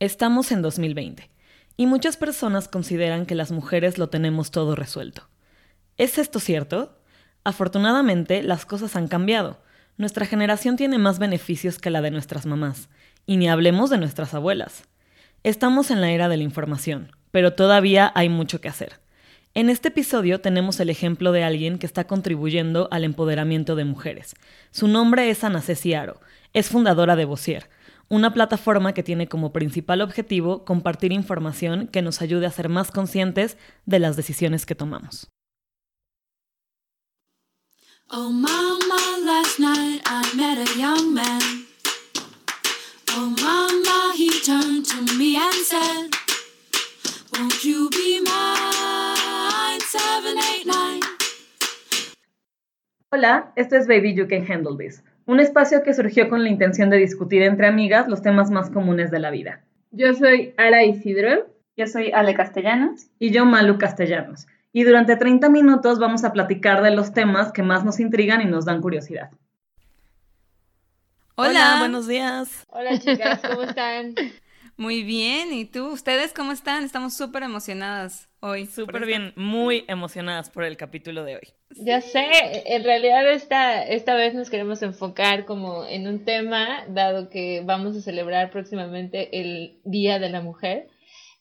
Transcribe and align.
Estamos 0.00 0.52
en 0.52 0.62
2020 0.62 1.28
y 1.76 1.86
muchas 1.86 2.16
personas 2.16 2.68
consideran 2.68 3.26
que 3.26 3.34
las 3.34 3.50
mujeres 3.50 3.98
lo 3.98 4.08
tenemos 4.08 4.52
todo 4.52 4.76
resuelto. 4.76 5.28
¿Es 5.96 6.18
esto 6.18 6.38
cierto? 6.38 7.00
Afortunadamente, 7.42 8.44
las 8.44 8.64
cosas 8.64 8.94
han 8.94 9.08
cambiado. 9.08 9.60
Nuestra 9.96 10.24
generación 10.24 10.76
tiene 10.76 10.98
más 10.98 11.18
beneficios 11.18 11.80
que 11.80 11.90
la 11.90 12.00
de 12.00 12.12
nuestras 12.12 12.46
mamás, 12.46 12.88
y 13.26 13.38
ni 13.38 13.48
hablemos 13.48 13.90
de 13.90 13.98
nuestras 13.98 14.34
abuelas. 14.34 14.84
Estamos 15.42 15.90
en 15.90 16.00
la 16.00 16.12
era 16.12 16.28
de 16.28 16.36
la 16.36 16.44
información, 16.44 17.10
pero 17.32 17.54
todavía 17.54 18.12
hay 18.14 18.28
mucho 18.28 18.60
que 18.60 18.68
hacer. 18.68 19.00
En 19.54 19.68
este 19.68 19.88
episodio 19.88 20.40
tenemos 20.40 20.78
el 20.78 20.90
ejemplo 20.90 21.32
de 21.32 21.42
alguien 21.42 21.80
que 21.80 21.86
está 21.86 22.06
contribuyendo 22.06 22.86
al 22.92 23.02
empoderamiento 23.02 23.74
de 23.74 23.84
mujeres. 23.84 24.36
Su 24.70 24.86
nombre 24.86 25.28
es 25.28 25.42
Ana 25.42 25.60
Aro, 25.96 26.20
es 26.52 26.68
fundadora 26.68 27.16
de 27.16 27.24
Bossier, 27.24 27.68
una 28.08 28.32
plataforma 28.32 28.94
que 28.94 29.02
tiene 29.02 29.28
como 29.28 29.52
principal 29.52 30.00
objetivo 30.00 30.64
compartir 30.64 31.12
información 31.12 31.88
que 31.88 32.02
nos 32.02 32.22
ayude 32.22 32.46
a 32.46 32.50
ser 32.50 32.68
más 32.68 32.90
conscientes 32.90 33.58
de 33.86 33.98
las 33.98 34.16
decisiones 34.16 34.66
que 34.66 34.74
tomamos. 34.74 35.28
Oh 38.10 38.30
mama, 38.30 39.18
last 39.26 39.58
night 39.58 40.00
I 40.06 40.34
met 40.34 40.58
a 40.58 40.78
young 40.78 41.12
man. 41.12 41.66
Oh 43.10 43.34
mama, 43.42 44.14
he 44.16 44.30
turned 44.40 44.86
to 44.86 45.02
me 45.18 45.36
and 45.36 45.54
said, 45.66 46.08
Won't 47.34 47.62
you 47.62 47.90
be 47.90 48.20
mine, 48.24 49.80
789? 49.80 51.00
Hola, 53.10 53.52
esto 53.56 53.76
es 53.76 53.86
Baby 53.86 54.14
You 54.14 54.26
Can 54.26 54.46
Handle 54.46 54.76
This 54.78 55.02
un 55.28 55.40
espacio 55.40 55.82
que 55.82 55.92
surgió 55.92 56.30
con 56.30 56.42
la 56.42 56.48
intención 56.48 56.88
de 56.88 56.96
discutir 56.96 57.42
entre 57.42 57.66
amigas 57.66 58.08
los 58.08 58.22
temas 58.22 58.50
más 58.50 58.70
comunes 58.70 59.10
de 59.10 59.18
la 59.18 59.30
vida. 59.30 59.60
Yo 59.90 60.14
soy 60.14 60.54
Ara 60.56 60.84
Isidro. 60.84 61.46
Yo 61.76 61.86
soy 61.86 62.10
Ale 62.12 62.32
Castellanos. 62.32 63.08
Y 63.18 63.30
yo 63.30 63.44
Malu 63.44 63.76
Castellanos. 63.76 64.46
Y 64.72 64.84
durante 64.84 65.16
30 65.16 65.50
minutos 65.50 65.98
vamos 65.98 66.24
a 66.24 66.32
platicar 66.32 66.82
de 66.82 66.92
los 66.92 67.12
temas 67.12 67.52
que 67.52 67.62
más 67.62 67.84
nos 67.84 68.00
intrigan 68.00 68.40
y 68.40 68.46
nos 68.46 68.64
dan 68.64 68.80
curiosidad. 68.80 69.30
Hola, 71.34 71.76
buenos 71.80 72.08
días. 72.08 72.66
Hola 72.70 72.98
chicas, 72.98 73.40
¿cómo 73.46 73.64
están? 73.64 74.14
Muy 74.78 75.02
bien, 75.02 75.52
¿y 75.52 75.64
tú? 75.64 75.88
¿Ustedes 75.88 76.32
cómo 76.32 76.52
están? 76.52 76.84
Estamos 76.84 77.16
súper 77.16 77.42
emocionadas 77.42 78.28
hoy. 78.38 78.66
Súper 78.66 79.06
bien, 79.06 79.32
muy 79.34 79.84
emocionadas 79.88 80.50
por 80.50 80.62
el 80.62 80.76
capítulo 80.76 81.24
de 81.24 81.34
hoy. 81.34 81.48
Ya 81.70 82.00
sé, 82.00 82.28
en 82.64 82.84
realidad 82.84 83.28
esta, 83.28 83.82
esta 83.82 84.14
vez 84.14 84.34
nos 84.34 84.50
queremos 84.50 84.80
enfocar 84.82 85.46
como 85.46 85.84
en 85.84 86.06
un 86.06 86.24
tema, 86.24 86.84
dado 86.88 87.28
que 87.28 87.60
vamos 87.64 87.96
a 87.96 88.00
celebrar 88.00 88.52
próximamente 88.52 89.40
el 89.40 89.80
Día 89.84 90.20
de 90.20 90.28
la 90.28 90.42
Mujer. 90.42 90.86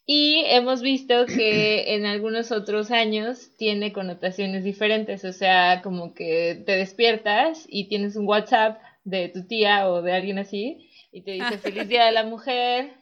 Y 0.08 0.42
hemos 0.48 0.82
visto 0.82 1.28
que 1.28 1.94
en 1.94 2.08
algunos 2.08 2.52
otros 2.52 2.90
años 2.90 3.56
tiene 3.56 3.94
connotaciones 3.94 4.64
diferentes, 4.64 5.24
o 5.26 5.32
sea, 5.32 5.84
como 5.84 6.16
que 6.16 6.64
te 6.66 6.72
despiertas 6.72 7.68
y 7.70 7.88
tienes 7.88 8.16
un 8.16 8.28
WhatsApp 8.28 8.82
de 9.04 9.30
tu 9.30 9.46
tía 9.46 9.88
o 9.88 10.02
de 10.02 10.14
alguien 10.14 10.40
así 10.40 10.90
y 11.12 11.22
te 11.22 11.34
dice 11.34 11.58
feliz 11.60 11.88
día 11.88 12.06
de 12.06 12.14
la 12.14 12.24
mujer 12.24 12.97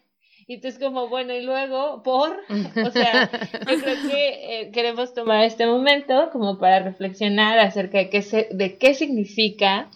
y 0.47 0.59
tú 0.59 0.67
es 0.67 0.77
como, 0.77 1.09
bueno, 1.09 1.33
y 1.33 1.41
luego, 1.41 2.03
por, 2.03 2.29
o 2.29 2.91
sea, 2.91 3.29
yo 3.67 3.81
creo 3.81 4.09
que 4.09 4.61
eh, 4.61 4.71
queremos 4.71 5.13
tomar 5.13 5.43
este 5.43 5.65
momento 5.65 6.29
como 6.31 6.59
para 6.59 6.79
reflexionar 6.79 7.57
acerca 7.59 7.97
de 7.97 8.09
qué, 8.09 8.21
se, 8.21 8.47
de 8.51 8.77
qué 8.77 8.93
significa 8.93 9.89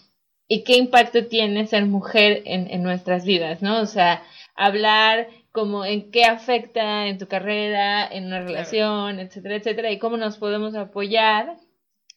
y 0.47 0.63
qué 0.63 0.77
impacto 0.77 1.27
tiene 1.27 1.67
ser 1.67 1.85
mujer 1.85 2.41
en, 2.45 2.69
en 2.71 2.81
nuestras 2.81 3.25
vidas, 3.25 3.61
¿no? 3.61 3.79
O 3.79 3.85
sea, 3.85 4.23
hablar 4.55 5.27
como 5.51 5.85
en 5.85 6.09
qué 6.09 6.23
afecta 6.25 7.07
en 7.07 7.19
tu 7.19 7.27
carrera, 7.27 8.07
en 8.07 8.25
una 8.25 8.41
relación, 8.41 9.19
etcétera, 9.19 9.55
etcétera, 9.55 9.91
y 9.91 9.99
cómo 9.99 10.17
nos 10.17 10.37
podemos 10.37 10.73
apoyar, 10.73 11.57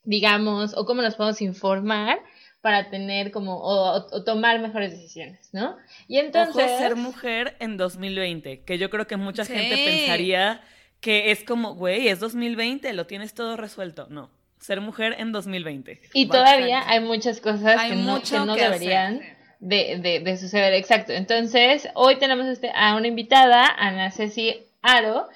digamos, 0.05 0.75
o 0.77 0.87
cómo 0.87 1.03
nos 1.03 1.17
podemos 1.17 1.43
informar 1.43 2.19
para 2.63 2.89
tener 2.91 3.33
como 3.33 3.59
o, 3.61 4.25
tomar 4.25 4.61
mejores 4.61 4.93
decisiones, 4.93 5.51
¿no? 5.53 5.77
Y 6.09 6.19
entonces 6.19 6.71
ser 6.79 6.97
mujer 6.97 7.57
en 7.59 7.77
2020, 7.77 8.63
que 8.63 8.79
yo 8.79 8.89
creo 8.89 9.07
que 9.07 9.17
mucha 9.17 9.45
gente 9.45 9.75
pensaría 9.75 10.63
que 11.01 11.33
es 11.33 11.43
como, 11.43 11.75
güey, 11.75 12.07
es 12.09 12.21
2020, 12.21 12.93
lo 12.93 13.07
tienes 13.07 13.35
todo 13.35 13.57
resuelto. 13.57 14.07
No, 14.09 14.31
ser 14.61 14.81
mujer 14.81 15.17
en 15.19 15.33
2020. 15.33 16.01
Y 16.15 16.27
todavía 16.27 16.89
hay 16.89 17.01
muchas 17.01 17.41
cosas 17.41 17.83
que 17.83 17.97
no, 17.97 18.23
que 18.23 18.39
no 18.39 18.55
deberían 18.55 19.21
de, 19.59 19.99
de, 19.99 20.21
de, 20.21 20.37
suceder. 20.39 20.73
Exacto. 20.75 21.13
Entonces, 21.13 21.89
hoy 21.95 22.21
tenemos 22.21 22.47
este, 22.47 22.71
a 22.73 22.95
una 22.95 23.09
invitada, 23.09 23.67
Ana 23.77 24.13
Ceci 24.13 24.63
Aro, 24.83 25.29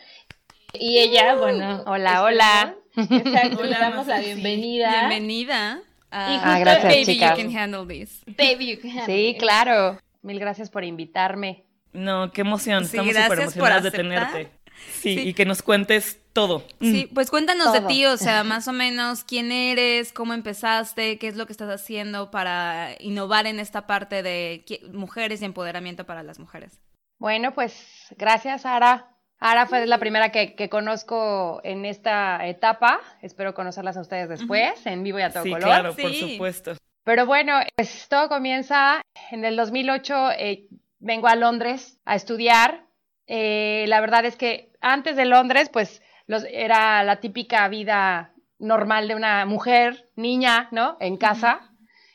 y 0.73 0.99
ella, 0.99 1.35
bueno. 1.35 1.83
Hola, 1.87 2.23
hola. 2.23 2.75
Exacto, 2.97 3.65
le 3.65 3.71
damos 3.71 4.07
la 4.07 4.21
bienvenida. 4.21 5.09
Bienvenida. 5.09 5.83
Ah, 6.11 6.59
gracias, 6.59 6.85
baby, 6.85 7.05
chicas. 7.05 7.39
You 7.39 7.45
can 7.45 7.57
handle 7.57 7.87
this. 7.87 8.23
Baby, 8.27 8.75
you 8.75 8.81
can 8.81 8.91
handle 8.91 9.07
Sí, 9.07 9.37
claro. 9.39 9.99
Mil 10.23 10.39
gracias 10.39 10.71
por 10.71 10.85
invitarme. 10.85 11.65
No, 11.93 12.31
qué 12.33 12.43
emoción. 12.43 12.85
Estamos 12.85 13.15
súper 13.15 13.41
emocionadas 13.41 13.83
de 13.85 13.91
tenerte. 13.91 14.51
Sí, 14.93 15.19
y 15.21 15.35
que 15.35 15.47
nos 15.47 15.63
cuentes 15.63 16.21
todo. 16.33 16.63
Sí, 16.81 17.09
pues 17.15 17.31
cuéntanos 17.31 17.73
de 17.73 17.81
ti, 17.83 18.05
o 18.05 18.17
sea, 18.19 18.45
más 18.45 18.69
o 18.69 18.73
menos 18.73 19.25
quién 19.25 19.51
eres, 19.51 20.13
cómo 20.13 20.35
empezaste, 20.35 21.19
qué 21.19 21.29
es 21.29 21.37
lo 21.37 21.47
que 21.47 21.53
estás 21.53 21.71
haciendo 21.71 22.31
para 22.31 22.91
innovar 23.01 23.47
en 23.47 23.59
esta 23.59 23.87
parte 23.87 24.23
de 24.23 24.65
mujeres 24.93 25.41
y 25.41 25.47
empoderamiento 25.47 26.05
para 26.05 26.23
las 26.23 26.39
mujeres. 26.39 26.79
Bueno, 27.19 27.55
pues 27.55 27.75
gracias, 28.19 28.63
Sara. 28.63 29.16
Ara 29.39 29.67
fue 29.67 29.87
la 29.87 29.99
primera 29.99 30.31
que, 30.31 30.69
conozco 30.71 31.61
en 31.63 31.85
esta 31.85 32.47
etapa. 32.47 33.01
Espero 33.21 33.55
conocerlas 33.55 33.97
a 33.97 34.01
ustedes 34.01 34.29
después, 34.29 34.87
en 34.87 35.03
vivo 35.03 35.19
y 35.19 35.23
a 35.23 35.31
todo 35.31 35.43
sí, 35.43 35.51
color. 35.51 35.65
Claro, 35.65 35.95
por 35.95 36.15
supuesto. 36.15 36.73
Pero 37.05 37.27
bueno, 37.27 37.61
pues 37.77 38.09
todo 38.09 38.29
comienza 38.29 39.03
en 39.31 39.45
el 39.45 39.57
2008. 39.57 40.31
Eh, 40.39 40.67
vengo 40.99 41.29
a 41.29 41.37
Londres 41.37 42.01
a 42.05 42.17
estudiar. 42.17 42.87
Eh, 43.27 43.85
la 43.89 44.01
verdad 44.01 44.25
es 44.25 44.37
que 44.37 44.73
antes 44.81 45.17
de 45.17 45.27
Londres, 45.27 45.69
pues 45.71 46.03
los, 46.27 46.45
era 46.51 47.05
la 47.05 47.21
típica 47.21 47.69
vida 47.69 48.33
normal 48.59 49.07
de 49.07 49.15
una 49.15 49.45
mujer, 49.45 50.09
niña, 50.17 50.69
¿no? 50.73 50.97
En 50.99 51.19
casa, 51.19 51.73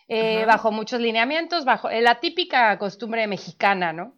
eh, 0.07 0.43
bajo 0.45 0.71
muchos 0.71 0.99
lineamientos, 0.99 1.65
bajo 1.65 1.89
la 1.89 2.19
típica 2.19 2.77
costumbre 2.79 3.27
mexicana, 3.27 3.93
¿no? 3.93 4.15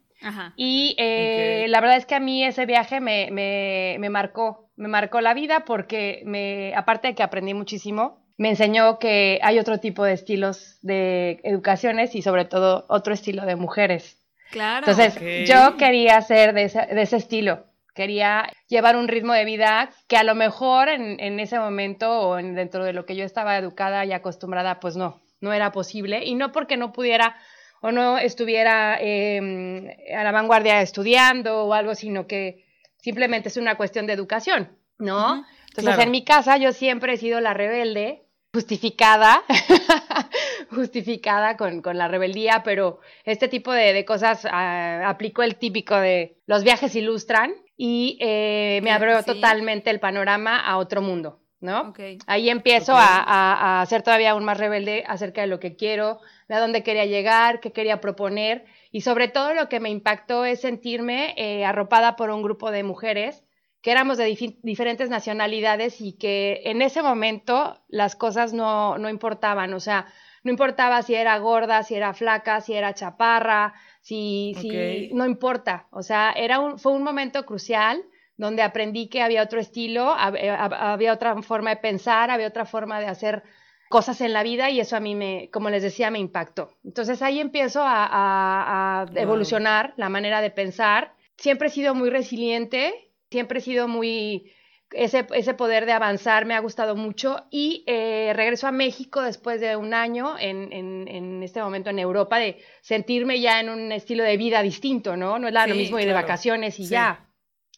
Y 0.56 0.95
eh, 0.97 1.66
la 1.69 1.81
verdad 1.81 1.97
es 1.97 2.06
que 2.06 2.16
a 2.16 2.19
mí 2.19 2.44
ese 2.44 2.66
viaje 2.66 3.00
me, 3.00 3.29
me, 3.31 3.97
me, 4.00 4.09
marcó, 4.09 4.69
me 4.75 4.88
marcó 4.88 5.22
la 5.22 5.34
vida 5.34 5.66
porque 5.66 6.22
me, 6.25 6.73
aparte 6.75 7.09
de 7.09 7.16
que 7.16 7.23
aprendí 7.23 7.53
muchísimo, 7.53 8.23
me 8.38 8.50
enseñó 8.50 9.00
que 9.00 9.39
hay 9.44 9.59
otro 9.59 9.79
tipo 9.79 10.03
de 10.03 10.13
estilos 10.13 10.79
de 10.81 11.39
educaciones 11.44 12.16
y 12.16 12.22
sobre 12.22 12.45
todo 12.45 12.85
otro 12.89 13.13
estilo 13.13 13.45
de 13.45 13.56
mujeres. 13.56 14.17
Claro. 14.51 14.85
Entonces, 14.88 15.47
yo 15.47 15.78
quería 15.78 16.22
ser 16.22 16.53
de 16.53 16.63
ese, 16.63 16.85
de 16.85 17.01
ese 17.01 17.17
estilo. 17.17 17.66
Quería 17.95 18.50
llevar 18.67 18.95
un 18.95 19.07
ritmo 19.07 19.33
de 19.33 19.45
vida 19.45 19.89
que 20.07 20.17
a 20.17 20.23
lo 20.23 20.35
mejor 20.35 20.89
en, 20.89 21.19
en 21.19 21.39
ese 21.39 21.59
momento 21.59 22.12
o 22.12 22.39
en, 22.39 22.56
dentro 22.56 22.83
de 22.83 22.94
lo 22.94 23.06
que 23.06 23.16
yo 23.16 23.23
estaba 23.23 23.57
educada 23.57 24.03
y 24.06 24.13
acostumbrada, 24.13 24.79
pues 24.79 24.95
no, 24.95 25.22
no 25.41 25.53
era 25.53 25.72
posible. 25.72 26.23
Y 26.25 26.35
no 26.35 26.51
porque 26.51 26.78
no 26.78 26.91
pudiera 26.91 27.35
o 27.83 27.91
no 27.91 28.17
estuviera 28.17 28.97
em, 29.01 29.89
a 30.17 30.23
la 30.23 30.31
vanguardia 30.31 30.81
estudiando 30.81 31.66
o 31.66 31.73
algo, 31.73 31.95
sino 31.95 32.27
que 32.27 32.63
simplemente 32.95 33.49
es 33.49 33.57
una 33.57 33.75
cuestión 33.75 34.07
de 34.07 34.13
educación, 34.13 34.77
¿no? 34.99 35.45
Entonces, 35.67 35.99
en 35.99 36.11
mi 36.11 36.23
casa 36.23 36.55
yo 36.55 36.71
siempre 36.71 37.13
he 37.13 37.17
sido 37.17 37.41
la 37.41 37.53
rebelde, 37.53 38.23
justificada, 38.53 39.44
justificada 40.69 41.57
con, 41.57 41.81
con, 41.81 41.97
la 41.97 42.07
rebeldía, 42.07 42.61
pero 42.63 43.01
este 43.25 43.49
tipo 43.49 43.73
de, 43.73 44.05
cosas 44.05 44.47
ah, 44.50 45.01
aplico 45.05 45.44
el 45.44 45.57
típico 45.57 45.97
de 45.97 46.38
los 46.45 46.63
viajes 46.63 46.95
ilustran 46.95 47.53
y 47.75 48.18
eh, 48.21 48.80
me 48.81 48.91
abrió 48.91 49.21
totalmente 49.24 49.89
el 49.89 50.00
panorama 50.00 50.57
a 50.57 50.77
otro 50.77 51.01
mundo. 51.01 51.43
¿No? 51.63 51.94
Ahí 52.27 52.50
empiezo 52.50 52.94
a, 52.94 53.81
a, 53.81 53.86
ser 53.86 54.04
todavía 54.04 54.31
aún 54.31 54.44
más 54.44 54.57
rebelde 54.57 55.04
acerca 55.07 55.42
de 55.42 55.48
lo 55.48 55.60
que 55.60 55.75
quiero, 55.75 56.19
de 56.50 56.56
a 56.56 56.60
dónde 56.60 56.83
quería 56.83 57.06
llegar, 57.06 57.62
qué 57.62 57.71
quería 57.71 58.01
proponer. 58.01 58.65
Y 58.92 59.01
sobre 59.01 59.30
todo 59.30 59.54
lo 59.54 59.69
que 59.69 59.80
me 59.80 59.89
impactó 59.89 60.45
es 60.45 60.60
sentirme 60.62 61.33
eh, 61.38 61.65
arropada 61.65 62.18
por 62.18 62.30
un 62.30 62.44
grupo 62.44 62.69
de 62.69 62.83
mujeres 62.83 63.44
que 63.81 63.92
éramos 63.92 64.18
de 64.18 64.25
diferentes 64.62 65.10
nacionalidades 65.10 66.00
y 66.00 66.13
que 66.13 66.62
en 66.65 66.81
ese 66.81 67.01
momento 67.01 67.81
las 67.88 68.16
cosas 68.16 68.54
no, 68.54 68.98
no 68.98 69.09
importaban, 69.09 69.74
o 69.74 69.80
sea, 69.80 70.06
no 70.44 70.51
importaba 70.51 71.01
si 71.01 71.16
era 71.16 71.38
gorda, 71.38 71.83
si 71.83 71.95
era 71.95 72.13
flaca, 72.13 72.62
si 72.62 72.74
era 72.74 72.94
chaparra, 72.94 73.74
si, 74.00 74.56
si 74.59 75.09
no 75.13 75.25
importa, 75.25 75.88
o 75.92 76.01
sea, 76.01 76.31
era 76.31 76.59
un, 76.59 76.80
fue 76.80 76.94
un 76.94 77.04
momento 77.04 77.45
crucial 77.45 78.04
donde 78.44 78.62
aprendí 78.62 79.07
que 79.07 79.22
había 79.22 79.42
otro 79.42 79.60
estilo, 79.60 80.16
eh, 80.36 80.50
había 80.50 81.13
otra 81.13 81.42
forma 81.42 81.69
de 81.69 81.78
pensar, 81.78 82.30
había 82.30 82.48
otra 82.48 82.66
forma 82.66 83.00
de 83.00 83.07
hacer 83.07 83.44
cosas 83.90 84.19
en 84.22 84.34
la 84.34 84.44
vida 84.44 84.69
y 84.69 84.80
eso 84.80 84.98
a 84.98 85.00
mí 85.00 85.16
me, 85.16 85.50
como 85.51 85.69
les 85.69 85.81
decía, 85.81 86.12
me 86.12 86.19
impactó. 86.19 86.75
Entonces 86.84 87.22
ahí 87.22 87.40
empiezo 87.40 87.81
a, 87.86 89.06
evolucionar 89.16 89.94
la 89.98 90.10
manera 90.10 90.42
de 90.42 90.50
pensar 90.50 91.13
siempre 91.38 91.69
he 91.69 91.72
sido 91.72 91.95
muy 91.95 92.10
resiliente, 92.10 93.12
siempre 93.31 93.60
he 93.60 93.62
sido 93.62 93.88
muy 93.88 94.51
ese, 94.92 95.25
ese, 95.34 95.54
poder 95.54 95.86
de 95.86 95.92
avanzar 95.92 96.45
me 96.45 96.54
ha 96.54 96.60
gustado 96.60 96.95
mucho 96.95 97.45
y 97.50 97.84
eh, 97.88 98.31
regreso 98.36 98.68
a 98.68 98.72
México 98.72 99.22
después 99.22 99.60
de 99.60 99.75
un 99.75 99.94
año 99.94 100.36
en, 100.38 100.72
en, 100.72 101.07
en, 101.07 101.42
este 101.42 101.62
momento 101.62 101.90
en 101.90 101.98
Europa 101.98 102.38
de 102.38 102.60
sentirme 102.81 103.42
ya 103.42 103.60
en 103.60 103.69
un 103.69 103.92
estilo 103.92 104.24
de 104.24 104.38
vida 104.38 104.62
distinto, 104.62 105.18
¿no? 105.18 105.40
No 105.40 105.48
es 105.48 105.54
lo 105.54 105.75
mismo 105.75 105.98
ir 106.00 106.06
de 106.06 106.13
vacaciones 106.13 106.80
y 106.80 106.88
ya. 106.88 107.25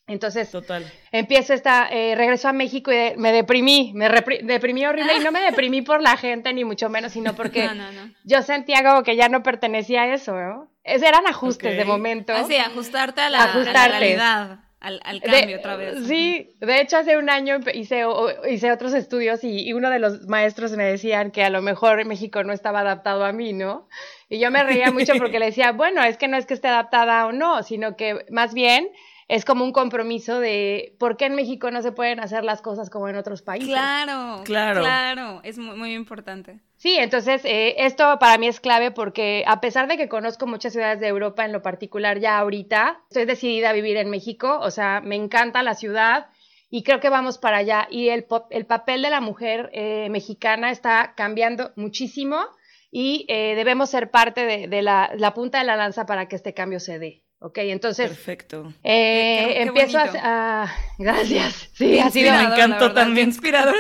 Entonces, 0.08 0.52
Total. 0.52 0.86
empiezo 1.12 1.54
esta, 1.54 1.88
eh, 1.90 2.14
regreso 2.16 2.48
a 2.48 2.54
México 2.54 2.92
y 2.92 3.18
me 3.18 3.32
deprimí, 3.32 3.92
me 3.96 4.08
deprimí 4.44 4.86
horrible 4.86 5.18
y 5.18 5.20
no 5.20 5.32
me 5.32 5.42
deprimí 5.42 5.82
por 5.82 6.02
la 6.02 6.16
gente 6.16 6.54
ni 6.54 6.64
mucho 6.64 6.90
menos, 6.90 7.14
sino 7.14 7.34
porque 7.36 7.68
yo 8.24 8.44
sentía 8.44 8.84
como 8.84 9.02
que 9.04 9.16
ya 9.16 9.30
no 9.30 9.42
pertenecía 9.42 10.04
a 10.04 10.14
eso, 10.14 10.36
¿no? 10.36 10.70
eran 10.84 11.26
ajustes 11.26 11.76
de 11.76 11.86
momento. 11.86 12.34
Ah, 12.36 12.44
sí, 12.48 12.56
ajustarte 12.56 13.22
a 13.22 13.30
la, 13.32 13.48
realidad 13.48 14.60
al, 14.80 15.22
cambio 15.22 15.58
otra 15.58 15.76
vez. 15.76 16.06
Sí, 16.06 16.56
de 16.60 16.82
hecho 16.82 16.98
hace 16.98 17.18
un 17.18 17.30
año 17.30 17.58
hice, 17.74 18.04
hice 18.50 18.72
otros 18.72 18.94
estudios 18.94 19.44
y, 19.44 19.74
uno 19.74 19.90
de 19.90 20.00
los 20.00 20.28
maestros 20.28 20.72
me 20.74 20.86
decían 20.86 21.32
que 21.32 21.44
a 21.44 21.50
lo 21.50 21.62
mejor 21.62 22.06
México 22.06 22.44
no 22.44 22.54
estaba 22.54 22.82
adaptado 22.82 23.26
a 23.26 23.32
mí, 23.32 23.54
¿no? 23.54 23.88
Y 24.30 24.40
yo 24.40 24.52
me 24.52 24.64
reía 24.64 24.92
mucho 24.92 25.14
porque 25.18 25.40
le 25.40 25.48
decía, 25.48 25.72
bueno, 25.72 26.04
es 26.04 26.18
que 26.18 26.28
no 26.28 26.38
es 26.38 26.46
que 26.46 26.54
esté 26.54 26.68
adaptada 26.68 27.26
o 27.26 27.32
no, 27.32 27.64
sino 27.64 27.96
que 27.96 28.26
más 28.30 28.54
bien 28.54 28.90
es 29.28 29.44
como 29.44 29.64
un 29.66 29.72
compromiso 29.72 30.40
de 30.40 30.96
por 31.00 31.18
qué 31.18 31.26
en 31.26 31.36
México 31.36 31.72
no 31.72 31.82
se 31.82 31.92
pueden 31.92 32.20
hacer 32.20 32.44
las 32.44 32.62
cosas 32.62 32.90
como 32.90 33.10
en 33.10 33.16
otros 33.16 33.42
países. 33.42 33.70
Claro, 33.70 34.44
claro, 34.44 34.82
claro, 34.82 35.42
es 35.44 35.58
muy, 35.58 35.76
muy 35.76 35.94
importante. 35.94 36.60
Sí, 36.78 36.96
entonces 36.98 37.44
eh, 37.46 37.76
esto 37.80 38.20
para 38.20 38.38
mí 38.38 38.48
es 38.48 38.60
clave 38.60 38.92
porque 38.92 39.44
a 39.48 39.62
pesar 39.62 39.88
de 39.88 39.98
que 39.98 40.10
conozco 40.10 40.46
muchas 40.46 40.74
ciudades 40.74 41.00
de 41.00 41.08
Europa 41.08 41.44
en 41.44 41.54
lo 41.54 41.64
particular 41.64 42.20
ya 42.20 42.38
ahorita, 42.38 43.02
estoy 43.10 43.26
decidida 43.26 43.72
a 43.72 43.74
vivir 43.74 43.98
en 43.98 44.12
México, 44.12 44.60
o 44.62 44.70
sea, 44.70 45.02
me 45.02 45.16
encanta 45.16 45.64
la 45.64 45.74
ciudad 45.74 46.28
y 46.70 46.84
creo 46.84 47.00
que 47.00 47.10
vamos 47.10 47.40
para 47.40 47.58
allá. 47.58 47.88
Y 47.90 48.10
el, 48.10 48.28
el 48.52 48.66
papel 48.68 49.02
de 49.02 49.10
la 49.10 49.22
mujer 49.22 49.72
eh, 49.74 50.08
mexicana 50.12 50.70
está 50.70 51.14
cambiando 51.16 51.72
muchísimo 51.76 52.42
y 52.92 53.26
eh, 53.28 53.56
debemos 53.56 53.90
ser 53.90 54.12
parte 54.12 54.46
de, 54.46 54.82
la, 54.84 55.10
la 55.18 55.34
punta 55.34 55.60
de 55.60 55.66
la 55.66 55.76
lanza 55.76 56.06
para 56.06 56.28
que 56.28 56.36
este 56.36 56.54
cambio 56.54 56.80
se 56.80 57.00
dé. 57.00 57.25
Ok, 57.40 57.60
entonces. 57.60 58.08
Perfecto. 58.08 58.74
Eh, 58.84 59.62
empiezo 59.62 60.00
a, 60.00 60.68
Gracias. 60.98 61.70
Sí, 61.74 62.00
ha 62.00 62.10
sido. 62.10 62.34
Me 62.34 62.44
encantó 62.44 62.94
también. 62.94 63.28
Inspirador. 63.28 63.76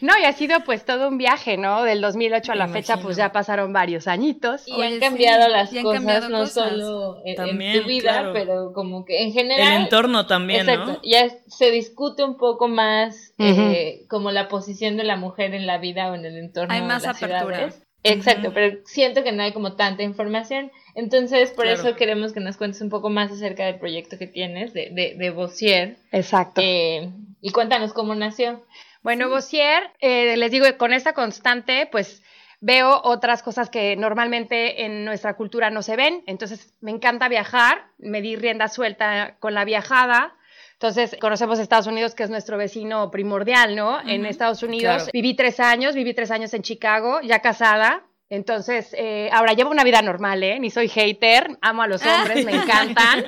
no, 0.00 0.12
y 0.20 0.24
ha 0.24 0.32
sido 0.32 0.60
pues 0.64 0.84
todo 0.84 1.08
un 1.08 1.16
viaje, 1.16 1.56
¿no? 1.56 1.84
Del 1.84 2.00
2008 2.00 2.52
a 2.52 2.54
la 2.56 2.68
fecha, 2.68 2.98
pues 2.98 3.16
ya 3.16 3.32
pasaron 3.32 3.72
varios 3.72 4.08
añitos. 4.08 4.66
Y 4.66 4.82
han 4.82 4.98
cambiado 4.98 5.48
las 5.48 5.70
cosas, 5.70 6.28
no 6.28 6.46
solo 6.46 7.22
en, 7.24 7.36
tu 7.36 7.86
vida, 7.86 8.30
pero 8.32 8.72
como 8.72 9.04
que 9.04 9.22
en 9.22 9.32
general. 9.32 9.74
El 9.76 9.82
entorno 9.84 10.26
también, 10.26 10.68
exacto, 10.68 11.00
Ya 11.04 11.30
se 11.46 11.70
discute 11.70 12.24
un 12.24 12.36
poco 12.36 12.68
más 12.68 13.34
eh, 13.38 14.04
como 14.08 14.30
la 14.32 14.48
posición 14.48 14.96
de 14.96 15.04
la 15.04 15.16
mujer 15.16 15.54
en 15.54 15.66
la 15.66 15.78
vida 15.78 16.10
o 16.10 16.14
en 16.14 16.24
el 16.24 16.36
entorno. 16.36 16.74
Hay 16.74 16.82
más 16.82 17.02
de 17.02 17.08
las 17.08 17.22
apertura. 17.22 17.72
Exacto, 18.04 18.52
pero 18.52 18.78
siento 18.84 19.22
que 19.22 19.32
no 19.32 19.42
hay 19.42 19.52
como 19.52 19.74
tanta 19.74 20.02
información. 20.02 20.72
Entonces, 20.94 21.52
por 21.52 21.66
eso 21.66 21.94
queremos 21.96 22.32
que 22.32 22.40
nos 22.40 22.56
cuentes 22.56 22.80
un 22.80 22.90
poco 22.90 23.10
más 23.10 23.30
acerca 23.30 23.64
del 23.64 23.78
proyecto 23.78 24.18
que 24.18 24.26
tienes 24.26 24.72
de, 24.72 24.90
de, 24.90 25.14
de 25.16 25.30
Bossier. 25.30 25.96
Exacto. 26.10 26.60
Eh, 26.62 27.10
y 27.40 27.50
cuéntanos 27.50 27.92
cómo 27.92 28.14
nació. 28.14 28.64
Bueno, 29.02 29.28
Bossier, 29.28 29.90
eh, 30.00 30.36
les 30.36 30.50
digo, 30.50 30.66
con 30.78 30.92
esta 30.92 31.12
constante, 31.12 31.88
pues 31.90 32.22
veo 32.60 33.00
otras 33.02 33.42
cosas 33.42 33.70
que 33.70 33.96
normalmente 33.96 34.84
en 34.84 35.04
nuestra 35.04 35.34
cultura 35.34 35.70
no 35.70 35.82
se 35.82 35.96
ven. 35.96 36.22
Entonces, 36.26 36.72
me 36.80 36.90
encanta 36.90 37.28
viajar, 37.28 37.86
me 37.98 38.20
di 38.20 38.36
rienda 38.36 38.68
suelta 38.68 39.36
con 39.40 39.54
la 39.54 39.64
viajada. 39.64 40.34
Entonces, 40.82 41.16
conocemos 41.20 41.60
Estados 41.60 41.86
Unidos, 41.86 42.16
que 42.16 42.24
es 42.24 42.30
nuestro 42.30 42.58
vecino 42.58 43.08
primordial, 43.12 43.76
¿no? 43.76 44.00
En 44.04 44.26
Estados 44.26 44.64
Unidos 44.64 45.10
viví 45.12 45.34
tres 45.34 45.60
años, 45.60 45.94
viví 45.94 46.12
tres 46.12 46.32
años 46.32 46.52
en 46.54 46.62
Chicago, 46.62 47.20
ya 47.20 47.38
casada, 47.38 48.02
entonces, 48.28 48.92
eh, 48.98 49.30
ahora 49.32 49.52
llevo 49.52 49.70
una 49.70 49.84
vida 49.84 50.02
normal, 50.02 50.42
¿eh? 50.42 50.58
Ni 50.58 50.70
soy 50.70 50.88
hater, 50.88 51.56
amo 51.60 51.82
a 51.82 51.86
los 51.86 52.04
hombres, 52.04 52.44
me 52.44 52.56
encantan. 52.56 53.24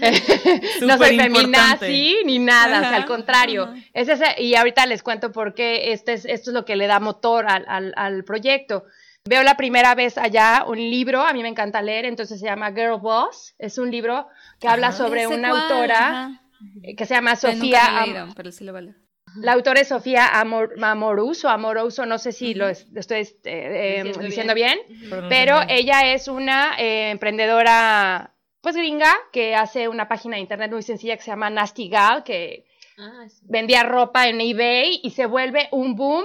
no 0.80 0.96
soy 0.96 1.18
feminazi 1.18 2.18
ni 2.24 2.38
nada, 2.38 2.78
o 2.78 2.80
sea, 2.80 2.96
al 2.96 3.04
contrario. 3.04 3.74
Es 3.92 4.08
ese, 4.08 4.40
y 4.40 4.54
ahorita 4.54 4.86
les 4.86 5.02
cuento 5.02 5.32
por 5.32 5.52
qué 5.52 5.92
este 5.92 6.14
es, 6.14 6.24
esto 6.24 6.50
es 6.50 6.54
lo 6.54 6.64
que 6.64 6.76
le 6.76 6.86
da 6.86 6.98
motor 6.98 7.44
al, 7.46 7.92
al, 7.94 8.24
proyecto. 8.24 8.84
Veo 9.28 9.42
la 9.42 9.58
primera 9.58 9.94
vez 9.94 10.16
allá 10.16 10.64
un 10.66 10.78
libro, 10.78 11.20
a 11.20 11.34
mí 11.34 11.42
me 11.42 11.48
encanta 11.48 11.82
leer, 11.82 12.06
entonces 12.06 12.40
se 12.40 12.46
llama 12.46 12.70
Girl 12.70 13.00
Boss. 13.00 13.54
Es 13.58 13.76
un 13.76 13.90
libro 13.90 14.28
que 14.60 14.68
habla 14.68 14.92
sobre 14.92 15.26
una 15.26 15.50
autora 15.50 16.40
que 16.96 17.06
se 17.06 17.14
llama 17.14 17.36
Sofía. 17.36 18.28
pero 18.36 18.52
sí 18.52 18.64
lo 18.64 18.72
vale. 18.72 18.94
La 19.40 19.52
autora 19.52 19.80
es 19.80 19.88
Sofía 19.88 20.40
Amor, 20.40 20.74
Amoruso, 20.82 21.48
Amoroso, 21.48 22.06
no 22.06 22.18
sé 22.18 22.32
si 22.32 22.54
lo, 22.54 22.68
estoy 22.68 23.20
este, 23.20 23.98
em, 23.98 24.12
diciendo, 24.12 24.54
bien, 24.54 24.78
pero 25.28 25.60
ella 25.68 26.12
es 26.12 26.28
una 26.28 26.76
eh, 26.78 27.10
emprendedora, 27.10 28.34
pues 28.60 28.76
gringa, 28.76 29.14
que 29.32 29.54
hace 29.54 29.88
una 29.88 30.08
página 30.08 30.36
de 30.36 30.42
internet 30.42 30.70
muy 30.70 30.82
sencilla 30.82 31.16
que 31.16 31.22
se 31.22 31.30
llama 31.30 31.50
Nasty 31.50 31.88
Gal, 31.88 32.24
que 32.24 32.66
ah, 32.98 33.26
vendía 33.42 33.82
ropa 33.82 34.28
en 34.28 34.40
eBay 34.40 35.00
y 35.02 35.10
se 35.10 35.26
vuelve 35.26 35.68
un 35.70 35.96
boom 35.96 36.24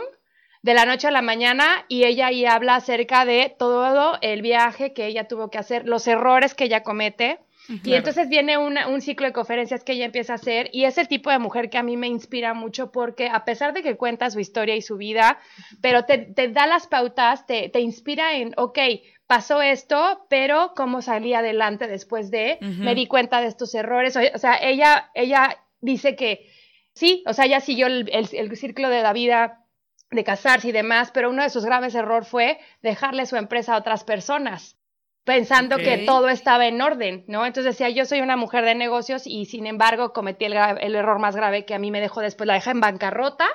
de 0.61 0.73
la 0.73 0.85
noche 0.85 1.07
a 1.07 1.11
la 1.11 1.21
mañana 1.21 1.85
y 1.87 2.05
ella 2.05 2.27
ahí 2.27 2.45
habla 2.45 2.75
acerca 2.75 3.25
de 3.25 3.53
todo 3.57 4.19
el 4.21 4.41
viaje 4.41 4.93
que 4.93 5.07
ella 5.07 5.27
tuvo 5.27 5.49
que 5.49 5.57
hacer, 5.57 5.87
los 5.87 6.07
errores 6.07 6.53
que 6.53 6.65
ella 6.65 6.83
comete 6.83 7.39
y 7.67 7.93
entonces 7.93 8.27
viene 8.27 8.57
un 8.57 9.01
ciclo 9.01 9.27
de 9.27 9.33
conferencias 9.33 9.83
que 9.83 9.93
ella 9.93 10.05
empieza 10.05 10.33
a 10.33 10.35
hacer 10.37 10.69
y 10.73 10.85
es 10.85 10.97
el 10.97 11.07
tipo 11.07 11.29
de 11.29 11.39
mujer 11.39 11.69
que 11.69 11.77
a 11.77 11.83
mí 11.83 11.95
me 11.97 12.07
inspira 12.07 12.53
mucho 12.53 12.91
porque 12.91 13.29
a 13.29 13.45
pesar 13.45 13.73
de 13.73 13.83
que 13.83 13.97
cuenta 13.97 14.29
su 14.29 14.39
historia 14.39 14.75
y 14.75 14.81
su 14.81 14.97
vida, 14.97 15.39
pero 15.81 16.05
te, 16.05 16.17
te 16.17 16.49
da 16.49 16.67
las 16.67 16.87
pautas, 16.87 17.45
te, 17.45 17.69
te, 17.69 17.79
inspira 17.79 18.35
en, 18.35 18.53
ok, 18.57 18.79
pasó 19.27 19.61
esto, 19.61 20.25
pero 20.29 20.73
cómo 20.75 21.01
salí 21.01 21.33
adelante 21.33 21.87
después 21.87 22.31
de, 22.31 22.57
me 22.61 22.95
di 22.95 23.07
cuenta 23.07 23.41
de 23.41 23.47
estos 23.47 23.73
errores. 23.75 24.17
O, 24.17 24.37
sea, 24.37 24.55
ella, 24.61 25.11
ella 25.13 25.57
dice 25.79 26.15
que 26.15 26.49
sí, 26.93 27.23
o 27.25 27.33
sea, 27.33 27.45
ella 27.45 27.59
siguió 27.59 27.87
el, 27.87 28.09
el, 28.11 28.27
el 28.31 28.57
círculo 28.57 28.89
de 28.89 29.03
la 29.03 29.13
vida 29.13 29.65
de 30.09 30.23
casarse 30.23 30.69
y 30.69 30.73
demás, 30.73 31.11
pero 31.11 31.29
uno 31.29 31.43
de 31.43 31.49
sus 31.49 31.63
graves 31.63 31.95
errores 31.95 32.27
fue 32.27 32.59
dejarle 32.81 33.25
su 33.25 33.37
empresa 33.37 33.75
a 33.75 33.77
otras 33.77 34.03
personas 34.03 34.77
pensando 35.23 35.77
que 35.77 35.99
todo 35.99 36.29
estaba 36.29 36.67
en 36.67 36.81
orden, 36.81 37.23
¿no? 37.27 37.45
Entonces 37.45 37.77
decía, 37.77 37.89
yo 37.89 38.05
soy 38.05 38.21
una 38.21 38.37
mujer 38.37 38.65
de 38.65 38.75
negocios 38.75 39.23
y 39.25 39.45
sin 39.45 39.67
embargo 39.67 40.13
cometí 40.13 40.45
el, 40.45 40.53
el 40.53 40.95
error 40.95 41.19
más 41.19 41.35
grave 41.35 41.65
que 41.65 41.75
a 41.75 41.79
mí 41.79 41.91
me 41.91 42.01
dejó 42.01 42.21
después, 42.21 42.47
la 42.47 42.55
dejé 42.55 42.71
en 42.71 42.81
bancarrota 42.81 43.47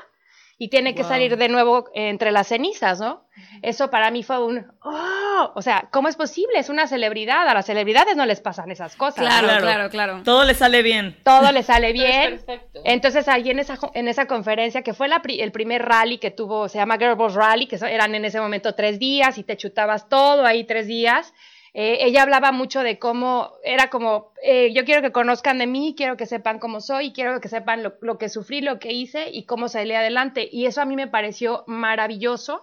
y 0.59 0.69
tiene 0.69 0.95
que 0.95 1.05
salir 1.05 1.37
de 1.37 1.49
nuevo 1.49 1.91
entre 1.95 2.33
las 2.33 2.49
cenizas, 2.49 2.99
¿no? 2.99 3.27
Eso 3.61 3.91
para 3.91 4.11
mí 4.11 4.23
fue 4.23 4.43
un, 4.43 4.65
oh, 4.83 5.53
o 5.55 5.61
sea, 5.61 5.89
¿cómo 5.91 6.09
es 6.09 6.17
posible? 6.17 6.59
Es 6.59 6.71
una 6.71 6.87
celebridad, 6.87 7.47
a 7.47 7.53
las 7.53 7.67
celebridades 7.67 8.17
no 8.17 8.25
les 8.25 8.41
pasan 8.41 8.71
esas 8.71 8.97
cosas. 8.97 9.19
Claro, 9.19 9.49
claro, 9.61 9.91
claro. 9.91 10.23
Todo 10.25 10.45
le 10.45 10.55
sale 10.55 10.83
bien. 10.83 11.15
Todo 11.25 11.53
le 11.53 11.63
sale 11.63 11.93
bien. 11.93 12.39
Perfecto. 12.39 12.81
Entonces 12.85 13.29
ahí 13.29 13.51
en 13.51 13.59
esa, 13.59 13.79
en 13.93 14.09
esa 14.09 14.27
conferencia, 14.27 14.81
que 14.81 14.95
fue 14.95 15.09
la, 15.09 15.21
el 15.27 15.53
primer 15.53 15.85
rally 15.85 16.17
que 16.17 16.31
tuvo, 16.31 16.71
se 16.71 16.79
llama 16.79 16.97
Girl 16.97 17.17
Boss 17.17 17.35
Rally, 17.35 17.67
que 17.67 17.77
eran 17.77 18.15
en 18.15 18.25
ese 18.25 18.41
momento 18.41 18.75
tres 18.75 18.99
días 18.99 19.37
y 19.37 19.43
te 19.43 19.59
chutabas 19.59 20.09
todo 20.09 20.47
ahí 20.47 20.65
tres 20.65 20.87
días. 20.87 21.35
Eh, 21.79 22.07
ella 22.07 22.23
hablaba 22.23 22.53
mucho 22.53 22.83
de 22.83 22.99
cómo 22.99 23.53
era 23.63 23.91
como, 23.91 24.33
eh, 24.43 24.73
yo 24.73 24.87
quiero 24.87 25.03
que 25.03 25.13
conozcan 25.13 25.59
de 25.59 25.67
mí, 25.67 25.93
quiero 25.95 26.17
que 26.17 26.25
sepan 26.25 26.59
cómo 26.59 26.81
soy, 26.81 27.13
quiero 27.13 27.39
que 27.39 27.49
sepan 27.49 27.83
lo, 27.83 28.17
que 28.17 28.31
sufrí, 28.31 28.63
lo 28.63 28.79
que 28.79 28.95
hice 28.95 29.29
y 29.31 29.45
cómo 29.45 29.69
salí 29.69 29.93
adelante. 29.93 30.49
Y 30.51 30.65
eso 30.65 30.81
a 30.81 30.87
mí 30.87 30.97
me 30.97 31.07
pareció 31.07 31.65
maravilloso. 31.67 32.63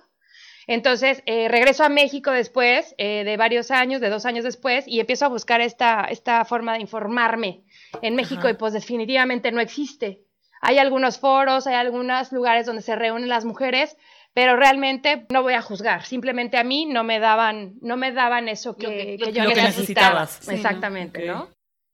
Entonces, 0.65 1.21
eh, 1.27 1.47
regreso 1.47 1.83
a 1.83 1.89
México 1.89 2.31
después, 2.31 2.95
de 2.97 3.35
varios 3.37 3.69
años, 3.69 4.01
de 4.01 4.09
dos 4.09 4.25
años 4.25 4.43
después, 4.43 4.87
y 4.87 4.99
empiezo 4.99 5.25
a 5.25 5.29
buscar 5.29 5.61
esta, 5.61 6.05
esta 6.09 6.43
forma 6.43 6.73
de 6.73 6.81
informarme 6.81 7.65
en 8.01 8.15
México 8.15 8.49
y 8.49 8.55
pues 8.55 8.73
definitivamente 8.73 9.51
no 9.51 9.61
existe. 9.61 10.23
Hay 10.59 10.79
algunos 10.79 11.19
foros, 11.19 11.67
hay 11.67 11.75
algunos 11.75 12.31
lugares 12.31 12.65
donde 12.65 12.81
se 12.81 12.95
reúnen 12.95 13.29
las 13.29 13.45
mujeres, 13.45 13.95
pero 14.33 14.55
realmente 14.55 15.25
no 15.29 15.43
voy 15.43 15.53
a 15.53 15.61
juzgar, 15.61 16.05
simplemente 16.05 16.57
a 16.57 16.63
mí 16.63 16.85
no 16.85 17.03
me 17.03 17.19
daban, 17.19 17.75
no 17.81 17.97
me 17.97 18.11
daban 18.11 18.47
eso 18.47 18.75
que, 18.75 19.17
yo 19.17 19.45
necesitaba. 19.45 20.27
Exactamente, 20.49 21.25
¿no? 21.25 21.49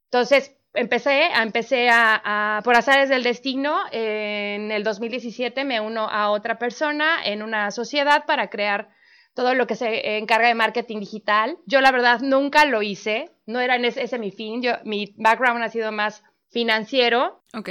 Entonces, 0.05 0.55
empecé, 0.73 1.27
empecé 1.35 1.89
a, 1.91 2.61
por 2.63 2.75
azares 2.75 3.09
del 3.09 3.23
destino, 3.23 3.81
en 3.91 4.71
el 4.71 4.83
2017 4.83 5.65
me 5.65 5.81
uno 5.81 6.09
a 6.09 6.31
otra 6.31 6.57
persona 6.57 7.17
en 7.23 7.43
una 7.43 7.71
sociedad 7.71 8.25
para 8.25 8.49
crear 8.49 8.89
todo 9.33 9.53
lo 9.53 9.67
que 9.67 9.75
se 9.75 10.17
encarga 10.17 10.47
de 10.47 10.55
marketing 10.55 10.99
digital. 10.99 11.57
Yo 11.65 11.81
la 11.81 11.91
verdad 11.91 12.19
nunca 12.21 12.65
lo 12.65 12.81
hice, 12.81 13.31
no 13.45 13.59
era 13.59 13.75
ese, 13.75 14.03
ese 14.03 14.17
mi 14.17 14.31
fin, 14.31 14.61
yo, 14.61 14.73
mi 14.83 15.13
background 15.17 15.63
ha 15.63 15.69
sido 15.69 15.91
más 15.91 16.23
financiero. 16.49 17.41
Ok. 17.53 17.69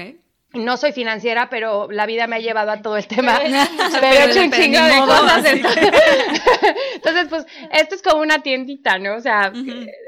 No 0.58 0.76
soy 0.76 0.92
financiera, 0.92 1.48
pero 1.48 1.88
la 1.90 2.06
vida 2.06 2.26
me 2.26 2.36
ha 2.36 2.40
llevado 2.40 2.70
a 2.70 2.82
todo 2.82 2.96
el 2.96 3.06
tema. 3.06 3.38
pero 4.00 4.06
he 4.06 4.30
hecho 4.30 4.42
un 4.42 4.52
chingo 4.52 4.80
de 4.80 4.98
cosas. 4.98 5.44
Entonces, 6.94 7.26
pues, 7.28 7.46
esto 7.72 7.94
es 7.94 8.02
como 8.02 8.22
una 8.22 8.42
tiendita, 8.42 8.98
¿no? 8.98 9.16
O 9.16 9.20
sea, 9.20 9.52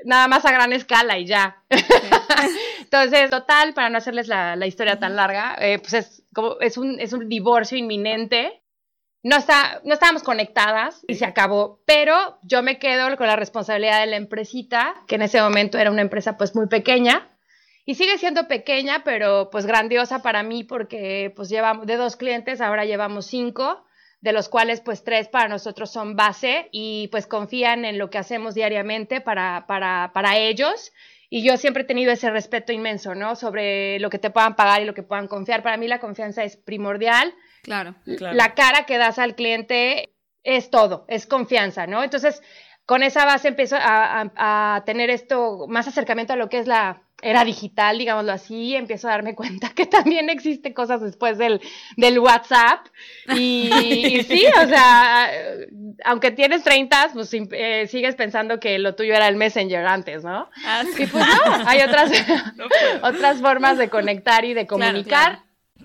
nada 0.04 0.28
más 0.28 0.45
a 0.45 0.52
gran 0.52 0.73
escala 0.73 1.19
y 1.19 1.26
ya. 1.26 1.62
Entonces, 2.80 3.30
total, 3.30 3.75
para 3.75 3.90
no 3.90 3.99
hacerles 3.99 4.28
la, 4.28 4.66
historia 4.66 4.99
tan 4.99 5.16
larga, 5.16 5.57
eh, 5.61 5.78
pues 5.78 5.95
es 5.95 6.23
como, 6.35 6.61
es 6.61 6.76
un, 6.76 7.00
es 7.00 7.12
un 7.12 7.28
divorcio 7.28 7.78
inminente. 7.78 8.62
No, 9.23 9.37
está, 9.37 9.80
no 9.85 9.92
estábamos 9.92 10.23
conectadas 10.23 11.04
y 11.07 11.16
se 11.16 11.26
acabó, 11.26 11.83
pero 11.87 12.38
yo 12.42 12.62
me 12.62 12.78
quedo 12.78 13.16
con 13.19 13.26
la 13.26 13.37
responsabilidad 13.37 14.00
de 14.00 14.07
la 14.07 14.16
empresita, 14.16 14.95
que 15.07 15.16
en 15.16 15.23
ese 15.23 15.42
momento 15.42 15.76
era 15.76 15.90
una 15.90 16.00
empresa 16.00 16.38
pues 16.38 16.54
muy 16.54 16.69
pequeña, 16.69 17.28
y 17.84 17.94
sigue 17.94 18.18
siendo 18.18 18.46
pequeña, 18.46 19.02
pero 19.04 19.50
pues 19.50 19.66
grandiosa 19.66 20.22
para 20.22 20.42
mí 20.42 20.64
porque 20.64 21.32
pues 21.34 21.49
llevamos 21.49 21.87
de 21.87 21.96
dos 21.96 22.16
clientes, 22.16 22.60
ahora 22.60 22.84
llevamos 22.84 23.26
cinco, 23.26 23.84
de 24.20 24.32
los 24.32 24.49
cuales 24.49 24.80
pues 24.80 25.02
tres 25.02 25.28
para 25.28 25.49
nosotros 25.49 25.90
son 25.90 26.14
base 26.14 26.68
y 26.72 27.08
pues 27.08 27.26
confían 27.26 27.84
en 27.84 27.99
lo 27.99 28.10
que 28.10 28.18
hacemos 28.18 28.54
diariamente 28.54 29.20
para, 29.20 29.64
para, 29.66 30.10
para 30.12 30.37
ellos. 30.37 30.92
Y 31.30 31.42
yo 31.42 31.56
siempre 31.56 31.84
he 31.84 31.87
tenido 31.87 32.12
ese 32.12 32.28
respeto 32.28 32.72
inmenso, 32.72 33.14
¿no? 33.14 33.37
Sobre 33.37 33.99
lo 34.00 34.10
que 34.10 34.18
te 34.18 34.30
puedan 34.30 34.56
pagar 34.56 34.82
y 34.82 34.84
lo 34.84 34.94
que 34.94 35.04
puedan 35.04 35.28
confiar. 35.28 35.62
Para 35.62 35.76
mí 35.76 35.87
la 35.87 36.00
confianza 36.00 36.42
es 36.42 36.56
primordial. 36.56 37.32
Claro. 37.62 37.94
claro. 38.18 38.34
La 38.34 38.54
cara 38.54 38.84
que 38.84 38.99
das 38.99 39.18
al 39.18 39.37
cliente 39.37 40.10
es 40.42 40.70
todo, 40.70 41.04
es 41.08 41.26
confianza, 41.26 41.87
¿no? 41.87 42.02
Entonces, 42.02 42.42
con 42.84 43.04
esa 43.04 43.25
base 43.25 43.49
empiezo 43.49 43.76
a, 43.78 44.30
a 44.34 44.84
tener 44.84 45.08
esto, 45.08 45.66
más 45.68 45.87
acercamiento 45.87 46.32
a 46.32 46.37
lo 46.37 46.49
que 46.49 46.58
es 46.58 46.66
la, 46.66 47.04
era 47.22 47.44
digital, 47.44 47.98
digámoslo 47.98 48.32
así, 48.32 48.74
empiezo 48.74 49.08
a 49.08 49.12
darme 49.12 49.34
cuenta 49.34 49.70
que 49.74 49.86
también 49.86 50.30
existen 50.30 50.72
cosas 50.72 51.00
después 51.00 51.38
del, 51.38 51.60
del 51.96 52.18
WhatsApp. 52.18 52.86
Y, 53.36 54.22
sí, 54.28 54.44
o 54.62 54.68
sea, 54.68 55.30
aunque 56.04 56.30
tienes 56.30 56.62
30, 56.62 57.10
pues 57.12 57.30
eh, 57.32 57.86
sigues 57.88 58.14
pensando 58.14 58.60
que 58.60 58.78
lo 58.78 58.94
tuyo 58.94 59.14
era 59.14 59.28
el 59.28 59.36
Messenger 59.36 59.86
antes, 59.86 60.24
¿no? 60.24 60.48
Ah, 60.64 60.82
y 60.98 61.06
pues 61.06 61.12
no, 61.14 61.66
hay 61.66 61.80
otras, 61.80 62.10
otras 63.02 63.40
formas 63.40 63.78
de 63.78 63.88
conectar 63.88 64.44
y 64.44 64.54
de 64.54 64.66
comunicar. 64.66 65.40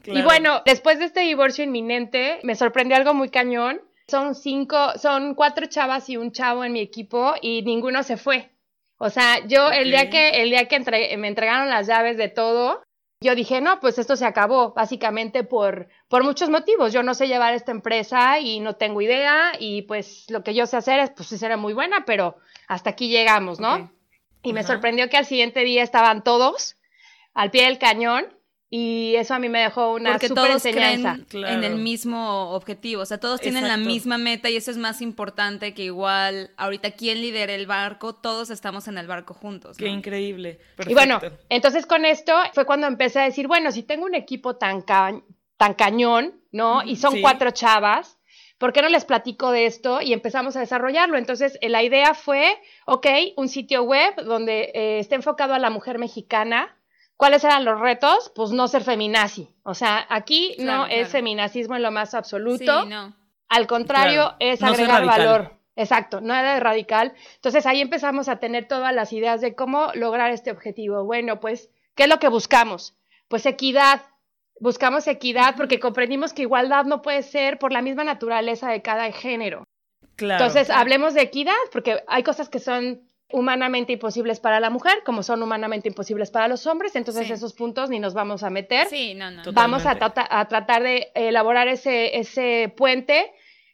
Y 0.06 0.22
bueno, 0.22 0.62
después 0.65 1.00
de 1.00 1.06
este 1.06 1.22
divorcio 1.22 1.63
inminente, 1.63 2.39
me 2.44 2.56
sorprendió 2.56 2.96
algo 2.96 3.13
muy 3.13 3.30
cañón. 3.30 3.82
Son 4.08 4.36
cinco, 4.36 4.77
son 5.00 5.34
cuatro 5.34 5.65
chavas 5.65 6.10
y 6.10 6.18
un 6.18 6.32
chavo 6.32 6.63
en 6.63 6.74
mi 6.74 6.80
equipo 6.80 7.34
y 7.42 7.63
ninguno 7.63 8.04
se 8.04 8.18
fue. 8.18 8.51
O 8.98 9.10
sea, 9.10 9.46
yo 9.46 9.72
el 9.72 9.92
día 9.92 10.10
que, 10.10 10.42
el 10.42 10.50
día 10.50 10.68
que 10.68 10.80
me 11.18 11.28
entregaron 11.28 11.70
las 11.70 11.88
llaves 11.88 12.18
de 12.18 12.30
todo, 12.30 12.82
yo 13.22 13.36
dije, 13.36 13.62
no, 13.62 13.80
pues 13.80 13.98
esto 13.98 14.16
se 14.16 14.25
acabó, 14.25 14.74
básicamente 14.74 15.44
por, 15.44 15.88
por 16.08 16.24
muchos 16.24 16.50
motivos. 16.50 16.94
Yo 16.94 17.04
no 17.04 17.14
sé 17.14 17.28
llevar 17.28 17.54
esta 17.54 17.72
empresa 17.72 18.40
y 18.40 18.60
no 18.60 18.75
tengo 18.75 19.02
idea 19.02 19.54
y 19.60 19.82
pues 19.84 20.25
lo 20.30 20.44
que 20.44 20.54
yo 20.54 20.66
sé 20.66 20.78
hacer 20.78 21.00
es, 21.00 21.10
pues 21.12 21.28
sí 21.30 21.38
será 21.38 21.58
muy 21.58 21.74
buena, 21.74 22.06
pero 22.06 22.38
hasta 22.68 22.92
aquí 22.92 23.10
llegamos, 23.10 23.60
¿no? 23.60 23.92
Y 24.44 24.54
me 24.54 24.64
sorprendió 24.64 25.10
que 25.10 25.18
al 25.18 25.25
siguiente 25.25 25.62
día 25.62 25.82
estaban 25.82 26.24
todos 26.24 26.78
al 27.34 27.52
pie 27.52 27.66
del 27.66 27.80
cañón 27.80 28.28
y 28.70 29.16
eso 29.16 29.34
a 29.36 29.40
mí 29.40 29.48
me 29.48 29.60
dejó 29.60 29.94
una 29.94 30.14
Porque 30.14 30.28
super 30.28 30.44
todos 30.44 30.66
enseñanza. 30.66 31.20
Creen 31.30 31.46
en 31.46 31.64
el 31.64 31.76
mismo 31.76 32.52
objetivo, 32.52 33.04
o 33.04 33.06
sea, 33.06 33.20
todos 33.20 33.40
tienen 33.40 33.68
la 33.68 33.78
misma 33.78 34.18
meta 34.18 34.50
y 34.50 34.56
eso 34.56 34.72
es 34.72 34.78
más 34.78 35.02
importante 35.02 35.74
que 35.74 35.84
igual 35.84 36.52
ahorita 36.58 36.92
quién 36.92 37.22
lidera 37.22 37.54
el 37.54 37.68
barco, 37.68 38.16
todos 38.16 38.50
estamos 38.50 38.88
en 38.88 38.98
el 38.98 39.08
barco 39.08 39.34
juntos. 39.34 39.78
Qué 39.78 39.88
increíble. 39.88 40.60
Y 40.88 40.94
bueno, 40.94 41.20
entonces 41.50 41.86
con 41.86 42.06
esto 42.06 42.34
fue 42.54 42.66
cuando 42.66 42.88
empecé 42.88 43.20
a 43.20 43.24
decir, 43.24 43.48
bueno, 43.48 43.72
si 43.72 43.84
tengo 43.84 44.06
un 44.06 44.16
equipo 44.16 44.56
tan, 44.56 44.84
tan 44.84 45.74
cañón, 45.76 46.42
¿no? 46.52 46.84
Y 46.84 46.96
son 46.96 47.22
cuatro 47.22 47.52
chavas, 47.52 48.18
¿por 48.58 48.74
qué 48.74 48.82
no 48.82 48.90
les 48.90 49.06
platico 49.06 49.52
de 49.52 49.66
esto? 49.66 50.02
Y 50.02 50.14
empezamos 50.14 50.56
a 50.56 50.62
desarrollarlo. 50.62 51.18
Entonces, 51.18 51.58
eh, 51.62 51.70
la 51.70 51.84
idea 51.84 52.14
fue, 52.14 52.58
ok, 52.86 53.08
un 53.38 53.48
sitio 53.48 53.84
web 53.84 54.16
donde 54.24 54.72
eh, 54.74 55.00
esté 55.00 55.16
enfocado 55.16 55.54
a 55.54 55.60
la 55.60 55.70
mujer 55.70 56.00
mexicana, 56.00 56.75
¿Cuáles 57.18 57.44
eran 57.44 57.64
los 57.64 57.80
retos? 57.80 58.32
Pues 58.36 58.52
no 58.52 58.68
ser 58.68 58.84
feminazi. 58.84 59.50
O 59.64 59.74
sea, 59.74 60.06
aquí 60.10 60.56
no 60.60 60.86
es 60.86 61.10
feminacismo 61.10 61.76
en 61.76 61.84
lo 61.84 61.92
más 61.92 62.14
absoluto. 62.14 62.84
Sí, 62.84 62.90
no. 62.90 63.16
Al 63.48 63.68
contrario, 63.68 64.36
es 64.40 64.62
agregar 64.62 65.06
valor. 65.06 65.54
Exacto, 65.78 66.22
no 66.22 66.34
era 66.34 66.60
radical. 66.60 67.14
Entonces 67.36 67.66
ahí 67.66 67.82
empezamos 67.82 68.30
a 68.30 68.38
tener 68.38 68.68
todas 68.68 68.94
las 68.94 69.12
ideas 69.14 69.42
de 69.42 69.56
cómo 69.56 69.92
lograr 69.94 70.32
este 70.32 70.52
objetivo. 70.52 71.04
Bueno, 71.04 71.40
pues, 71.40 71.70
¿qué 71.96 72.04
es 72.04 72.10
lo 72.10 72.20
que 72.20 72.30
buscamos? 72.30 72.98
Pues 73.28 73.46
equidad. 73.46 74.02
Buscamos 74.60 75.08
equidad 75.08 75.56
porque 75.58 75.82
comprendimos 75.82 76.32
que 76.32 76.44
igualdad 76.44 76.86
no 76.86 77.02
puede 77.02 77.24
ser 77.24 77.60
por 77.60 77.74
la 77.74 77.82
misma 77.82 78.06
naturaleza 78.06 78.70
de 78.70 78.82
cada 78.82 79.12
género. 79.12 79.66
Claro. 80.16 80.46
Entonces, 80.46 80.70
hablemos 80.70 81.14
de 81.14 81.24
equidad 81.24 81.54
porque 81.74 82.02
hay 82.08 82.24
cosas 82.24 82.48
que 82.48 82.60
son 82.60 83.05
humanamente 83.32 83.94
imposibles 83.94 84.39
para 84.39 84.60
la 84.60 84.70
mujer, 84.70 85.01
como 85.05 85.24
son 85.24 85.41
humanamente 85.41 85.89
imposibles 85.89 86.32
para 86.32 86.48
los 86.48 86.67
hombres, 86.67 86.96
entonces 86.96 87.29
esos 87.29 87.53
puntos 87.53 87.89
ni 87.89 88.00
nos 88.00 88.13
vamos 88.13 88.44
a 88.44 88.50
meter. 88.50 88.88
Sí, 88.88 89.15
no, 89.15 89.32
no. 89.32 89.44
Vamos 89.51 89.86
a, 89.86 89.98
a, 90.00 90.48
tratar 90.48 90.84
de 90.84 91.12
elaborar 91.15 91.67
ese, 91.67 92.17
ese 92.20 92.74
puente 92.77 93.32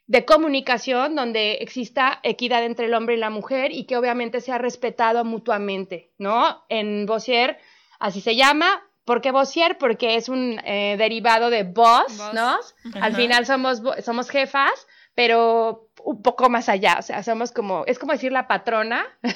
de 0.08 0.26
comunicación 0.26 1.16
donde 1.16 1.54
exista 1.62 2.20
equidad 2.24 2.66
entre 2.66 2.88
el 2.88 2.94
hombre 2.94 3.16
y 3.16 3.18
la 3.18 3.30
mujer 3.30 3.72
y 3.72 3.86
que 3.86 3.98
obviamente 3.98 4.42
sea 4.42 4.58
respetado 4.58 5.24
mutuamente, 5.24 6.12
¿no? 6.18 6.66
En 6.70 7.06
Bossier, 7.06 7.60
así 8.00 8.22
se 8.22 8.36
llama. 8.36 8.84
¿Por 9.06 9.22
qué 9.22 9.32
Bossier? 9.32 9.78
Porque 9.78 10.16
es 10.16 10.30
un 10.30 10.60
eh, 10.64 10.96
derivado 10.98 11.50
de 11.50 11.64
boss, 11.64 12.20
¿no? 12.34 12.58
Al 13.02 13.16
final 13.16 13.46
somos, 13.46 13.82
somos 14.04 14.30
jefas, 14.30 14.88
pero 15.16 15.90
un 16.04 16.22
poco 16.22 16.50
más 16.50 16.70
allá, 16.70 16.98
o 17.00 17.02
sea, 17.02 17.22
somos 17.24 17.52
como, 17.52 17.84
es 17.86 18.00
como 18.00 18.14
decir 18.14 18.32
la 18.32 18.48
patrona. 18.48 19.06
me 19.22 19.32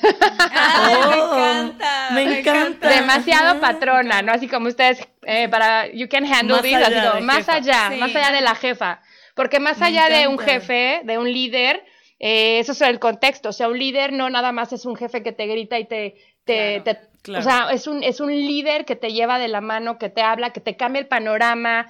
oh, 0.96 1.36
encanta. 1.36 2.10
Me, 2.12 2.40
encanta. 2.40 2.90
Demasiado 2.90 3.60
patrona, 3.60 4.22
¿no? 4.22 4.32
Así 4.32 4.48
como 4.48 4.68
ustedes, 4.68 5.06
eh, 5.24 5.48
para, 5.50 5.88
you 5.92 6.08
can 6.10 6.26
handle 6.26 6.62
this, 6.62 6.76
así 6.76 7.08
como, 7.08 7.22
más 7.22 7.48
allá, 7.50 7.92
más 8.00 8.16
allá 8.16 8.32
de 8.32 8.42
la 8.42 8.56
jefa. 8.56 9.02
Porque 9.36 9.60
más 9.60 9.82
allá 9.82 10.08
de 10.08 10.28
un 10.28 10.40
jefe, 10.40 11.02
de 11.04 11.18
un 11.18 11.32
líder, 11.32 11.84
eh, 12.20 12.60
eso 12.60 12.72
es 12.72 12.82
el 12.82 13.00
contexto, 13.00 13.50
o 13.50 13.54
sea, 13.54 13.68
un 13.68 13.78
líder 13.78 14.14
no 14.14 14.30
nada 14.30 14.54
más 14.54 14.72
es 14.72 14.86
un 14.86 14.96
jefe 14.96 15.22
que 15.22 15.34
te 15.34 15.46
grita 15.48 15.78
y 15.78 15.86
te, 15.86 16.16
te, 16.46 16.82
o 17.34 17.42
sea, 17.42 17.70
es 17.72 17.88
un, 17.88 18.04
es 18.04 18.22
un 18.22 18.32
líder 18.32 18.86
que 18.86 18.96
te 18.96 19.12
lleva 19.12 19.38
de 19.40 19.50
la 19.50 19.60
mano, 19.60 19.98
que 19.98 20.10
te 20.10 20.22
habla, 20.22 20.52
que 20.52 20.62
te 20.62 20.78
cambia 20.78 21.02
el 21.02 21.08
panorama, 21.08 21.90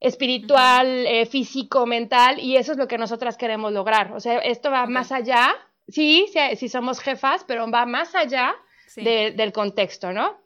espiritual, 0.00 1.06
eh, 1.06 1.26
físico, 1.26 1.86
mental, 1.86 2.38
y 2.38 2.56
eso 2.56 2.72
es 2.72 2.78
lo 2.78 2.88
que 2.88 2.98
nosotras 2.98 3.36
queremos 3.36 3.72
lograr. 3.72 4.12
O 4.12 4.20
sea, 4.20 4.38
esto 4.38 4.70
va 4.70 4.86
más 4.86 5.12
allá, 5.12 5.54
sí, 5.88 6.26
sí, 6.56 6.68
somos 6.68 7.00
jefas, 7.00 7.44
pero 7.46 7.70
va 7.70 7.86
más 7.86 8.14
allá 8.14 8.54
del 8.96 9.52
contexto, 9.52 10.12
¿no? 10.12 10.38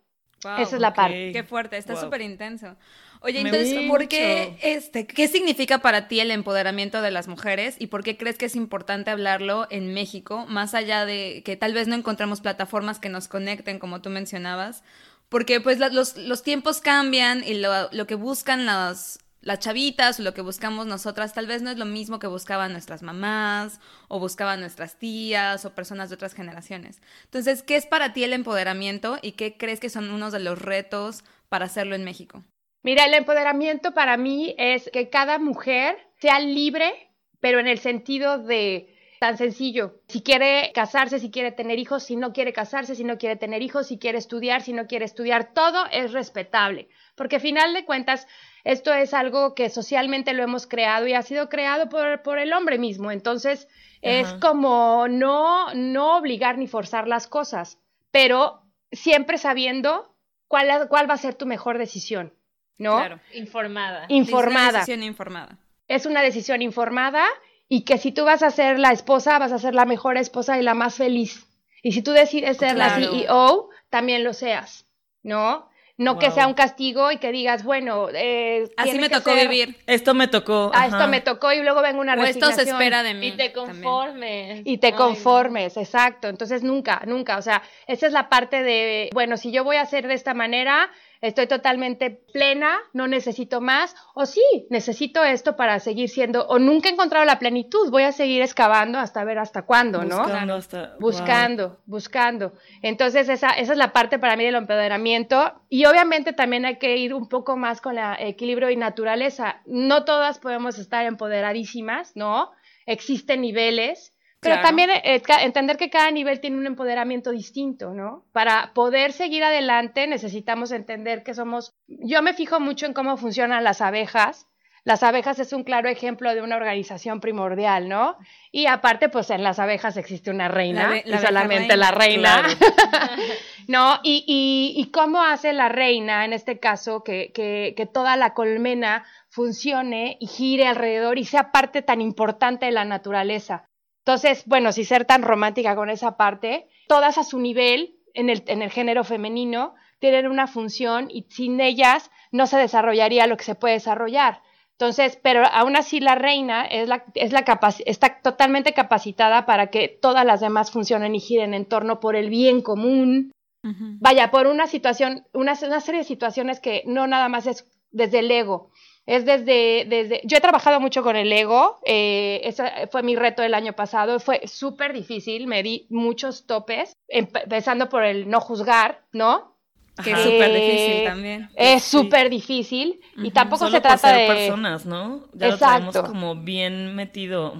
Esa 0.58 0.76
es 0.76 0.80
la 0.80 0.94
parte. 0.94 1.32
Qué 1.32 1.44
fuerte, 1.44 1.76
está 1.76 1.96
súper 1.96 2.22
intenso. 2.22 2.76
Oye, 3.22 3.40
entonces, 3.40 3.86
¿por 3.86 4.08
qué, 4.08 4.56
este, 4.62 5.06
qué 5.06 5.28
significa 5.28 5.80
para 5.80 6.08
ti 6.08 6.20
el 6.20 6.30
empoderamiento 6.30 7.02
de 7.02 7.10
las 7.10 7.28
mujeres 7.28 7.76
y 7.78 7.88
por 7.88 8.02
qué 8.02 8.16
crees 8.16 8.38
que 8.38 8.46
es 8.46 8.56
importante 8.56 9.10
hablarlo 9.10 9.66
en 9.70 9.92
México, 9.92 10.46
más 10.48 10.72
allá 10.72 11.04
de 11.04 11.42
que 11.44 11.56
tal 11.56 11.74
vez 11.74 11.86
no 11.86 11.94
encontramos 11.94 12.40
plataformas 12.40 12.98
que 12.98 13.10
nos 13.10 13.28
conecten, 13.28 13.78
como 13.78 14.00
tú 14.00 14.08
mencionabas? 14.08 14.82
Porque 15.28 15.60
pues 15.60 15.78
los, 15.78 16.16
los 16.16 16.42
tiempos 16.42 16.80
cambian 16.80 17.44
y 17.44 17.54
lo, 17.54 17.92
lo 17.92 18.06
que 18.06 18.14
buscan 18.14 18.64
las, 18.64 19.18
las 19.42 19.58
chavitas 19.58 20.20
o 20.20 20.22
lo 20.22 20.34
que 20.34 20.42
buscamos 20.42 20.86
nosotras 20.86 21.32
tal 21.32 21.46
vez 21.46 21.62
no 21.62 21.70
es 21.70 21.78
lo 21.78 21.86
mismo 21.86 22.18
que 22.18 22.26
buscaban 22.26 22.72
nuestras 22.72 23.02
mamás 23.02 23.80
o 24.08 24.18
buscaban 24.18 24.60
nuestras 24.60 24.98
tías 24.98 25.64
o 25.64 25.74
personas 25.74 26.10
de 26.10 26.14
otras 26.14 26.34
generaciones. 26.34 27.00
Entonces, 27.24 27.62
¿qué 27.62 27.76
es 27.76 27.86
para 27.86 28.12
ti 28.12 28.24
el 28.24 28.32
empoderamiento 28.32 29.18
y 29.22 29.32
qué 29.32 29.56
crees 29.56 29.80
que 29.80 29.90
son 29.90 30.10
unos 30.10 30.32
de 30.32 30.40
los 30.40 30.60
retos 30.60 31.24
para 31.48 31.66
hacerlo 31.66 31.94
en 31.94 32.04
México? 32.04 32.44
Mira, 32.82 33.04
el 33.04 33.14
empoderamiento 33.14 33.92
para 33.92 34.16
mí 34.16 34.54
es 34.58 34.90
que 34.92 35.10
cada 35.10 35.38
mujer 35.38 35.96
sea 36.18 36.40
libre, 36.40 37.10
pero 37.40 37.60
en 37.60 37.66
el 37.66 37.78
sentido 37.78 38.38
de 38.38 38.96
tan 39.20 39.36
sencillo. 39.36 40.00
Si 40.08 40.22
quiere 40.22 40.72
casarse, 40.74 41.18
si 41.18 41.30
quiere 41.30 41.52
tener 41.52 41.78
hijos, 41.78 42.04
si 42.04 42.16
no 42.16 42.32
quiere 42.32 42.54
casarse, 42.54 42.94
si 42.94 43.04
no 43.04 43.18
quiere 43.18 43.36
tener 43.36 43.60
hijos, 43.60 43.88
si 43.88 43.98
quiere 43.98 44.16
estudiar, 44.16 44.62
si 44.62 44.72
no 44.72 44.86
quiere 44.86 45.04
estudiar, 45.04 45.52
todo 45.52 45.84
es 45.92 46.12
respetable. 46.12 46.88
Porque 47.16 47.36
a 47.36 47.40
final 47.40 47.74
de 47.74 47.84
cuentas, 47.84 48.26
esto 48.64 48.92
es 48.92 49.14
algo 49.14 49.54
que 49.54 49.70
socialmente 49.70 50.32
lo 50.32 50.42
hemos 50.42 50.66
creado 50.66 51.06
y 51.06 51.14
ha 51.14 51.22
sido 51.22 51.48
creado 51.48 51.88
por, 51.88 52.22
por 52.22 52.38
el 52.38 52.52
hombre 52.52 52.78
mismo. 52.78 53.10
Entonces, 53.10 53.68
es 54.02 54.32
como 54.34 55.08
no, 55.08 55.74
no 55.74 56.16
obligar 56.16 56.58
ni 56.58 56.66
forzar 56.66 57.06
las 57.06 57.26
cosas, 57.26 57.78
pero 58.10 58.62
siempre 58.92 59.38
sabiendo 59.38 60.14
cuál, 60.48 60.88
cuál 60.88 61.08
va 61.08 61.14
a 61.14 61.18
ser 61.18 61.34
tu 61.34 61.46
mejor 61.46 61.78
decisión, 61.78 62.34
¿no? 62.78 62.96
Claro. 62.96 63.20
Informada. 63.34 64.06
Informada. 64.08 64.66
Es 64.66 64.66
una 64.66 64.78
decisión 64.78 65.02
informada. 65.02 65.58
Es 65.88 66.06
una 66.06 66.22
decisión 66.22 66.62
informada 66.62 67.24
y 67.68 67.84
que 67.84 67.98
si 67.98 68.10
tú 68.10 68.24
vas 68.24 68.42
a 68.42 68.50
ser 68.50 68.78
la 68.78 68.90
esposa, 68.90 69.38
vas 69.38 69.52
a 69.52 69.58
ser 69.58 69.74
la 69.74 69.84
mejor 69.84 70.16
esposa 70.16 70.58
y 70.58 70.62
la 70.62 70.74
más 70.74 70.96
feliz. 70.96 71.46
Y 71.82 71.92
si 71.92 72.02
tú 72.02 72.12
decides 72.12 72.56
ser 72.56 72.76
la 72.76 72.96
CEO, 72.96 73.70
también 73.88 74.24
lo 74.24 74.32
seas, 74.32 74.86
¿no? 75.22 75.69
No 76.00 76.18
que 76.18 76.30
sea 76.30 76.46
un 76.46 76.54
castigo 76.54 77.12
y 77.12 77.18
que 77.18 77.30
digas, 77.30 77.62
bueno, 77.62 78.08
eh, 78.14 78.70
así 78.78 78.98
me 78.98 79.10
tocó 79.10 79.34
vivir. 79.34 79.76
Esto 79.86 80.14
me 80.14 80.28
tocó. 80.28 80.70
Ah, 80.72 80.86
esto 80.86 81.06
me 81.08 81.20
tocó 81.20 81.52
y 81.52 81.62
luego 81.62 81.82
vengo 81.82 82.00
una 82.00 82.14
o 82.14 82.24
esto 82.24 82.50
se 82.52 82.62
espera 82.62 83.02
de 83.02 83.12
mí. 83.12 83.26
Y 83.28 83.32
te 83.32 83.52
conformes. 83.52 84.62
Y 84.64 84.78
te 84.78 84.92
conformes, 84.92 85.76
exacto. 85.76 86.28
Entonces 86.28 86.62
nunca, 86.62 87.02
nunca, 87.06 87.36
o 87.36 87.42
sea, 87.42 87.62
esa 87.86 88.06
es 88.06 88.14
la 88.14 88.30
parte 88.30 88.62
de, 88.62 89.10
bueno, 89.12 89.36
si 89.36 89.52
yo 89.52 89.62
voy 89.62 89.76
a 89.76 89.82
hacer 89.82 90.08
de 90.08 90.14
esta 90.14 90.32
manera, 90.32 90.90
estoy 91.20 91.46
totalmente 91.46 92.10
plena, 92.10 92.78
no 92.92 93.06
necesito 93.06 93.60
más, 93.60 93.94
o 94.14 94.26
sí, 94.26 94.42
necesito 94.70 95.22
esto 95.22 95.56
para 95.56 95.78
seguir 95.78 96.08
siendo, 96.08 96.46
o 96.46 96.58
nunca 96.58 96.88
he 96.88 96.92
encontrado 96.92 97.24
la 97.24 97.38
plenitud, 97.38 97.90
voy 97.90 98.04
a 98.04 98.12
seguir 98.12 98.42
excavando 98.42 98.98
hasta 98.98 99.24
ver 99.24 99.38
hasta 99.38 99.62
cuándo, 99.62 100.04
¿no? 100.04 100.22
Buscando 100.22 100.54
hasta... 100.54 100.96
Buscando, 100.98 101.80
buscando. 101.86 102.52
Entonces 102.82 103.28
esa, 103.28 103.50
esa 103.50 103.72
es 103.72 103.78
la 103.78 103.92
parte 103.92 104.18
para 104.18 104.36
mí 104.36 104.44
del 104.44 104.54
empoderamiento 104.54 105.62
y 105.68 105.84
obviamente 105.84 106.32
también 106.32 106.64
hay 106.64 106.78
que 106.78 106.96
ir 106.96 107.14
un 107.14 107.28
poco 107.28 107.56
más 107.56 107.80
con 107.80 107.98
el 107.98 108.28
equilibrio 108.28 108.70
y 108.70 108.76
naturaleza. 108.76 109.60
No 109.66 110.04
todas 110.04 110.38
podemos 110.38 110.78
estar 110.78 111.04
empoderadísimas, 111.04 112.16
¿no? 112.16 112.50
Existen 112.86 113.42
niveles 113.42 114.14
pero 114.40 114.62
también 114.62 114.90
eh, 114.90 115.22
entender 115.42 115.76
que 115.76 115.90
cada 115.90 116.10
nivel 116.10 116.40
tiene 116.40 116.56
un 116.56 116.66
empoderamiento 116.66 117.30
distinto, 117.30 117.92
¿no? 117.92 118.24
Para 118.32 118.72
poder 118.72 119.12
seguir 119.12 119.44
adelante 119.44 120.06
necesitamos 120.06 120.72
entender 120.72 121.22
que 121.22 121.34
somos, 121.34 121.74
yo 121.86 122.22
me 122.22 122.32
fijo 122.32 122.58
mucho 122.58 122.86
en 122.86 122.94
cómo 122.94 123.18
funcionan 123.18 123.64
las 123.64 123.82
abejas. 123.82 124.46
Las 124.82 125.02
abejas 125.02 125.38
es 125.38 125.52
un 125.52 125.62
claro 125.62 125.90
ejemplo 125.90 126.34
de 126.34 126.40
una 126.40 126.56
organización 126.56 127.20
primordial, 127.20 127.86
¿no? 127.86 128.16
Y 128.50 128.64
aparte, 128.64 129.10
pues 129.10 129.28
en 129.28 129.42
las 129.42 129.58
abejas 129.58 129.98
existe 129.98 130.30
una 130.30 130.48
reina, 130.48 131.02
y 131.04 131.18
solamente 131.18 131.76
la 131.76 131.90
reina, 131.90 132.42
¿no? 133.68 134.00
Y, 134.02 134.24
y, 134.26 134.80
y, 134.80 134.90
cómo 134.90 135.22
hace 135.22 135.52
la 135.52 135.68
reina, 135.68 136.24
en 136.24 136.32
este 136.32 136.58
caso, 136.58 137.04
que, 137.04 137.30
que, 137.34 137.74
que 137.76 137.84
toda 137.84 138.16
la 138.16 138.32
colmena 138.32 139.04
funcione 139.28 140.16
y 140.18 140.26
gire 140.26 140.66
alrededor 140.66 141.18
y 141.18 141.26
sea 141.26 141.52
parte 141.52 141.82
tan 141.82 142.00
importante 142.00 142.64
de 142.64 142.72
la 142.72 142.86
naturaleza. 142.86 143.69
Entonces, 144.10 144.42
bueno, 144.46 144.72
si 144.72 144.84
ser 144.84 145.04
tan 145.04 145.22
romántica 145.22 145.76
con 145.76 145.88
esa 145.88 146.16
parte, 146.16 146.66
todas 146.88 147.16
a 147.16 147.22
su 147.22 147.38
nivel, 147.38 147.94
en 148.12 148.28
el, 148.28 148.42
en 148.48 148.60
el 148.60 148.72
género 148.72 149.04
femenino, 149.04 149.76
tienen 150.00 150.26
una 150.26 150.48
función 150.48 151.06
y 151.12 151.26
sin 151.28 151.60
ellas 151.60 152.10
no 152.32 152.48
se 152.48 152.56
desarrollaría 152.56 153.28
lo 153.28 153.36
que 153.36 153.44
se 153.44 153.54
puede 153.54 153.74
desarrollar. 153.74 154.42
Entonces, 154.72 155.16
pero 155.22 155.44
aún 155.46 155.76
así 155.76 156.00
la 156.00 156.16
reina 156.16 156.64
es 156.64 156.88
la, 156.88 157.04
es 157.14 157.30
la 157.30 157.44
está 157.86 158.20
totalmente 158.20 158.72
capacitada 158.72 159.46
para 159.46 159.68
que 159.68 159.86
todas 159.86 160.26
las 160.26 160.40
demás 160.40 160.72
funcionen 160.72 161.14
y 161.14 161.20
giren 161.20 161.54
en 161.54 161.66
torno 161.66 162.00
por 162.00 162.16
el 162.16 162.30
bien 162.30 162.62
común. 162.62 163.30
Vaya, 163.62 164.32
por 164.32 164.48
una 164.48 164.66
situación, 164.66 165.24
una, 165.32 165.56
una 165.64 165.80
serie 165.80 166.00
de 166.00 166.04
situaciones 166.04 166.58
que 166.58 166.82
no 166.84 167.06
nada 167.06 167.28
más 167.28 167.46
es 167.46 167.64
desde 167.92 168.18
el 168.18 168.30
ego, 168.32 168.72
es 169.10 169.24
desde, 169.24 169.86
desde, 169.88 170.20
yo 170.22 170.36
he 170.36 170.40
trabajado 170.40 170.78
mucho 170.78 171.02
con 171.02 171.16
el 171.16 171.32
ego, 171.32 171.80
eh, 171.84 172.40
ese 172.44 172.86
fue 172.92 173.02
mi 173.02 173.16
reto 173.16 173.42
el 173.42 173.54
año 173.54 173.72
pasado, 173.72 174.20
fue 174.20 174.42
súper 174.46 174.92
difícil, 174.92 175.48
me 175.48 175.64
di 175.64 175.88
muchos 175.90 176.46
topes, 176.46 176.92
empezando 177.08 177.88
por 177.88 178.04
el 178.04 178.28
no 178.28 178.40
juzgar, 178.40 179.02
¿no? 179.12 179.56
Que 180.04 180.12
es 180.12 180.20
súper 180.20 180.54
difícil 180.54 181.04
también. 181.04 181.50
Es 181.56 181.82
súper 181.82 182.30
difícil 182.30 183.00
y 183.16 183.32
tampoco 183.32 183.68
se 183.68 183.80
trata 183.80 184.12
de 184.12 184.28
personas, 184.28 184.86
¿no? 184.86 185.24
Ya 185.32 185.48
Exacto. 185.48 185.86
lo 185.86 185.92
tenemos 185.92 186.08
como 186.08 186.36
bien 186.36 186.94
metido. 186.94 187.54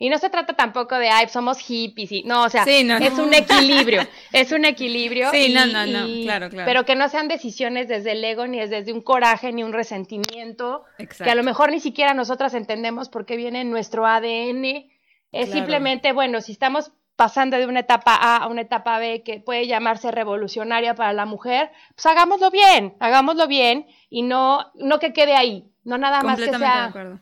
Y 0.00 0.10
no 0.10 0.18
se 0.18 0.30
trata 0.30 0.54
tampoco 0.54 0.96
de, 0.96 1.08
ay, 1.08 1.28
somos 1.28 1.58
hippies 1.58 2.12
y, 2.12 2.22
no, 2.22 2.44
o 2.44 2.48
sea, 2.48 2.62
es 2.62 3.18
un 3.18 3.34
equilibrio, 3.34 4.02
es 4.32 4.52
un 4.52 4.64
equilibrio. 4.64 5.30
Sí, 5.32 5.52
no, 5.52 5.66
no, 5.66 5.86
no, 5.86 6.06
claro, 6.22 6.48
claro. 6.50 6.66
Pero 6.66 6.84
que 6.84 6.94
no 6.94 7.08
sean 7.08 7.26
decisiones 7.26 7.88
desde 7.88 8.12
el 8.12 8.24
ego, 8.24 8.46
ni 8.46 8.58
desde 8.60 8.92
un 8.92 9.00
coraje, 9.00 9.52
ni 9.52 9.64
un 9.64 9.72
resentimiento, 9.72 10.84
que 10.96 11.30
a 11.30 11.34
lo 11.34 11.42
mejor 11.42 11.72
ni 11.72 11.80
siquiera 11.80 12.14
nosotras 12.14 12.54
entendemos 12.54 13.08
por 13.08 13.26
qué 13.26 13.36
viene 13.36 13.62
en 13.62 13.70
nuestro 13.70 14.06
ADN. 14.06 14.88
Es 15.32 15.50
simplemente, 15.50 16.12
bueno, 16.12 16.40
si 16.42 16.52
estamos 16.52 16.92
pasando 17.16 17.56
de 17.58 17.66
una 17.66 17.80
etapa 17.80 18.14
A 18.14 18.36
a 18.36 18.46
una 18.46 18.60
etapa 18.60 19.00
B 19.00 19.24
que 19.24 19.40
puede 19.40 19.66
llamarse 19.66 20.12
revolucionaria 20.12 20.94
para 20.94 21.12
la 21.12 21.26
mujer, 21.26 21.72
pues 21.96 22.06
hagámoslo 22.06 22.52
bien, 22.52 22.94
hagámoslo 23.00 23.48
bien 23.48 23.88
y 24.08 24.22
no, 24.22 24.70
no 24.76 25.00
que 25.00 25.12
quede 25.12 25.34
ahí, 25.34 25.64
no 25.82 25.98
nada 25.98 26.22
más 26.22 26.38
que 26.38 26.56
sea... 26.56 27.20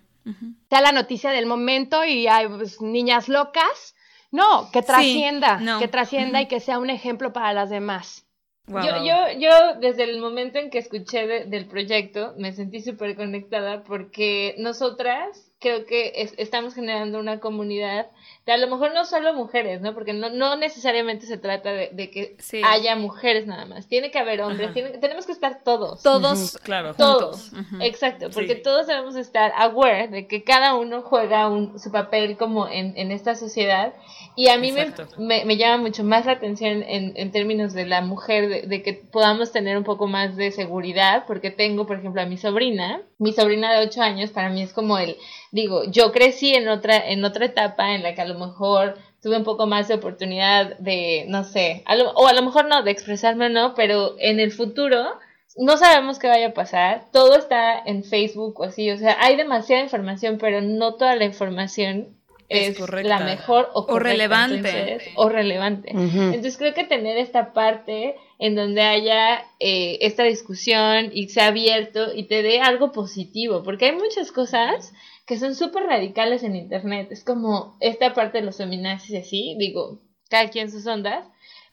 Sea 0.68 0.80
la 0.80 0.92
noticia 0.92 1.30
del 1.30 1.46
momento 1.46 2.04
y 2.04 2.26
hay 2.26 2.48
pues, 2.48 2.80
niñas 2.80 3.28
locas. 3.28 3.94
No, 4.32 4.70
que 4.72 4.82
trascienda, 4.82 5.60
que 5.78 5.88
trascienda 5.88 6.42
y 6.42 6.46
que 6.46 6.60
sea 6.60 6.78
un 6.78 6.90
ejemplo 6.90 7.32
para 7.32 7.52
las 7.52 7.70
demás. 7.70 8.26
Yo, 8.68 9.04
yo, 9.04 9.38
yo, 9.38 9.50
desde 9.80 10.02
el 10.02 10.20
momento 10.20 10.58
en 10.58 10.70
que 10.70 10.78
escuché 10.78 11.46
del 11.46 11.66
proyecto, 11.66 12.34
me 12.36 12.52
sentí 12.52 12.80
súper 12.80 13.14
conectada 13.14 13.84
porque 13.84 14.56
nosotras 14.58 15.45
creo 15.60 15.86
que 15.86 16.30
estamos 16.36 16.74
generando 16.74 17.18
una 17.18 17.40
comunidad 17.40 18.10
a 18.52 18.56
lo 18.58 18.68
mejor 18.68 18.94
no 18.94 19.04
solo 19.04 19.34
mujeres, 19.34 19.80
¿no? 19.80 19.92
Porque 19.92 20.12
no, 20.12 20.30
no 20.30 20.56
necesariamente 20.56 21.26
se 21.26 21.36
trata 21.36 21.72
de, 21.72 22.10
que 22.10 22.36
haya 22.64 22.94
mujeres 22.94 23.46
nada 23.46 23.66
más. 23.66 23.88
Tiene 23.88 24.10
que 24.10 24.18
haber 24.18 24.40
hombres, 24.40 24.72
tenemos 24.72 25.26
que 25.26 25.32
estar 25.32 25.62
todos. 25.64 26.02
Todos, 26.02 26.56
claro. 26.62 26.94
Todos, 26.94 27.50
exacto, 27.80 28.30
porque 28.30 28.54
todos 28.54 28.86
debemos 28.86 29.16
estar 29.16 29.52
aware 29.56 30.08
de 30.08 30.28
que 30.28 30.44
cada 30.44 30.74
uno 30.74 31.02
juega 31.02 31.48
un, 31.48 31.78
su 31.78 31.90
papel 31.90 32.36
como 32.36 32.68
en, 32.68 32.96
en 32.96 33.10
esta 33.10 33.34
sociedad. 33.34 33.94
Y 34.36 34.48
a 34.48 34.58
mí 34.58 34.70
me, 34.70 35.44
me, 35.44 35.56
llama 35.56 35.82
mucho 35.82 36.04
más 36.04 36.26
la 36.26 36.32
atención 36.32 36.82
en, 36.82 37.14
en 37.16 37.32
términos 37.32 37.72
de 37.72 37.86
la 37.86 38.02
mujer, 38.02 38.48
de, 38.48 38.62
de, 38.62 38.82
que 38.82 38.92
podamos 38.92 39.50
tener 39.50 39.78
un 39.78 39.84
poco 39.84 40.06
más 40.06 40.36
de 40.36 40.50
seguridad, 40.50 41.24
porque 41.26 41.50
tengo, 41.50 41.86
por 41.86 41.98
ejemplo, 41.98 42.20
a 42.20 42.26
mi 42.26 42.36
sobrina, 42.36 43.00
mi 43.18 43.32
sobrina 43.32 43.72
de 43.72 43.86
8 43.86 44.02
años, 44.02 44.30
para 44.30 44.50
mí 44.50 44.62
es 44.62 44.74
como 44.74 44.98
el 44.98 45.16
digo, 45.56 45.84
yo 45.84 46.12
crecí 46.12 46.54
en 46.54 46.68
otra, 46.68 46.96
en 46.96 47.24
otra 47.24 47.46
etapa 47.46 47.94
en 47.94 48.02
la 48.02 48.14
que 48.14 48.20
a 48.20 48.26
lo 48.26 48.38
mejor 48.38 48.98
tuve 49.22 49.38
un 49.38 49.44
poco 49.44 49.66
más 49.66 49.88
de 49.88 49.94
oportunidad 49.94 50.78
de, 50.78 51.24
no 51.28 51.44
sé, 51.44 51.82
o 52.14 52.26
a 52.28 52.32
lo 52.34 52.42
mejor 52.42 52.66
no, 52.66 52.82
de 52.82 52.90
expresarme 52.90 53.46
o 53.46 53.48
no, 53.48 53.74
pero 53.74 54.16
en 54.18 54.38
el 54.38 54.52
futuro 54.52 55.18
no 55.56 55.78
sabemos 55.78 56.18
qué 56.18 56.28
vaya 56.28 56.48
a 56.48 56.54
pasar, 56.54 57.06
todo 57.12 57.36
está 57.36 57.78
en 57.78 58.04
Facebook 58.04 58.60
o 58.60 58.64
así, 58.64 58.90
o 58.90 58.98
sea, 58.98 59.16
hay 59.20 59.36
demasiada 59.36 59.82
información, 59.82 60.36
pero 60.38 60.60
no 60.60 60.94
toda 60.94 61.16
la 61.16 61.24
información 61.24 62.16
es, 62.48 62.78
la 63.04 63.20
mejor 63.20 63.68
o, 63.74 63.98
relevante. 63.98 64.98
o 65.16 65.28
relevante. 65.28 65.90
Entonces 65.90 66.56
creo 66.56 66.74
que 66.74 66.84
tener 66.84 67.16
esta 67.16 67.52
parte 67.52 68.16
en 68.38 68.54
donde 68.54 68.82
haya 68.82 69.44
eh, 69.60 69.98
esta 70.02 70.24
discusión 70.24 71.10
y 71.12 71.28
sea 71.28 71.48
abierto 71.48 72.12
y 72.14 72.24
te 72.24 72.42
dé 72.42 72.60
algo 72.60 72.92
positivo, 72.92 73.62
porque 73.62 73.86
hay 73.86 73.92
muchas 73.92 74.32
cosas 74.32 74.92
que 75.26 75.38
son 75.38 75.54
súper 75.54 75.84
radicales 75.84 76.42
en 76.42 76.54
Internet. 76.54 77.08
Es 77.10 77.24
como 77.24 77.76
esta 77.80 78.14
parte 78.14 78.38
de 78.38 78.44
los 78.44 78.56
feminazis 78.56 79.10
y 79.10 79.16
así, 79.16 79.56
digo, 79.58 80.00
cada 80.28 80.48
quien 80.48 80.70
sus 80.70 80.86
ondas. 80.86 81.26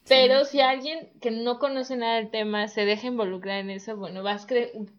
Pero 0.07 0.43
si 0.43 0.59
alguien 0.59 1.11
que 1.21 1.31
no 1.31 1.59
conoce 1.59 1.95
nada 1.95 2.15
del 2.15 2.29
tema 2.29 2.67
se 2.67 2.83
deja 2.83 3.07
involucrar 3.07 3.59
en 3.59 3.69
eso, 3.69 3.95
bueno, 3.95 4.21
vas 4.21 4.45
a 4.45 4.55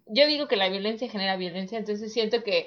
Yo 0.06 0.26
digo 0.26 0.48
que 0.48 0.56
la 0.56 0.70
violencia 0.70 1.10
genera 1.10 1.36
violencia, 1.36 1.76
entonces 1.78 2.10
siento 2.12 2.42
que 2.42 2.64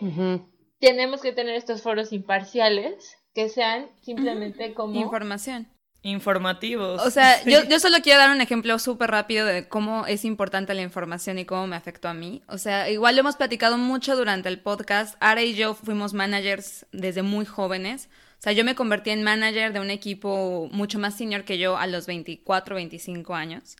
tenemos 0.79 1.21
que 1.21 1.33
tener 1.33 1.55
estos 1.55 1.81
foros 1.81 2.13
imparciales 2.13 3.17
que 3.33 3.49
sean 3.49 3.89
simplemente 4.01 4.73
como... 4.73 4.99
Información 4.99 5.67
informativos. 6.03 7.01
O 7.05 7.09
sea, 7.09 7.43
yo, 7.43 7.63
yo, 7.65 7.79
solo 7.79 7.97
quiero 8.01 8.19
dar 8.19 8.31
un 8.31 8.41
ejemplo 8.41 8.79
súper 8.79 9.11
rápido 9.11 9.45
de 9.45 9.67
cómo 9.67 10.05
es 10.05 10.25
importante 10.25 10.73
la 10.73 10.81
información 10.81 11.37
y 11.39 11.45
cómo 11.45 11.67
me 11.67 11.75
afectó 11.75 12.07
a 12.07 12.13
mí. 12.13 12.41
O 12.47 12.57
sea, 12.57 12.89
igual 12.89 13.15
lo 13.15 13.21
hemos 13.21 13.35
platicado 13.35 13.77
mucho 13.77 14.15
durante 14.15 14.49
el 14.49 14.59
podcast. 14.59 15.15
Ara 15.19 15.41
y 15.41 15.53
yo 15.55 15.73
fuimos 15.73 16.13
managers 16.13 16.85
desde 16.91 17.23
muy 17.23 17.45
jóvenes. 17.45 18.09
O 18.39 18.41
sea, 18.41 18.53
yo 18.53 18.63
me 18.63 18.75
convertí 18.75 19.09
en 19.09 19.23
manager 19.23 19.73
de 19.73 19.79
un 19.79 19.89
equipo 19.89 20.69
mucho 20.71 20.99
más 20.99 21.17
senior 21.17 21.43
que 21.43 21.57
yo 21.57 21.77
a 21.77 21.87
los 21.87 22.05
24, 22.05 22.75
25 22.75 23.35
años. 23.35 23.75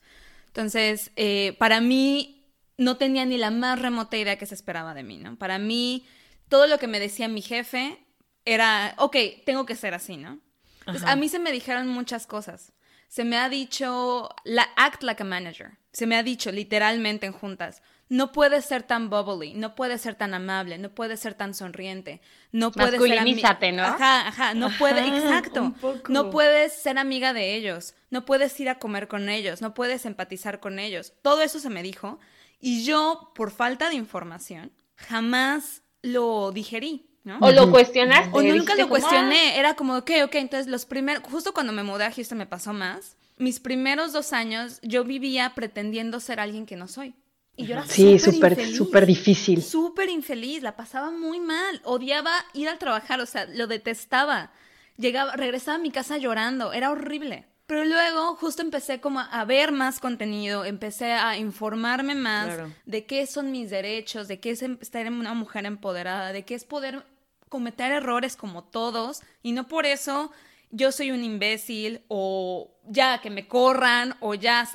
Entonces, 0.48 1.12
eh, 1.16 1.56
para 1.58 1.80
mí 1.80 2.44
no 2.76 2.96
tenía 2.96 3.24
ni 3.24 3.38
la 3.38 3.50
más 3.50 3.80
remota 3.80 4.16
idea 4.16 4.36
que 4.36 4.46
se 4.46 4.54
esperaba 4.54 4.94
de 4.94 5.02
mí, 5.02 5.18
¿no? 5.18 5.36
Para 5.36 5.58
mí, 5.58 6.04
todo 6.48 6.66
lo 6.66 6.78
que 6.78 6.86
me 6.86 7.00
decía 7.00 7.28
mi 7.28 7.42
jefe 7.42 7.98
era, 8.44 8.94
ok, 8.98 9.16
tengo 9.44 9.66
que 9.66 9.76
ser 9.76 9.94
así, 9.94 10.16
¿no? 10.16 10.40
Pues, 10.84 11.02
a 11.02 11.16
mí 11.16 11.28
se 11.28 11.38
me 11.38 11.52
dijeron 11.52 11.88
muchas 11.88 12.26
cosas. 12.26 12.72
Se 13.08 13.24
me 13.24 13.36
ha 13.36 13.48
dicho, 13.48 14.28
la, 14.44 14.68
act 14.76 15.02
like 15.02 15.22
a 15.22 15.26
manager. 15.26 15.78
Se 15.92 16.06
me 16.06 16.16
ha 16.16 16.22
dicho 16.22 16.50
literalmente 16.50 17.26
en 17.26 17.32
juntas. 17.32 17.82
No 18.10 18.32
puedes 18.32 18.64
ser 18.64 18.84
tan 18.84 19.10
bubbly, 19.10 19.52
no 19.52 19.74
puedes 19.74 20.00
ser 20.00 20.14
tan 20.14 20.32
amable, 20.32 20.78
no 20.78 20.94
puedes 20.94 21.20
ser 21.20 21.34
tan 21.34 21.52
sonriente, 21.52 22.22
no 22.52 22.72
puedes 22.72 23.02
ser 23.02 23.72
¿no? 23.72 23.82
Ajá, 23.82 24.28
ajá, 24.28 24.54
no 24.54 24.70
puedes, 24.78 25.06
exacto. 25.06 25.74
No 26.08 26.30
puedes 26.30 26.72
ser 26.72 26.96
amiga 26.98 27.34
de 27.34 27.54
ellos, 27.54 27.94
no 28.08 28.24
puedes 28.24 28.58
ir 28.60 28.70
a 28.70 28.78
comer 28.78 29.08
con 29.08 29.28
ellos, 29.28 29.60
no 29.60 29.74
puedes 29.74 30.06
empatizar 30.06 30.58
con 30.58 30.78
ellos. 30.78 31.12
Todo 31.20 31.42
eso 31.42 31.60
se 31.60 31.68
me 31.68 31.82
dijo 31.82 32.18
y 32.60 32.84
yo, 32.84 33.32
por 33.34 33.50
falta 33.50 33.90
de 33.90 33.96
información, 33.96 34.72
jamás 34.96 35.82
lo 36.02 36.52
digerí. 36.52 37.04
O 37.40 37.50
lo 37.50 37.70
cuestionaste. 37.70 38.30
O 38.32 38.42
nunca 38.42 38.74
lo 38.74 38.88
cuestioné. 38.88 39.52
Ah". 39.54 39.58
Era 39.58 39.74
como, 39.74 39.96
ok, 39.96 40.10
ok, 40.24 40.34
entonces 40.36 40.66
los 40.66 40.86
primeros, 40.86 41.22
justo 41.24 41.52
cuando 41.52 41.72
me 41.72 41.82
mudé 41.82 42.04
a 42.04 42.12
Houston 42.12 42.38
me 42.38 42.46
pasó 42.46 42.72
más. 42.72 43.16
Mis 43.36 43.60
primeros 43.60 44.12
dos 44.12 44.32
años 44.32 44.80
yo 44.82 45.04
vivía 45.04 45.52
pretendiendo 45.54 46.20
ser 46.20 46.40
alguien 46.40 46.66
que 46.66 46.76
no 46.76 46.88
soy. 46.88 47.14
Y 47.56 47.66
yo 47.66 47.74
era 47.74 47.86
sí, 47.86 48.18
súper, 48.18 48.66
súper 48.66 49.04
difícil. 49.04 49.62
Súper 49.62 50.08
infeliz, 50.08 50.62
la 50.62 50.76
pasaba 50.76 51.10
muy 51.10 51.40
mal. 51.40 51.80
Odiaba 51.84 52.32
ir 52.54 52.68
al 52.68 52.78
trabajar, 52.78 53.20
o 53.20 53.26
sea, 53.26 53.46
lo 53.46 53.66
detestaba. 53.66 54.52
Llegaba, 54.96 55.36
regresaba 55.36 55.76
a 55.76 55.80
mi 55.80 55.90
casa 55.90 56.18
llorando, 56.18 56.72
era 56.72 56.90
horrible. 56.90 57.46
Pero 57.68 57.84
luego 57.84 58.34
justo 58.36 58.62
empecé 58.62 58.98
como 58.98 59.20
a 59.20 59.44
ver 59.44 59.72
más 59.72 60.00
contenido, 60.00 60.64
empecé 60.64 61.12
a 61.12 61.36
informarme 61.36 62.14
más 62.14 62.48
de 62.86 63.04
qué 63.04 63.26
son 63.26 63.52
mis 63.52 63.68
derechos, 63.68 64.26
de 64.26 64.40
qué 64.40 64.52
es 64.52 64.62
em, 64.62 64.78
estar 64.80 65.06
una 65.12 65.34
mujer 65.34 65.66
empoderada, 65.66 66.32
de 66.32 66.46
qué 66.46 66.54
es 66.54 66.64
poder 66.64 67.04
cometer 67.50 67.92
errores 67.92 68.36
como 68.36 68.64
todos. 68.64 69.20
Y 69.42 69.52
no 69.52 69.68
por 69.68 69.84
eso 69.84 70.32
yo 70.70 70.92
soy 70.92 71.10
un 71.10 71.22
imbécil 71.22 72.00
o 72.08 72.74
ya 72.86 73.20
que 73.20 73.28
me 73.28 73.46
corran 73.46 74.16
o 74.20 74.32
ya, 74.32 74.66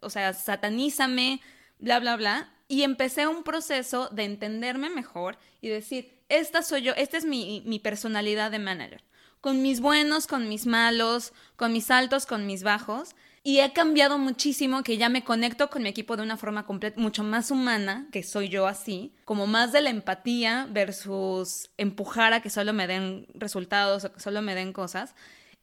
o 0.00 0.10
sea, 0.10 0.32
satanízame, 0.32 1.40
bla, 1.78 2.00
bla, 2.00 2.16
bla. 2.16 2.52
Y 2.66 2.82
empecé 2.82 3.28
un 3.28 3.44
proceso 3.44 4.08
de 4.08 4.24
entenderme 4.24 4.90
mejor 4.90 5.38
y 5.60 5.68
decir, 5.68 6.24
esta 6.28 6.62
soy 6.62 6.82
yo, 6.82 6.92
esta 6.96 7.18
es 7.18 7.24
mi, 7.24 7.62
mi 7.66 7.78
personalidad 7.78 8.50
de 8.50 8.58
manager 8.58 9.05
con 9.46 9.62
mis 9.62 9.80
buenos, 9.80 10.26
con 10.26 10.48
mis 10.48 10.66
malos, 10.66 11.32
con 11.54 11.72
mis 11.72 11.92
altos, 11.92 12.26
con 12.26 12.46
mis 12.48 12.64
bajos. 12.64 13.14
Y 13.44 13.60
he 13.60 13.72
cambiado 13.72 14.18
muchísimo 14.18 14.82
que 14.82 14.96
ya 14.96 15.08
me 15.08 15.22
conecto 15.22 15.70
con 15.70 15.84
mi 15.84 15.88
equipo 15.88 16.16
de 16.16 16.24
una 16.24 16.36
forma 16.36 16.66
mucho 16.96 17.22
más 17.22 17.52
humana, 17.52 18.08
que 18.10 18.24
soy 18.24 18.48
yo 18.48 18.66
así, 18.66 19.14
como 19.24 19.46
más 19.46 19.70
de 19.70 19.82
la 19.82 19.90
empatía 19.90 20.66
versus 20.72 21.70
empujar 21.76 22.32
a 22.32 22.42
que 22.42 22.50
solo 22.50 22.72
me 22.72 22.88
den 22.88 23.28
resultados 23.34 24.04
o 24.04 24.12
que 24.12 24.18
solo 24.18 24.42
me 24.42 24.56
den 24.56 24.72
cosas 24.72 25.14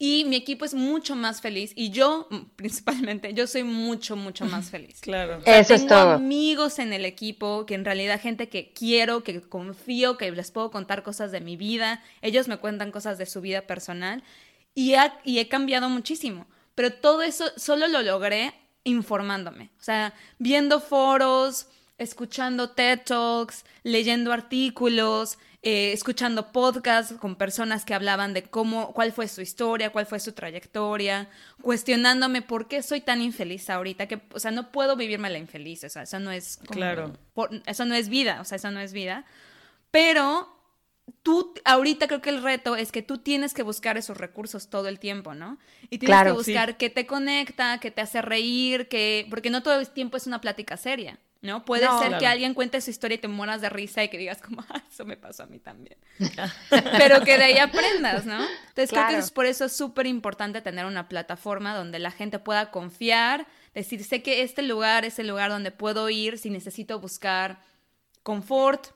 y 0.05 0.25
mi 0.25 0.35
equipo 0.35 0.65
es 0.65 0.73
mucho 0.73 1.15
más 1.15 1.39
feliz 1.39 1.71
y 1.77 1.89
yo 1.89 2.27
principalmente 2.57 3.33
yo 3.33 3.47
soy 3.47 3.63
mucho 3.63 4.17
mucho 4.17 4.43
más 4.43 4.69
feliz. 4.69 4.99
Claro. 4.99 5.41
Eso 5.45 5.75
es 5.75 5.87
todo. 5.87 6.11
amigos 6.11 6.77
en 6.79 6.91
el 6.91 7.05
equipo 7.05 7.65
que 7.65 7.75
en 7.75 7.85
realidad 7.85 8.19
gente 8.19 8.49
que 8.49 8.73
quiero 8.73 9.23
que 9.23 9.39
confío 9.39 10.17
que 10.17 10.29
les 10.29 10.51
puedo 10.51 10.71
contar 10.71 11.03
cosas 11.03 11.31
de 11.31 11.39
mi 11.39 11.55
vida 11.55 12.03
ellos 12.21 12.49
me 12.49 12.57
cuentan 12.57 12.91
cosas 12.91 13.17
de 13.17 13.25
su 13.25 13.39
vida 13.39 13.61
personal 13.61 14.25
y, 14.75 14.95
y 15.23 15.39
he 15.39 15.47
cambiado 15.47 15.87
muchísimo. 15.87 16.47
Pero 16.75 16.91
todo 16.91 17.21
eso 17.21 17.45
solo 17.55 17.87
lo 17.87 18.01
logré 18.01 18.53
informándome. 18.83 19.69
O 19.79 19.83
sea 19.83 20.13
viendo 20.37 20.81
foros 20.81 21.67
escuchando 21.97 22.71
TED 22.71 23.03
Talks 23.05 23.63
leyendo 23.83 24.33
artículos 24.33 25.37
eh, 25.65 25.93
escuchando 25.93 26.51
podcasts 26.51 27.15
con 27.17 27.37
personas 27.37 27.85
que 27.85 27.93
hablaban 27.93 28.33
de 28.33 28.43
cómo, 28.43 28.91
cuál 28.91 29.13
fue 29.13 29.29
su 29.29 29.39
historia, 29.39 29.91
cuál 29.91 30.05
fue 30.05 30.19
su 30.19 30.33
trayectoria, 30.33 31.29
cuestionándome 31.61 32.41
por 32.41 32.67
qué 32.67 32.83
soy 32.83 32.99
tan 32.99 33.21
infeliz 33.21 33.69
ahorita, 33.69 34.09
que, 34.09 34.19
o 34.33 34.39
sea, 34.41 34.51
no 34.51 34.73
puedo 34.73 34.97
vivirme 34.97 35.29
la 35.29 35.37
infeliz, 35.37 35.85
o 35.85 35.89
sea, 35.89 36.01
eso 36.01 36.19
no 36.19 36.31
es... 36.31 36.59
claro. 36.69 37.13
eso 37.65 37.85
no 37.85 37.95
es 37.95 38.09
vida, 38.09 38.41
o 38.41 38.43
sea, 38.43 38.57
eso 38.57 38.71
no 38.71 38.81
es 38.81 38.91
vida. 38.91 39.23
Pero 39.89 40.53
tú, 41.21 41.53
ahorita 41.63 42.07
creo 42.07 42.21
que 42.21 42.31
el 42.31 42.43
reto 42.43 42.75
es 42.75 42.91
que 42.91 43.01
tú 43.01 43.19
tienes 43.19 43.53
que 43.53 43.63
buscar 43.63 43.97
esos 43.97 44.17
recursos 44.17 44.69
todo 44.69 44.89
el 44.89 44.99
tiempo, 44.99 45.33
¿no? 45.33 45.57
Y 45.89 45.97
tienes 45.97 46.23
que 46.23 46.31
buscar 46.33 46.75
qué 46.75 46.89
te 46.89 47.05
conecta, 47.07 47.79
qué 47.79 47.89
te 47.89 48.01
hace 48.01 48.21
reír, 48.21 48.89
que, 48.89 49.27
porque 49.29 49.49
no 49.49 49.63
todo 49.63 49.79
el 49.79 49.89
tiempo 49.89 50.17
es 50.17 50.27
una 50.27 50.41
plática 50.41 50.75
seria. 50.75 51.19
¿No? 51.43 51.65
Puede 51.65 51.85
ser 51.99 52.17
que 52.17 52.25
alguien 52.25 52.53
cuente 52.53 52.79
su 52.79 52.89
historia 52.89 53.15
y 53.15 53.17
te 53.19 53.27
mueras 53.27 53.59
de 53.59 53.69
risa 53.69 54.01
y 54.01 54.07
que 54.07 54.17
digas 54.17 54.41
como, 54.41 54.63
ah, 54.69 54.81
eso 54.89 55.03
me 55.03 55.17
pasó 55.17 55.43
a 55.43 55.45
mí 55.45 55.59
también. 55.59 55.97
Pero 56.69 57.21
que 57.23 57.37
de 57.37 57.43
ahí 57.43 57.57
aprendas, 57.57 58.25
¿no? 58.25 58.41
Entonces 58.69 58.89
creo 58.89 59.07
que 59.09 59.17
es 59.17 59.29
por 59.29 59.45
eso 59.45 59.65
es 59.65 59.75
súper 59.75 60.07
importante 60.07 60.61
tener 60.61 60.85
una 60.85 61.09
plataforma 61.09 61.75
donde 61.75 61.99
la 61.99 62.11
gente 62.11 62.39
pueda 62.39 62.71
confiar, 62.71 63.45
decir, 63.73 64.05
sé 64.05 64.23
que 64.23 64.41
este 64.41 64.61
lugar 64.61 65.03
es 65.03 65.19
el 65.19 65.27
lugar 65.27 65.51
donde 65.51 65.71
puedo 65.71 66.09
ir 66.09 66.37
si 66.37 66.49
necesito 66.49 66.99
buscar 67.01 67.59
confort, 68.23 68.87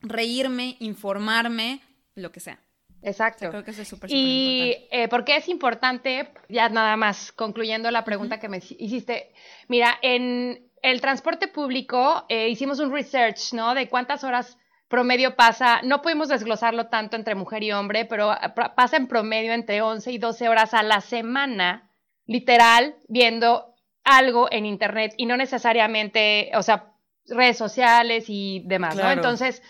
reírme, 0.00 0.76
informarme, 0.80 1.80
lo 2.14 2.30
que 2.32 2.40
sea. 2.40 2.60
Exacto. 3.00 3.48
creo 3.48 3.64
que 3.64 3.70
eso 3.70 3.82
es 3.82 3.88
súper, 3.88 4.10
y 4.12 4.74
eh, 4.90 5.06
por 5.08 5.24
qué 5.24 5.36
es 5.36 5.48
importante, 5.48 6.30
ya 6.48 6.68
nada 6.68 6.96
más 6.96 7.30
concluyendo 7.32 7.90
la 7.90 8.04
pregunta 8.04 8.40
que 8.40 8.48
me 8.48 8.58
hiciste, 8.58 9.32
mira, 9.68 9.98
en, 10.02 10.67
el 10.82 11.00
transporte 11.00 11.48
público, 11.48 12.24
eh, 12.28 12.48
hicimos 12.48 12.78
un 12.80 12.92
research, 12.92 13.52
¿no? 13.52 13.74
De 13.74 13.88
cuántas 13.88 14.24
horas 14.24 14.58
promedio 14.88 15.36
pasa, 15.36 15.80
no 15.82 16.00
pudimos 16.00 16.28
desglosarlo 16.28 16.86
tanto 16.86 17.16
entre 17.16 17.34
mujer 17.34 17.62
y 17.62 17.72
hombre, 17.72 18.04
pero 18.06 18.32
eh, 18.32 18.38
pasa 18.74 18.96
en 18.96 19.06
promedio 19.06 19.52
entre 19.52 19.82
11 19.82 20.12
y 20.12 20.18
12 20.18 20.48
horas 20.48 20.74
a 20.74 20.82
la 20.82 21.00
semana, 21.00 21.90
literal, 22.26 22.96
viendo 23.08 23.74
algo 24.04 24.48
en 24.50 24.66
Internet 24.66 25.14
y 25.16 25.26
no 25.26 25.36
necesariamente, 25.36 26.50
o 26.54 26.62
sea, 26.62 26.92
redes 27.26 27.58
sociales 27.58 28.24
y 28.28 28.62
demás, 28.64 28.96
¿no? 28.96 29.10
Entonces, 29.10 29.62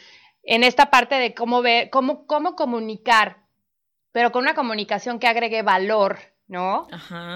en 0.44 0.62
esta 0.62 0.90
parte 0.90 1.16
de 1.16 1.34
cómo 1.34 1.60
ver, 1.60 1.90
cómo, 1.90 2.26
cómo 2.26 2.54
comunicar, 2.54 3.38
pero 4.12 4.30
con 4.30 4.42
una 4.42 4.54
comunicación 4.54 5.18
que 5.18 5.26
agregue 5.26 5.62
valor 5.62 6.18
¿no? 6.48 6.88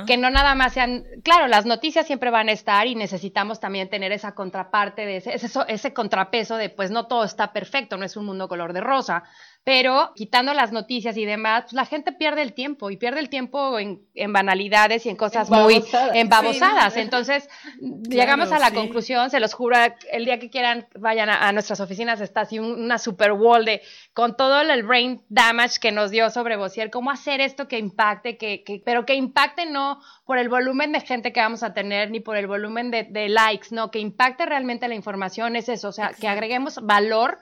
Que 0.07 0.17
no 0.17 0.31
nada 0.31 0.55
más 0.55 0.73
sean, 0.73 1.05
claro, 1.23 1.47
las 1.47 1.67
noticias 1.67 2.07
siempre 2.07 2.31
van 2.31 2.49
a 2.49 2.53
estar 2.53 2.87
y 2.87 2.95
necesitamos 2.95 3.61
también 3.61 3.91
tener 3.91 4.11
esa 4.11 4.35
contraparte 4.35 5.05
de 5.05 5.19
ese, 5.19 5.35
ese, 5.35 5.49
ese 5.69 5.93
contrapeso 5.93 6.57
de 6.57 6.71
pues 6.71 6.91
no 6.91 7.07
todo 7.07 7.25
está 7.25 7.53
perfecto, 7.53 7.99
no 7.99 8.07
es 8.07 8.17
un 8.17 8.25
mundo 8.25 8.49
color 8.49 8.73
de 8.73 8.81
rosa, 8.81 9.25
pero 9.65 10.13
quitando 10.17 10.55
las 10.55 10.73
noticias 10.73 11.17
y 11.17 11.25
demás, 11.25 11.63
pues 11.63 11.75
la 11.75 11.87
gente 11.87 12.11
pierde 12.11 12.43
el 12.43 12.53
tiempo 12.53 12.91
y 12.91 12.97
pierde 12.97 13.21
el 13.21 13.29
tiempo 13.29 13.79
en, 13.79 14.01
banalidades 14.33 15.07
y 15.07 15.09
en 15.09 15.17
cosas 15.17 15.49
muy 15.51 15.85
embabosadas. 16.15 16.97
Entonces, 16.97 17.49
llegamos 18.09 18.51
a 18.51 18.59
la 18.59 18.73
conclusión, 18.73 19.31
se 19.31 19.39
los 19.39 19.55
juro, 19.55 19.77
el 20.11 20.25
día 20.25 20.41
que 20.41 20.51
quieran 20.51 20.89
vayan 20.99 21.31
a, 21.31 21.53
nuestras 21.53 21.79
oficinas, 21.79 22.21
está 22.21 22.41
así 22.41 22.59
una 22.59 22.99
super 22.99 23.33
wall 23.33 23.65
de 23.65 23.83
con 24.13 24.37
todo 24.37 24.63
el 24.63 24.83
brain 24.83 25.23
damage 25.29 25.79
que 25.81 25.93
nos 25.93 26.11
dio 26.11 26.29
sobre 26.31 26.57
Bossier, 26.57 26.91
cómo 26.91 27.13
hacer 27.13 27.41
esto 27.41 27.69
que 27.69 27.79
impacte, 27.79 28.37
que, 28.37 28.65
que, 28.65 28.83
pero 28.85 29.07
que 29.07 29.15
impacte 29.15 29.67
no 29.67 30.01
por 30.25 30.39
el 30.39 30.49
volumen 30.49 30.91
de 30.91 31.01
gente 31.01 31.33
que 31.33 31.41
vamos 31.41 31.63
a 31.63 31.73
tener, 31.73 32.11
ni 32.11 32.19
por 32.19 32.37
el 32.37 32.49
volumen 32.49 32.91
de, 32.91 33.05
de 33.05 33.29
likes, 33.29 33.69
no, 33.71 33.93
que 33.93 34.01
impacte 34.01 34.45
realmente 34.45 34.89
la 34.89 34.97
información, 34.97 35.55
es 35.55 35.69
eso, 35.69 35.89
o 35.89 35.93
sea, 35.93 36.11
que 36.19 36.27
agreguemos 36.27 36.81
valor 36.83 37.39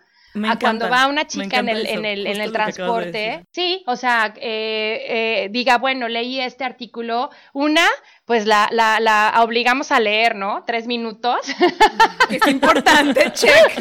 a 0.49 0.59
cuando 0.59 0.89
va 0.89 1.09
una 1.09 1.27
chica 1.27 1.59
en 1.59 1.69
el, 1.69 1.87
en 1.87 2.05
el, 2.05 2.27
en 2.27 2.41
el 2.41 2.53
transporte, 2.53 3.45
sí, 3.53 3.83
o 3.87 3.97
sea, 3.97 4.33
eh, 4.37 5.05
eh, 5.09 5.49
diga, 5.51 5.79
bueno, 5.79 6.09
leí 6.09 6.41
este 6.41 6.65
artículo, 6.65 7.31
una, 7.53 7.87
pues 8.25 8.47
la, 8.47 8.69
la, 8.71 9.01
la 9.01 9.35
obligamos 9.39 9.91
a 9.91 9.99
leer, 9.99 10.37
¿no? 10.37 10.65
Tres 10.67 10.87
minutos. 10.87 11.41
Es 12.31 12.47
importante, 12.47 13.33
check. 13.33 13.73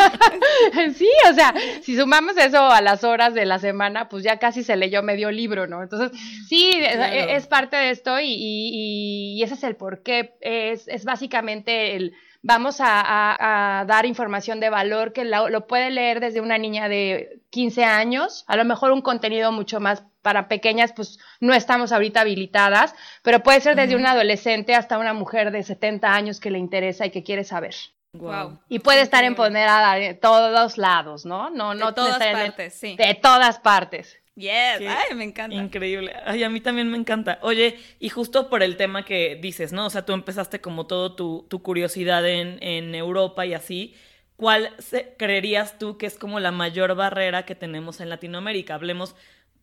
sí, 0.95 1.09
o 1.29 1.33
sea, 1.35 1.53
si 1.83 1.95
sumamos 1.95 2.35
eso 2.35 2.71
a 2.71 2.81
las 2.81 3.03
horas 3.03 3.35
de 3.35 3.45
la 3.45 3.59
semana, 3.59 4.09
pues 4.09 4.23
ya 4.23 4.39
casi 4.39 4.63
se 4.63 4.75
leyó 4.75 5.03
medio 5.03 5.29
libro, 5.29 5.67
¿no? 5.67 5.83
Entonces, 5.83 6.19
sí, 6.47 6.71
es, 6.73 7.45
parte 7.45 7.77
de 7.77 7.91
esto 7.91 8.19
y, 8.19 8.25
y, 8.25 9.35
y, 9.37 9.43
ese 9.43 9.53
es 9.53 9.63
el 9.63 9.75
porqué, 9.75 10.33
es, 10.41 10.87
es 10.87 11.05
básicamente 11.05 11.95
el 11.95 12.15
vamos 12.41 12.77
a, 12.79 13.85
dar 13.87 14.05
información 14.05 14.59
de 14.59 14.69
valor 14.69 15.13
que 15.13 15.25
lo, 15.25 15.67
puede 15.67 15.91
leer 15.91 16.19
desde 16.19 16.41
una 16.41 16.57
niña 16.57 16.89
de 16.89 17.41
15 17.49 17.83
años, 17.83 18.43
a 18.47 18.55
lo 18.55 18.65
mejor 18.65 18.91
un 18.91 19.01
contenido 19.01 19.51
mucho 19.51 19.79
más 19.79 20.03
para 20.21 20.47
pequeñas, 20.47 20.93
pues 20.93 21.17
no 21.39 21.53
estamos 21.53 21.91
ahorita 21.91 22.21
habilitadas, 22.21 22.93
pero 23.23 23.41
puede 23.41 23.61
ser 23.61 23.75
desde 23.75 23.95
un 23.95 24.05
adolescente 24.05 24.75
hasta 24.75 24.97
una 24.97 25.13
mujer 25.13 25.51
de 25.51 25.63
70 25.63 26.13
años 26.13 26.39
que 26.39 26.51
le 26.51 26.59
interesa 26.59 27.05
y 27.05 27.11
que 27.11 27.23
quiere 27.23 27.43
saber. 27.43 27.75
Wow. 28.13 28.59
Y 28.67 28.79
puede 28.79 29.01
estar 29.01 29.23
empoderada 29.23 29.93
de 29.95 30.15
todos 30.15 30.77
lados, 30.77 31.25
¿no? 31.25 31.49
No, 31.51 31.75
no 31.75 31.87
de 31.87 31.93
todas 31.93 32.17
partes, 32.17 32.73
sí. 32.73 32.95
De 32.95 33.13
todas 33.13 33.59
partes. 33.59 34.17
Yes, 34.39 34.79
ay, 34.87 35.15
me 35.15 35.25
encanta. 35.25 35.57
Increíble. 35.57 36.13
Ay, 36.25 36.43
a 36.43 36.49
mí 36.49 36.61
también 36.61 36.89
me 36.89 36.97
encanta. 36.97 37.39
Oye, 37.41 37.77
y 37.99 38.07
justo 38.07 38.49
por 38.49 38.63
el 38.63 38.77
tema 38.77 39.03
que 39.03 39.37
dices, 39.41 39.73
¿no? 39.73 39.85
O 39.85 39.89
sea, 39.89 40.05
tú 40.05 40.13
empezaste 40.13 40.61
como 40.61 40.87
todo 40.87 41.13
tu, 41.13 41.45
tu 41.49 41.61
curiosidad 41.61 42.25
en, 42.25 42.57
en, 42.63 42.95
Europa 42.95 43.45
y 43.45 43.53
así. 43.53 43.95
¿Cuál 44.37 44.73
creerías 45.17 45.77
tú 45.77 45.97
que 45.97 46.05
es 46.05 46.17
como 46.17 46.39
la 46.39 46.51
mayor 46.51 46.95
barrera 46.95 47.43
que 47.45 47.53
tenemos 47.53 47.99
en 47.99 48.07
Latinoamérica? 48.07 48.75
Hablemos 48.75 49.13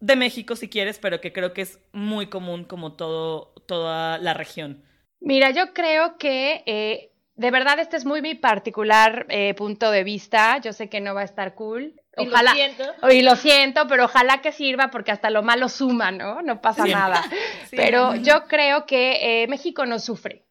de 0.00 0.14
México 0.14 0.56
si 0.56 0.68
quieres, 0.68 0.98
pero 0.98 1.22
que 1.22 1.32
creo 1.32 1.54
que 1.54 1.62
es 1.62 1.80
muy 1.92 2.26
común 2.26 2.64
como 2.64 2.92
todo, 2.92 3.54
toda 3.66 4.18
la 4.18 4.34
región. 4.34 4.84
Mira, 5.20 5.52
yo 5.52 5.72
creo 5.72 6.18
que 6.18 6.62
eh, 6.66 7.12
de 7.36 7.50
verdad 7.50 7.78
este 7.78 7.96
es 7.96 8.04
muy 8.04 8.20
mi 8.20 8.34
particular 8.34 9.24
eh, 9.30 9.54
punto 9.54 9.90
de 9.90 10.04
vista. 10.04 10.58
Yo 10.58 10.74
sé 10.74 10.90
que 10.90 11.00
no 11.00 11.14
va 11.14 11.22
a 11.22 11.24
estar 11.24 11.54
cool. 11.54 11.94
Ojalá, 12.16 12.52
y 12.52 12.54
lo 12.54 12.54
siento. 12.54 13.12
Y 13.12 13.22
lo 13.22 13.36
siento, 13.36 13.86
pero 13.88 14.04
ojalá 14.06 14.40
que 14.40 14.52
sirva 14.52 14.90
porque 14.90 15.12
hasta 15.12 15.30
lo 15.30 15.42
malo 15.42 15.68
suma, 15.68 16.10
¿no? 16.10 16.42
No 16.42 16.60
pasa 16.60 16.86
nada. 16.86 17.22
pero 17.70 18.14
yo 18.16 18.46
creo 18.46 18.86
que 18.86 19.42
eh, 19.42 19.46
México 19.48 19.84
no 19.84 19.98
sufre. 19.98 20.46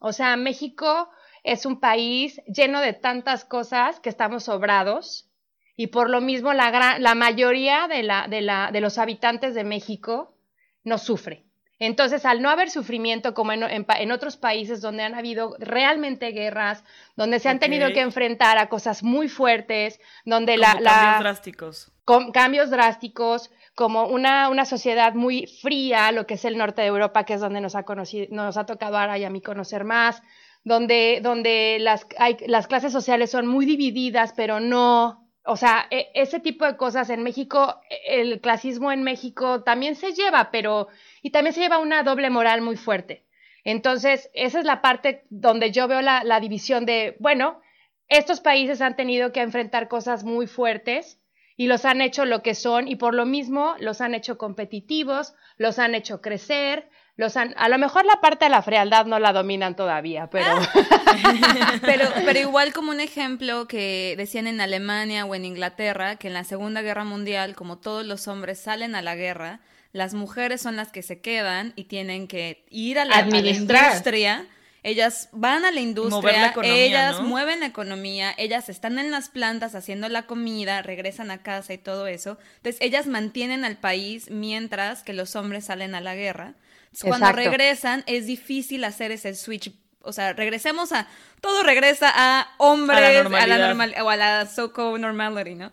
O 0.00 0.12
sea, 0.12 0.36
México 0.36 1.10
es 1.44 1.66
un 1.66 1.80
país 1.80 2.40
lleno 2.46 2.80
de 2.80 2.92
tantas 2.92 3.44
cosas 3.44 4.00
que 4.00 4.08
estamos 4.08 4.44
sobrados 4.44 5.30
y 5.76 5.88
por 5.88 6.10
lo 6.10 6.20
mismo 6.20 6.52
la, 6.52 6.70
gran, 6.70 7.02
la 7.02 7.14
mayoría 7.14 7.88
de, 7.88 8.02
la, 8.02 8.26
de, 8.28 8.40
la, 8.40 8.70
de 8.72 8.80
los 8.80 8.98
habitantes 8.98 9.54
de 9.54 9.64
México 9.64 10.36
no 10.84 10.98
sufre. 10.98 11.44
Entonces, 11.84 12.24
al 12.24 12.42
no 12.42 12.48
haber 12.48 12.70
sufrimiento 12.70 13.34
como 13.34 13.50
en, 13.52 14.12
otros 14.12 14.36
países 14.36 14.80
donde 14.80 15.02
han 15.02 15.16
habido 15.16 15.56
realmente 15.58 16.30
guerras, 16.30 16.84
donde 17.16 17.40
se 17.40 17.48
han 17.48 17.58
tenido 17.58 17.92
que 17.92 17.98
enfrentar 17.98 18.56
a 18.56 18.68
cosas 18.68 19.02
muy 19.02 19.28
fuertes, 19.28 19.98
donde 20.24 20.56
la, 20.58 20.74
Cambios 20.74 21.18
drásticos. 21.18 21.92
cambios 22.32 22.70
drásticos, 22.70 23.50
como 23.74 24.04
una, 24.06 24.48
una, 24.48 24.64
sociedad 24.64 25.14
muy 25.14 25.48
fría, 25.48 26.12
lo 26.12 26.24
que 26.24 26.34
es 26.34 26.44
el 26.44 26.56
norte 26.56 26.82
de 26.82 26.88
Europa, 26.88 27.24
que 27.24 27.34
es 27.34 27.40
donde 27.40 27.60
nos 27.60 27.74
ha, 27.74 27.82
conocido, 27.82 28.28
nos 28.30 28.56
ha 28.56 28.64
tocado 28.64 28.96
ahora 28.96 29.18
y 29.18 29.24
a 29.24 29.30
mí 29.30 29.42
conocer 29.42 29.82
más, 29.82 30.22
donde, 30.62 31.18
donde 31.20 31.78
las, 31.80 32.06
hay, 32.16 32.36
las 32.46 32.68
clases 32.68 32.92
sociales 32.92 33.32
son 33.32 33.48
muy 33.48 33.66
divididas, 33.66 34.34
pero 34.36 34.60
no, 34.60 35.21
o 35.44 35.56
sea, 35.56 35.86
e, 35.90 36.10
ese 36.14 36.40
tipo 36.40 36.64
de 36.66 36.76
cosas 36.76 37.10
en 37.10 37.22
México, 37.22 37.80
e, 37.90 38.20
el 38.20 38.40
clasismo 38.40 38.92
en 38.92 39.02
México 39.02 39.62
también 39.62 39.96
se 39.96 40.12
lleva, 40.12 40.50
pero, 40.50 40.88
y 41.22 41.30
también 41.30 41.54
se 41.54 41.60
lleva 41.60 41.78
una 41.78 42.02
doble 42.02 42.30
moral 42.30 42.60
muy 42.62 42.76
fuerte. 42.76 43.24
Entonces, 43.64 44.30
esa 44.34 44.58
es 44.58 44.64
la 44.64 44.82
parte 44.82 45.24
donde 45.30 45.70
yo 45.70 45.88
veo 45.88 46.02
la, 46.02 46.24
la 46.24 46.40
división 46.40 46.84
de, 46.86 47.16
bueno, 47.20 47.60
estos 48.08 48.40
países 48.40 48.80
han 48.80 48.96
tenido 48.96 49.32
que 49.32 49.40
enfrentar 49.40 49.88
cosas 49.88 50.24
muy 50.24 50.46
fuertes 50.46 51.20
y 51.56 51.66
los 51.66 51.84
han 51.84 52.00
hecho 52.00 52.24
lo 52.24 52.42
que 52.42 52.54
son 52.54 52.88
y 52.88 52.96
por 52.96 53.14
lo 53.14 53.24
mismo 53.24 53.74
los 53.78 54.00
han 54.00 54.14
hecho 54.14 54.36
competitivos, 54.38 55.34
los 55.56 55.78
han 55.78 55.94
hecho 55.94 56.20
crecer, 56.20 56.88
los 57.16 57.36
han, 57.36 57.54
a 57.56 57.68
lo 57.68 57.78
mejor 57.78 58.04
la 58.04 58.20
parte 58.20 58.46
de 58.46 58.50
la 58.50 58.62
frialdad 58.62 59.06
no 59.06 59.18
la 59.18 59.32
dominan 59.32 59.76
todavía, 59.76 60.28
pero... 60.30 60.46
pero, 61.82 62.08
pero 62.24 62.38
igual 62.38 62.72
como 62.72 62.90
un 62.90 63.00
ejemplo 63.00 63.68
que 63.68 64.14
decían 64.16 64.46
en 64.46 64.60
Alemania 64.60 65.24
o 65.24 65.34
en 65.34 65.44
Inglaterra, 65.44 66.16
que 66.16 66.28
en 66.28 66.34
la 66.34 66.44
Segunda 66.44 66.82
Guerra 66.82 67.04
Mundial, 67.04 67.54
como 67.54 67.78
todos 67.78 68.06
los 68.06 68.28
hombres 68.28 68.58
salen 68.60 68.94
a 68.94 69.02
la 69.02 69.14
guerra, 69.14 69.60
las 69.92 70.14
mujeres 70.14 70.62
son 70.62 70.76
las 70.76 70.90
que 70.90 71.02
se 71.02 71.20
quedan 71.20 71.74
y 71.76 71.84
tienen 71.84 72.28
que 72.28 72.64
ir 72.70 72.98
a 72.98 73.04
la, 73.04 73.16
a 73.16 73.26
la 73.26 73.38
industria 73.38 74.46
ellas 74.84 75.28
van 75.32 75.64
a 75.64 75.70
la 75.70 75.80
industria, 75.80 76.52
ellas 76.64 77.20
mueven 77.20 77.60
la 77.60 77.66
economía, 77.66 78.34
ellas 78.36 78.68
están 78.68 78.98
en 78.98 79.12
las 79.12 79.28
plantas 79.28 79.76
haciendo 79.76 80.08
la 80.08 80.26
comida, 80.26 80.82
regresan 80.82 81.30
a 81.30 81.38
casa 81.38 81.72
y 81.72 81.78
todo 81.78 82.08
eso. 82.08 82.36
Entonces, 82.56 82.80
ellas 82.80 83.06
mantienen 83.06 83.64
al 83.64 83.76
país 83.76 84.28
mientras 84.30 85.04
que 85.04 85.12
los 85.12 85.36
hombres 85.36 85.66
salen 85.66 85.94
a 85.94 86.00
la 86.00 86.16
guerra. 86.16 86.54
Cuando 87.00 87.32
regresan, 87.32 88.04
es 88.06 88.26
difícil 88.26 88.84
hacer 88.84 89.10
ese 89.12 89.34
switch. 89.34 89.72
O 90.04 90.12
sea, 90.12 90.32
regresemos 90.32 90.92
a, 90.92 91.06
todo 91.40 91.62
regresa 91.62 92.10
a 92.12 92.48
hombres, 92.58 92.98
a 92.98 93.46
la, 93.46 93.58
normal, 93.58 93.94
o 94.02 94.10
a 94.10 94.16
la 94.16 94.46
so-called 94.46 95.00
normality, 95.00 95.54
¿no? 95.54 95.70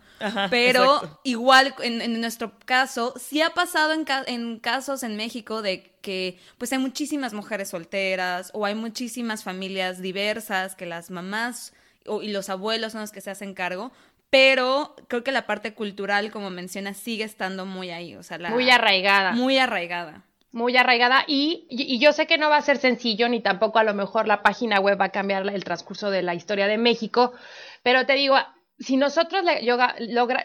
Pero 0.50 1.20
igual 1.24 1.74
en, 1.82 2.20
nuestro 2.20 2.52
caso, 2.64 3.14
sí 3.18 3.42
ha 3.42 3.50
pasado 3.50 3.92
en, 3.92 4.04
en 4.26 4.60
casos 4.60 5.02
en 5.02 5.16
México 5.16 5.62
de 5.62 5.92
que 6.00 6.38
pues 6.58 6.72
hay 6.72 6.78
muchísimas 6.78 7.32
mujeres 7.32 7.70
solteras 7.70 8.50
o 8.54 8.64
hay 8.64 8.74
muchísimas 8.74 9.42
familias 9.42 10.00
diversas 10.00 10.76
que 10.76 10.86
las 10.86 11.10
mamás 11.10 11.72
y 12.22 12.28
los 12.28 12.48
abuelos 12.50 12.92
son 12.92 13.00
los 13.00 13.10
que 13.10 13.20
se 13.20 13.30
hacen 13.30 13.54
cargo, 13.54 13.90
pero 14.30 14.94
creo 15.08 15.24
que 15.24 15.32
la 15.32 15.46
parte 15.46 15.74
cultural, 15.74 16.30
como 16.30 16.50
mencionas, 16.50 16.96
sigue 16.96 17.24
estando 17.24 17.66
muy 17.66 17.90
ahí, 17.90 18.14
o 18.14 18.22
sea, 18.22 18.38
la, 18.38 18.50
muy 18.50 18.70
arraigada. 18.70 19.32
Muy 19.32 19.58
arraigada 19.58 20.24
muy 20.52 20.76
arraigada 20.76 21.24
y, 21.26 21.66
y, 21.70 21.98
yo 21.98 22.12
sé 22.12 22.26
que 22.26 22.38
no 22.38 22.50
va 22.50 22.56
a 22.56 22.62
ser 22.62 22.78
sencillo 22.78 23.28
ni 23.28 23.40
tampoco 23.40 23.78
a 23.78 23.84
lo 23.84 23.94
mejor 23.94 24.26
la 24.26 24.42
página 24.42 24.80
web 24.80 25.00
va 25.00 25.06
a 25.06 25.12
cambiar 25.12 25.46
el 25.48 25.64
transcurso 25.64 26.10
de 26.10 26.22
la 26.22 26.34
historia 26.34 26.66
de 26.66 26.78
México, 26.78 27.32
pero 27.82 28.04
te 28.06 28.14
digo, 28.14 28.36
si 28.78 28.96
nosotros 28.96 29.44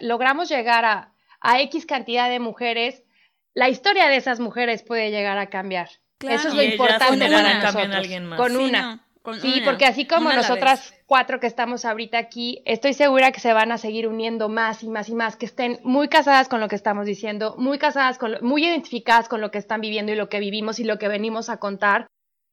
logramos 0.02 0.50
llegar 0.50 0.86
a, 0.86 1.14
a, 1.42 1.62
X 1.62 1.86
cantidad 1.86 2.30
de 2.30 2.40
mujeres, 2.40 3.04
la 3.54 3.70
historia 3.70 4.08
de 4.08 4.18
esas 4.18 4.40
mujeres 4.40 4.84
puede 4.84 5.10
llegar 5.10 5.38
a 5.38 5.48
cambiar. 5.48 5.90
Eso 6.20 6.50
es 6.50 6.54
lo 6.54 6.64
importante 6.64 7.30
para 7.30 7.62
nosotros. 7.62 8.08
Con 8.38 8.58
una 8.58 9.05
sí, 9.40 9.62
porque 9.64 9.86
así 9.86 10.06
como 10.06 10.32
nosotras 10.32 10.94
cuatro 11.06 11.40
que 11.40 11.48
estamos 11.48 11.86
ahorita 11.86 12.18
aquí, 12.18 12.62
estoy 12.66 12.94
segura 12.94 13.32
que 13.32 13.40
se 13.40 13.54
van 13.54 13.72
a 13.72 13.78
seguir 13.78 14.08
uniendo 14.08 14.50
más 14.50 14.84
y 14.84 14.90
más 14.90 15.10
y 15.10 15.16
más, 15.16 15.36
que 15.36 15.46
estén 15.46 15.80
muy 15.84 16.08
casadas 16.08 16.48
con 16.50 16.60
lo 16.60 16.68
que 16.68 16.76
estamos 16.76 17.06
diciendo, 17.06 17.56
muy 17.58 17.78
casadas, 17.78 18.18
con 18.18 18.38
muy 18.42 18.66
identificadas 18.66 19.28
con 19.28 19.42
lo 19.42 19.52
que 19.52 19.58
están 19.58 19.82
viviendo 19.82 20.12
y 20.12 20.16
lo 20.16 20.30
que 20.30 20.40
vivimos 20.40 20.80
y 20.80 20.84
lo 20.84 20.98
que 20.98 21.08
venimos 21.08 21.50
a 21.50 21.58
contar. 21.58 22.08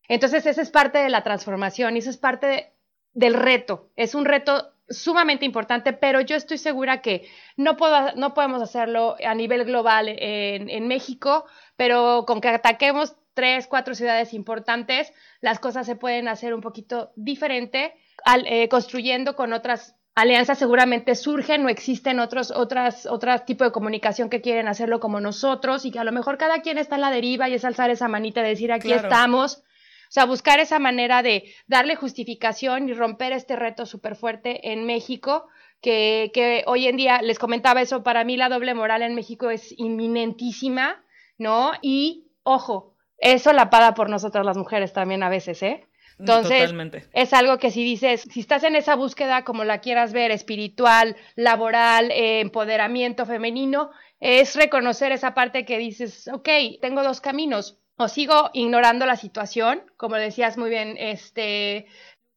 Entonces, 0.08 0.46
esa 0.46 0.62
es 0.62 0.70
parte 0.70 0.98
de 0.98 1.10
la 1.10 1.22
transformación 1.22 1.96
y 1.96 2.00
eso 2.00 2.10
es 2.10 2.18
parte 2.18 2.72
del 3.12 3.34
reto. 3.34 3.90
Es 3.96 4.14
un 4.14 4.24
reto 4.24 4.72
sumamente 4.88 5.44
importante, 5.44 5.92
pero 5.92 6.20
yo 6.20 6.36
estoy 6.36 6.58
segura 6.58 7.00
que 7.00 7.28
no, 7.56 7.76
puedo, 7.76 8.12
no 8.16 8.34
podemos 8.34 8.62
hacerlo 8.62 9.16
a 9.24 9.34
nivel 9.34 9.64
global 9.64 10.08
en, 10.08 10.68
en 10.68 10.88
México, 10.88 11.46
pero 11.76 12.24
con 12.26 12.40
que 12.40 12.48
ataquemos 12.48 13.16
tres, 13.34 13.66
cuatro 13.66 13.94
ciudades 13.94 14.34
importantes, 14.34 15.12
las 15.40 15.58
cosas 15.58 15.86
se 15.86 15.96
pueden 15.96 16.28
hacer 16.28 16.54
un 16.54 16.60
poquito 16.60 17.12
diferente, 17.16 17.94
al, 18.24 18.46
eh, 18.46 18.68
construyendo 18.68 19.36
con 19.36 19.52
otras 19.52 19.96
alianzas 20.14 20.58
seguramente 20.58 21.14
surgen 21.14 21.64
o 21.64 21.68
existen 21.68 22.20
otros, 22.20 22.50
otras, 22.50 23.06
otras 23.06 23.46
tipo 23.46 23.64
de 23.64 23.72
comunicación 23.72 24.28
que 24.28 24.42
quieren 24.42 24.68
hacerlo 24.68 25.00
como 25.00 25.20
nosotros 25.20 25.84
y 25.84 25.90
que 25.90 25.98
a 25.98 26.04
lo 26.04 26.12
mejor 26.12 26.36
cada 26.38 26.60
quien 26.60 26.78
está 26.78 26.96
en 26.96 27.00
la 27.00 27.10
deriva 27.10 27.48
y 27.48 27.54
es 27.54 27.64
alzar 27.64 27.90
esa 27.90 28.08
manita 28.08 28.40
y 28.40 28.50
decir 28.50 28.72
aquí 28.72 28.92
estamos. 28.92 29.56
O 29.56 30.14
sea, 30.14 30.26
buscar 30.26 30.60
esa 30.60 30.78
manera 30.78 31.22
de 31.22 31.54
darle 31.66 31.96
justificación 31.96 32.88
y 32.88 32.92
romper 32.92 33.32
este 33.32 33.56
reto 33.56 33.86
súper 33.86 34.14
fuerte 34.14 34.72
en 34.72 34.84
México, 34.84 35.46
que, 35.80 36.30
que 36.34 36.64
hoy 36.66 36.86
en 36.86 36.98
día, 36.98 37.22
les 37.22 37.38
comentaba 37.38 37.80
eso, 37.80 38.02
para 38.02 38.22
mí 38.22 38.36
la 38.36 38.50
doble 38.50 38.74
moral 38.74 39.00
en 39.00 39.14
México 39.14 39.48
es 39.48 39.72
inminentísima, 39.78 41.02
¿no? 41.38 41.72
Y, 41.80 42.26
ojo, 42.42 42.91
eso 43.22 43.52
la 43.52 43.70
paga 43.70 43.94
por 43.94 44.10
nosotras 44.10 44.44
las 44.44 44.56
mujeres 44.56 44.92
también 44.92 45.22
a 45.22 45.28
veces, 45.28 45.62
¿eh? 45.62 45.86
Entonces, 46.18 46.72
es 47.12 47.32
algo 47.32 47.58
que 47.58 47.70
si 47.70 47.82
dices, 47.82 48.22
si 48.30 48.40
estás 48.40 48.64
en 48.64 48.76
esa 48.76 48.96
búsqueda 48.96 49.44
como 49.44 49.64
la 49.64 49.78
quieras 49.78 50.12
ver, 50.12 50.30
espiritual, 50.30 51.16
laboral, 51.36 52.10
eh, 52.10 52.40
empoderamiento 52.40 53.24
femenino, 53.24 53.90
es 54.20 54.54
reconocer 54.54 55.10
esa 55.12 55.34
parte 55.34 55.64
que 55.64 55.78
dices, 55.78 56.28
ok, 56.28 56.48
tengo 56.80 57.02
dos 57.02 57.20
caminos, 57.20 57.80
o 57.96 58.08
sigo 58.08 58.50
ignorando 58.52 59.06
la 59.06 59.16
situación, 59.16 59.82
como 59.96 60.16
decías 60.16 60.58
muy 60.58 60.70
bien, 60.70 60.96
este, 60.98 61.86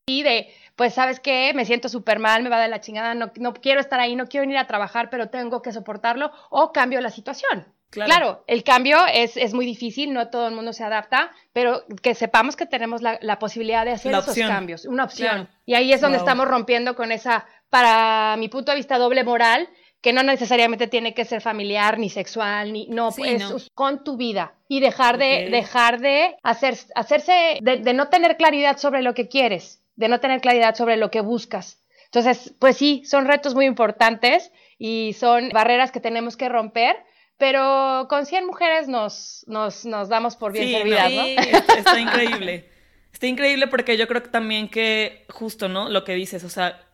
y 0.07 0.23
de, 0.23 0.53
pues, 0.75 0.93
¿sabes 0.93 1.19
qué? 1.19 1.51
Me 1.55 1.65
siento 1.65 1.89
súper 1.89 2.19
mal, 2.19 2.43
me 2.43 2.49
va 2.49 2.59
de 2.59 2.67
la 2.67 2.81
chingada, 2.81 3.13
no, 3.13 3.31
no 3.37 3.53
quiero 3.53 3.81
estar 3.81 3.99
ahí, 3.99 4.15
no 4.15 4.27
quiero 4.27 4.49
ir 4.49 4.57
a 4.57 4.67
trabajar, 4.67 5.09
pero 5.09 5.29
tengo 5.29 5.61
que 5.61 5.71
soportarlo, 5.71 6.31
o 6.49 6.71
cambio 6.71 7.01
la 7.01 7.09
situación. 7.09 7.74
Claro. 8.03 8.43
el 8.47 8.63
cambio 8.63 8.97
es, 9.11 9.37
es, 9.37 9.53
muy 9.53 9.65
difícil, 9.65 10.13
no 10.13 10.29
todo 10.29 10.47
el 10.47 10.55
mundo 10.55 10.73
se 10.73 10.83
adapta, 10.83 11.31
pero 11.53 11.83
que 12.01 12.13
sepamos 12.13 12.55
que 12.55 12.65
tenemos 12.65 13.01
la, 13.01 13.17
la 13.21 13.39
posibilidad 13.39 13.85
de 13.85 13.91
hacer 13.91 14.13
esos 14.13 14.37
cambios, 14.37 14.85
una 14.85 15.05
opción. 15.05 15.49
Y 15.65 15.73
ahí 15.75 15.93
es 15.93 16.01
donde 16.01 16.17
estamos 16.17 16.47
rompiendo 16.47 16.95
con 16.95 17.11
esa, 17.11 17.45
para 17.69 18.35
mi 18.37 18.49
punto 18.49 18.71
de 18.71 18.77
vista, 18.77 18.97
doble 18.97 19.23
moral, 19.23 19.69
que 20.01 20.13
no 20.13 20.21
necesariamente 20.21 20.87
tiene 20.87 21.15
que 21.15 21.25
ser 21.25 21.41
familiar 21.41 21.97
ni 21.97 22.09
sexual, 22.09 22.73
ni 22.73 22.85
no, 22.87 23.09
es 23.17 23.71
con 23.73 24.03
tu 24.03 24.17
vida 24.17 24.53
y 24.67 24.79
dejar 24.79 25.17
de, 25.17 25.49
dejar 25.49 25.99
de 25.99 26.37
hacer, 26.43 26.77
hacerse, 26.93 27.57
de, 27.61 27.77
de 27.77 27.93
no 27.93 28.09
tener 28.09 28.37
claridad 28.37 28.77
sobre 28.77 29.01
lo 29.01 29.15
que 29.15 29.27
quieres, 29.27 29.81
de 29.95 30.07
no 30.07 30.19
tener 30.19 30.41
claridad 30.41 30.75
sobre 30.75 30.97
lo 30.97 31.09
que 31.09 31.21
buscas. 31.21 31.79
Entonces, 32.05 32.53
pues 32.59 32.77
sí, 32.77 33.03
son 33.05 33.25
retos 33.25 33.55
muy 33.55 33.65
importantes 33.65 34.51
y 34.77 35.13
son 35.13 35.49
barreras 35.49 35.91
que 35.91 35.99
tenemos 35.99 36.37
que 36.37 36.49
romper 36.49 36.95
pero 37.37 38.07
con 38.09 38.25
100 38.25 38.45
mujeres 38.45 38.87
nos, 38.87 39.43
nos, 39.47 39.85
nos 39.85 40.09
damos 40.09 40.35
por 40.35 40.53
bien 40.53 40.71
servidas, 40.71 41.11
¿no? 41.11 41.23
Sí, 41.23 41.37
está 41.77 41.99
increíble. 41.99 42.69
Está 43.11 43.27
increíble 43.27 43.67
porque 43.67 43.97
yo 43.97 44.07
creo 44.07 44.23
que 44.23 44.29
también 44.29 44.69
que 44.69 45.25
justo, 45.29 45.69
¿no? 45.69 45.89
Lo 45.89 46.03
que 46.03 46.13
dices, 46.15 46.43
o 46.43 46.49
sea, 46.49 46.85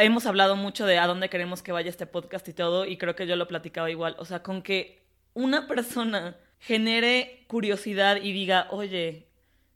hemos 0.00 0.26
hablado 0.26 0.56
mucho 0.56 0.86
de 0.86 0.98
a 0.98 1.06
dónde 1.06 1.28
queremos 1.28 1.62
que 1.62 1.72
vaya 1.72 1.90
este 1.90 2.06
podcast 2.06 2.46
y 2.48 2.52
todo, 2.52 2.86
y 2.86 2.96
creo 2.96 3.16
que 3.16 3.26
yo 3.26 3.36
lo 3.36 3.48
platicaba 3.48 3.90
igual, 3.90 4.14
o 4.18 4.24
sea, 4.24 4.42
con 4.42 4.62
que 4.62 5.02
una 5.34 5.66
persona 5.66 6.36
genere 6.58 7.44
curiosidad 7.48 8.16
y 8.16 8.32
diga, 8.32 8.68
oye, 8.70 9.26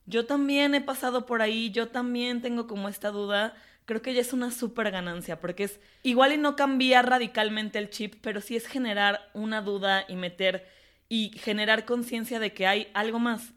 yo 0.07 0.27
también 0.27 0.75
he 0.75 0.81
pasado 0.81 1.27
por 1.27 1.43
ahí, 1.43 1.71
yo 1.71 1.89
también 1.89 2.43
tengo 2.43 2.67
como 2.67 2.89
esta 2.89 3.11
duda, 3.11 3.55
creo 3.85 4.03
que 4.03 4.15
ya 4.15 4.21
es 4.21 4.33
una 4.33 4.51
súper 4.51 4.91
ganancia, 4.91 5.41
porque 5.41 5.65
es 5.65 5.81
igual 6.03 6.33
y 6.33 6.39
no 6.39 6.57
cambiar 6.57 7.09
radicalmente 7.09 7.79
el 7.79 7.91
chip, 7.91 8.17
pero 8.23 8.41
sí 8.41 8.57
es 8.57 8.67
generar 8.67 9.31
una 9.35 9.61
duda 9.61 10.05
y 10.09 10.17
meter 10.17 10.67
y 11.09 11.33
generar 11.39 11.85
conciencia 11.85 12.39
de 12.39 12.53
que 12.53 12.67
hay 12.67 12.89
algo 12.95 13.19
más. 13.19 13.53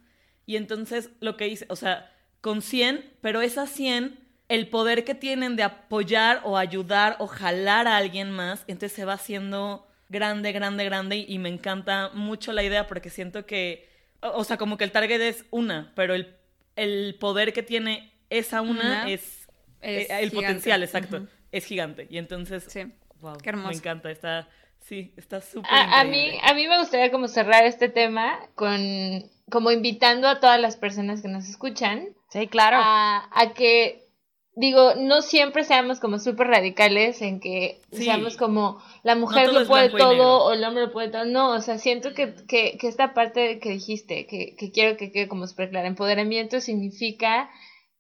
Y 0.46 0.58
entonces 0.58 1.10
lo 1.20 1.38
que 1.38 1.48
hice, 1.48 1.66
o 1.70 1.76
sea, 1.76 2.12
con 2.42 2.62
100, 2.62 3.13
pero 3.22 3.42
esas 3.42 3.70
100, 3.70 4.20
el 4.50 4.70
poder 4.70 5.04
que 5.04 5.16
tienen 5.16 5.56
de 5.56 5.63
apoyar 5.63 6.42
o 6.44 6.58
ayudar 6.58 7.16
o 7.20 7.28
jalar 7.28 7.88
a 7.88 7.98
alguien 7.98 8.32
más, 8.32 8.63
entonces 8.68 8.94
se 8.94 9.06
va 9.06 9.13
haciendo 9.13 9.88
grande, 10.10 10.52
grande, 10.52 10.86
grande 10.86 11.26
y 11.28 11.38
me 11.40 11.50
encanta 11.50 12.12
mucho 12.13 12.54
la 12.54 12.63
idea 12.63 12.88
porque 12.88 13.10
siento 13.10 13.46
que, 13.46 13.90
o 14.22 14.44
sea, 14.44 14.58
como 14.58 14.78
que 14.78 14.84
el 14.84 14.92
target 14.92 15.22
es 15.22 15.46
una, 15.52 15.92
pero 15.96 16.13
el, 16.13 16.36
el 16.76 17.16
poder 17.20 17.54
que 17.54 17.63
tiene 17.63 18.13
esa 18.30 18.62
una. 18.62 19.10
es 19.10 19.37
eh, 19.82 20.08
el 20.10 20.32
potencial, 20.32 20.84
exacto, 20.84 21.28
es 21.52 21.66
gigante. 21.66 22.08
Y 22.10 22.18
entonces, 22.18 22.66
sí. 22.68 22.86
wow, 23.22 23.38
Qué 23.38 23.50
hermoso. 23.50 23.70
me 23.70 23.76
encanta, 23.76 24.12
está, 24.12 24.48
sí, 24.80 25.13
está 25.18 25.42
súper 25.42 25.72
a, 25.72 26.02
a, 26.02 26.04
mí, 26.04 26.32
a 26.44 26.54
mí 26.54 26.68
me 26.68 26.80
gustaría 26.80 27.12
como 27.12 27.28
cerrar 27.28 27.66
este 27.66 27.90
tema 27.90 28.40
con 28.56 28.80
como 29.50 29.72
invitando 29.72 30.28
a 30.28 30.40
todas 30.40 30.60
las 30.60 30.76
personas 30.76 31.22
que 31.22 31.30
nos 31.30 31.48
escuchan. 31.48 32.10
Sí, 32.30 32.48
claro. 32.48 32.78
A, 32.82 33.30
a 33.32 33.54
que 33.54 34.08
digo, 34.58 34.96
no 34.96 35.22
siempre 35.22 35.63
seamos 35.63 36.00
como 36.00 36.18
súper 36.18 36.48
radicales 36.48 37.22
en 37.22 37.40
que 37.40 37.80
seamos 37.92 38.38
como 38.38 38.82
la 39.04 39.16
mujer 39.16 39.54
lo 39.54 39.66
puede 39.68 39.90
todo 39.92 40.44
o 40.46 40.54
el 40.54 40.63
hombre 40.63 40.88
lo 40.88 40.92
puede 40.92 41.10
todo. 41.10 41.26
No, 41.26 41.52
o 41.52 41.62
sea, 41.62 41.78
siento 41.78 42.16
que, 42.16 42.34
que, 42.48 42.76
que 42.80 42.88
esta 42.88 43.13
parte 43.13 43.60
que 43.60 43.70
dijiste, 43.70 44.26
que, 44.26 44.56
que 44.58 44.72
quiero 44.72 44.98
que 44.98 45.12
quede 45.12 45.28
como 45.28 45.46
súper 45.46 45.70
clara, 45.70 45.88
empoderamiento 45.88 46.60
significa 46.60 47.52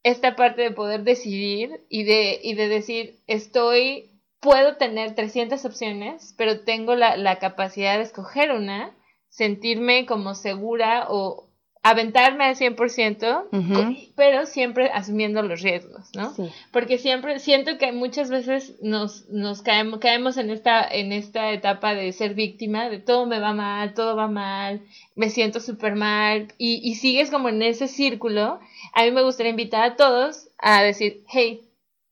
esta 0.07 0.35
parte 0.35 0.61
de 0.61 0.71
poder 0.71 1.03
decidir 1.03 1.81
y 1.89 2.03
de, 2.03 2.39
y 2.41 2.53
de 2.55 2.67
decir, 2.69 3.19
estoy, 3.27 4.09
puedo 4.39 4.77
tener 4.77 5.15
300 5.15 5.65
opciones, 5.65 6.33
pero 6.37 6.61
tengo 6.61 6.95
la, 6.95 7.17
la 7.17 7.39
capacidad 7.39 7.97
de 7.97 8.03
escoger 8.03 8.51
una, 8.51 8.95
sentirme 9.29 10.05
como 10.05 10.33
segura 10.33 11.07
o, 11.09 11.46
aventarme 11.89 12.45
al 12.45 12.55
100%, 12.55 14.09
pero 14.15 14.45
siempre 14.45 14.89
asumiendo 14.91 15.41
los 15.41 15.61
riesgos, 15.61 16.09
¿no? 16.15 16.33
Porque 16.71 16.97
siempre 16.97 17.39
siento 17.39 17.77
que 17.77 17.91
muchas 17.91 18.29
veces 18.29 18.75
nos, 18.81 19.27
nos 19.29 19.61
caemos, 19.61 19.99
caemos 19.99 20.37
en 20.37 20.49
esta, 20.49 20.85
en 20.87 21.11
esta 21.11 21.51
etapa 21.51 21.93
de 21.93 22.11
ser 22.13 22.33
víctima, 22.33 22.89
de 22.89 22.99
todo 22.99 23.25
me 23.25 23.39
va 23.39 23.53
mal, 23.53 23.93
todo 23.93 24.15
va 24.15 24.27
mal, 24.27 24.81
me 25.15 25.29
siento 25.29 25.59
súper 25.59 25.95
mal, 25.95 26.53
y, 26.57 26.79
y 26.83 26.95
sigues 26.95 27.29
como 27.29 27.49
en 27.49 27.61
ese 27.61 27.87
círculo. 27.87 28.59
A 28.93 29.03
mí 29.03 29.11
me 29.11 29.23
gustaría 29.23 29.51
invitar 29.51 29.83
a 29.83 29.95
todos 29.95 30.49
a 30.57 30.81
decir, 30.81 31.23
hey, 31.27 31.61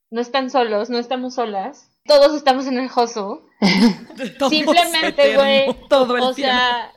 no 0.09 0.21
están 0.21 0.49
solos, 0.49 0.89
no 0.89 0.97
estamos 0.99 1.35
solas, 1.35 1.91
todos 2.05 2.35
estamos 2.35 2.67
en 2.67 2.77
el 2.77 2.89
hustle. 2.89 3.41
Simplemente, 4.49 5.35
güey, 5.35 5.75
o 5.89 6.33
sea, 6.33 6.91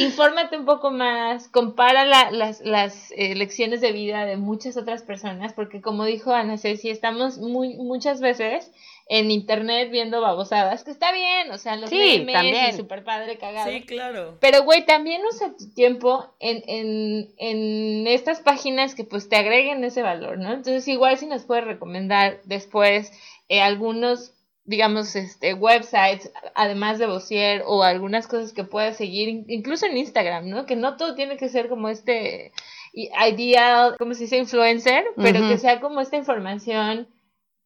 infórmate 0.00 0.56
un 0.56 0.64
poco 0.64 0.90
más, 0.90 1.48
compara 1.48 2.04
las, 2.04 2.60
las 2.60 3.12
eh, 3.16 3.34
lecciones 3.34 3.80
de 3.80 3.92
vida 3.92 4.24
de 4.24 4.36
muchas 4.36 4.76
otras 4.76 5.02
personas, 5.02 5.52
porque 5.52 5.80
como 5.80 6.04
dijo 6.04 6.32
Ana 6.32 6.58
Ceci, 6.58 6.90
estamos 6.90 7.38
muy, 7.38 7.76
muchas 7.76 8.20
veces 8.20 8.72
en 9.08 9.30
internet 9.30 9.90
viendo 9.90 10.20
babosadas, 10.20 10.82
que 10.82 10.90
está 10.90 11.12
bien, 11.12 11.52
o 11.52 11.58
sea, 11.58 11.76
los 11.76 11.90
sí, 11.90 12.24
memes 12.26 12.74
y 12.74 12.76
super 12.76 13.04
padre 13.04 13.38
cagado. 13.38 13.70
Sí, 13.70 13.82
claro. 13.82 14.36
Pero, 14.40 14.64
güey, 14.64 14.84
también 14.84 15.22
usa 15.24 15.54
tu 15.56 15.72
tiempo 15.72 16.34
en, 16.40 16.62
en, 16.66 17.28
en 17.38 18.06
estas 18.08 18.40
páginas 18.40 18.96
que 18.96 19.04
pues 19.04 19.28
te 19.28 19.36
agreguen 19.36 19.84
ese 19.84 20.02
valor, 20.02 20.38
¿no? 20.38 20.52
Entonces, 20.52 20.88
igual 20.88 21.18
si 21.18 21.26
nos 21.26 21.44
puedes 21.44 21.64
recomendar 21.64 22.40
después 22.44 23.12
eh, 23.48 23.60
algunos 23.60 24.35
digamos, 24.66 25.14
este, 25.16 25.54
websites, 25.54 26.30
además 26.54 26.98
de 26.98 27.06
Bossier, 27.06 27.62
o 27.66 27.82
algunas 27.82 28.26
cosas 28.26 28.52
que 28.52 28.64
puedas 28.64 28.96
seguir, 28.96 29.44
incluso 29.48 29.86
en 29.86 29.96
Instagram, 29.96 30.48
¿no? 30.48 30.66
Que 30.66 30.76
no 30.76 30.96
todo 30.96 31.14
tiene 31.14 31.36
que 31.36 31.48
ser 31.48 31.68
como 31.68 31.88
este 31.88 32.52
ideal, 32.92 33.96
como 33.98 34.14
se 34.14 34.24
dice, 34.24 34.38
influencer, 34.38 35.04
pero 35.16 35.46
que 35.48 35.58
sea 35.58 35.80
como 35.80 36.00
esta 36.00 36.16
información 36.16 37.06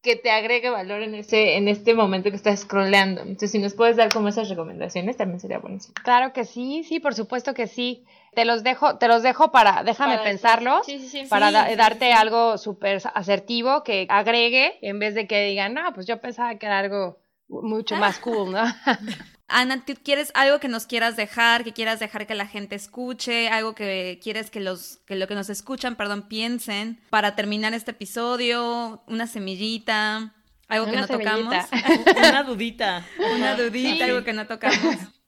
que 0.01 0.15
te 0.15 0.31
agregue 0.31 0.69
valor 0.69 1.03
en 1.03 1.15
ese 1.15 1.57
en 1.57 1.67
este 1.67 1.93
momento 1.93 2.29
que 2.29 2.35
estás 2.35 2.61
scrolleando. 2.61 3.21
Entonces, 3.21 3.51
si 3.51 3.59
nos 3.59 3.73
puedes 3.73 3.97
dar 3.97 4.11
como 4.11 4.29
esas 4.29 4.49
recomendaciones, 4.49 5.17
también 5.17 5.39
sería 5.39 5.59
buenísimo. 5.59 5.93
Claro 6.03 6.33
que 6.33 6.45
sí, 6.45 6.83
sí, 6.83 6.99
por 6.99 7.13
supuesto 7.13 7.53
que 7.53 7.67
sí. 7.67 8.03
Te 8.33 8.45
los 8.45 8.63
dejo, 8.63 8.97
te 8.97 9.09
los 9.09 9.23
dejo 9.23 9.51
para, 9.51 9.83
déjame 9.83 10.17
pensarlos, 10.19 10.87
para 11.29 11.51
darte 11.51 12.13
algo 12.13 12.57
súper 12.57 13.01
asertivo 13.13 13.83
que 13.83 14.07
agregue 14.09 14.79
en 14.81 14.99
vez 14.99 15.15
de 15.15 15.27
que 15.27 15.43
digan, 15.43 15.73
no, 15.73 15.93
pues 15.93 16.07
yo 16.07 16.21
pensaba 16.21 16.55
que 16.55 16.65
era 16.65 16.79
algo 16.79 17.19
mucho 17.49 17.97
más 17.97 18.19
cool, 18.19 18.53
¿no? 18.53 18.63
Ana, 19.51 19.83
¿tú 19.85 19.93
quieres 20.03 20.31
algo 20.33 20.59
que 20.59 20.67
nos 20.67 20.85
quieras 20.85 21.15
dejar, 21.15 21.63
que 21.63 21.73
quieras 21.73 21.99
dejar 21.99 22.27
que 22.27 22.35
la 22.35 22.47
gente 22.47 22.75
escuche, 22.75 23.49
algo 23.49 23.75
que 23.75 24.19
quieres 24.23 24.49
que 24.49 24.59
los 24.59 24.99
que 25.05 25.15
lo 25.15 25.27
que 25.27 25.35
nos 25.35 25.49
escuchan, 25.49 25.95
perdón, 25.95 26.27
piensen 26.27 26.99
para 27.09 27.35
terminar 27.35 27.73
este 27.73 27.91
episodio, 27.91 29.03
una 29.07 29.27
semillita, 29.27 30.33
algo 30.67 30.85
que 30.85 30.97
no 30.97 31.07
tocamos, 31.07 31.53
una 32.17 32.43
dudita, 32.43 33.05
una 33.35 33.55
dudita, 33.55 34.05
algo 34.05 34.23
que 34.23 34.33
no 34.33 34.47
tocamos. 34.47 34.95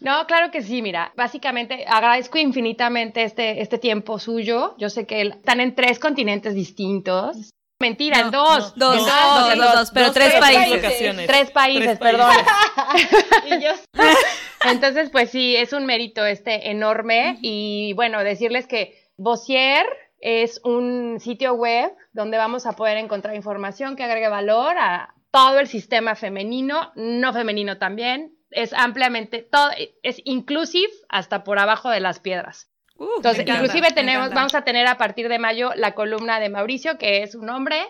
No, 0.00 0.26
claro 0.26 0.50
que 0.50 0.62
sí, 0.62 0.80
mira, 0.80 1.12
básicamente 1.16 1.84
agradezco 1.86 2.38
infinitamente 2.38 3.24
este, 3.24 3.60
este 3.60 3.76
tiempo 3.76 4.18
suyo. 4.18 4.74
Yo 4.78 4.88
sé 4.88 5.06
que 5.06 5.20
están 5.20 5.60
en 5.60 5.74
tres 5.74 5.98
continentes 5.98 6.54
distintos. 6.54 7.50
Mentira, 7.80 8.20
en 8.20 8.30
dos. 8.30 8.74
dos, 8.76 8.96
dos, 9.06 9.56
dos, 9.56 9.90
pero 9.90 10.12
tres, 10.12 10.34
países. 10.34 11.26
Tres 11.26 11.50
países, 11.50 11.98
perdón. 11.98 12.30
Entonces, 14.64 15.08
pues 15.08 15.30
sí, 15.30 15.56
es 15.56 15.72
un 15.72 15.86
mérito 15.86 16.26
este 16.26 16.70
enorme. 16.70 17.38
Y 17.40 17.94
bueno, 17.94 18.22
decirles 18.22 18.66
que 18.66 19.02
Bossier 19.16 19.86
es 20.18 20.60
un 20.62 21.20
sitio 21.20 21.54
web 21.54 21.90
donde 22.12 22.36
vamos 22.36 22.66
a 22.66 22.72
poder 22.72 22.98
encontrar 22.98 23.34
información 23.34 23.96
que 23.96 24.04
agregue 24.04 24.28
valor 24.28 24.76
a 24.78 25.14
todo 25.30 25.58
el 25.58 25.66
sistema 25.66 26.14
femenino, 26.16 26.92
no 26.96 27.32
femenino 27.32 27.78
también. 27.78 28.36
Es 28.50 28.74
ampliamente, 28.74 29.48
todo, 29.50 29.70
es 30.02 30.20
inclusive 30.24 30.92
hasta 31.08 31.44
por 31.44 31.58
abajo 31.58 31.88
de 31.88 32.00
las 32.00 32.20
piedras. 32.20 32.69
Uh, 33.00 33.16
Entonces, 33.16 33.46
inclusive 33.48 33.92
tenemos, 33.92 34.28
vamos 34.34 34.54
a 34.54 34.60
tener 34.60 34.86
a 34.86 34.98
partir 34.98 35.30
de 35.30 35.38
mayo 35.38 35.70
la 35.74 35.94
columna 35.94 36.38
de 36.38 36.50
Mauricio, 36.50 36.98
que 36.98 37.22
es 37.22 37.34
un 37.34 37.48
hombre, 37.48 37.86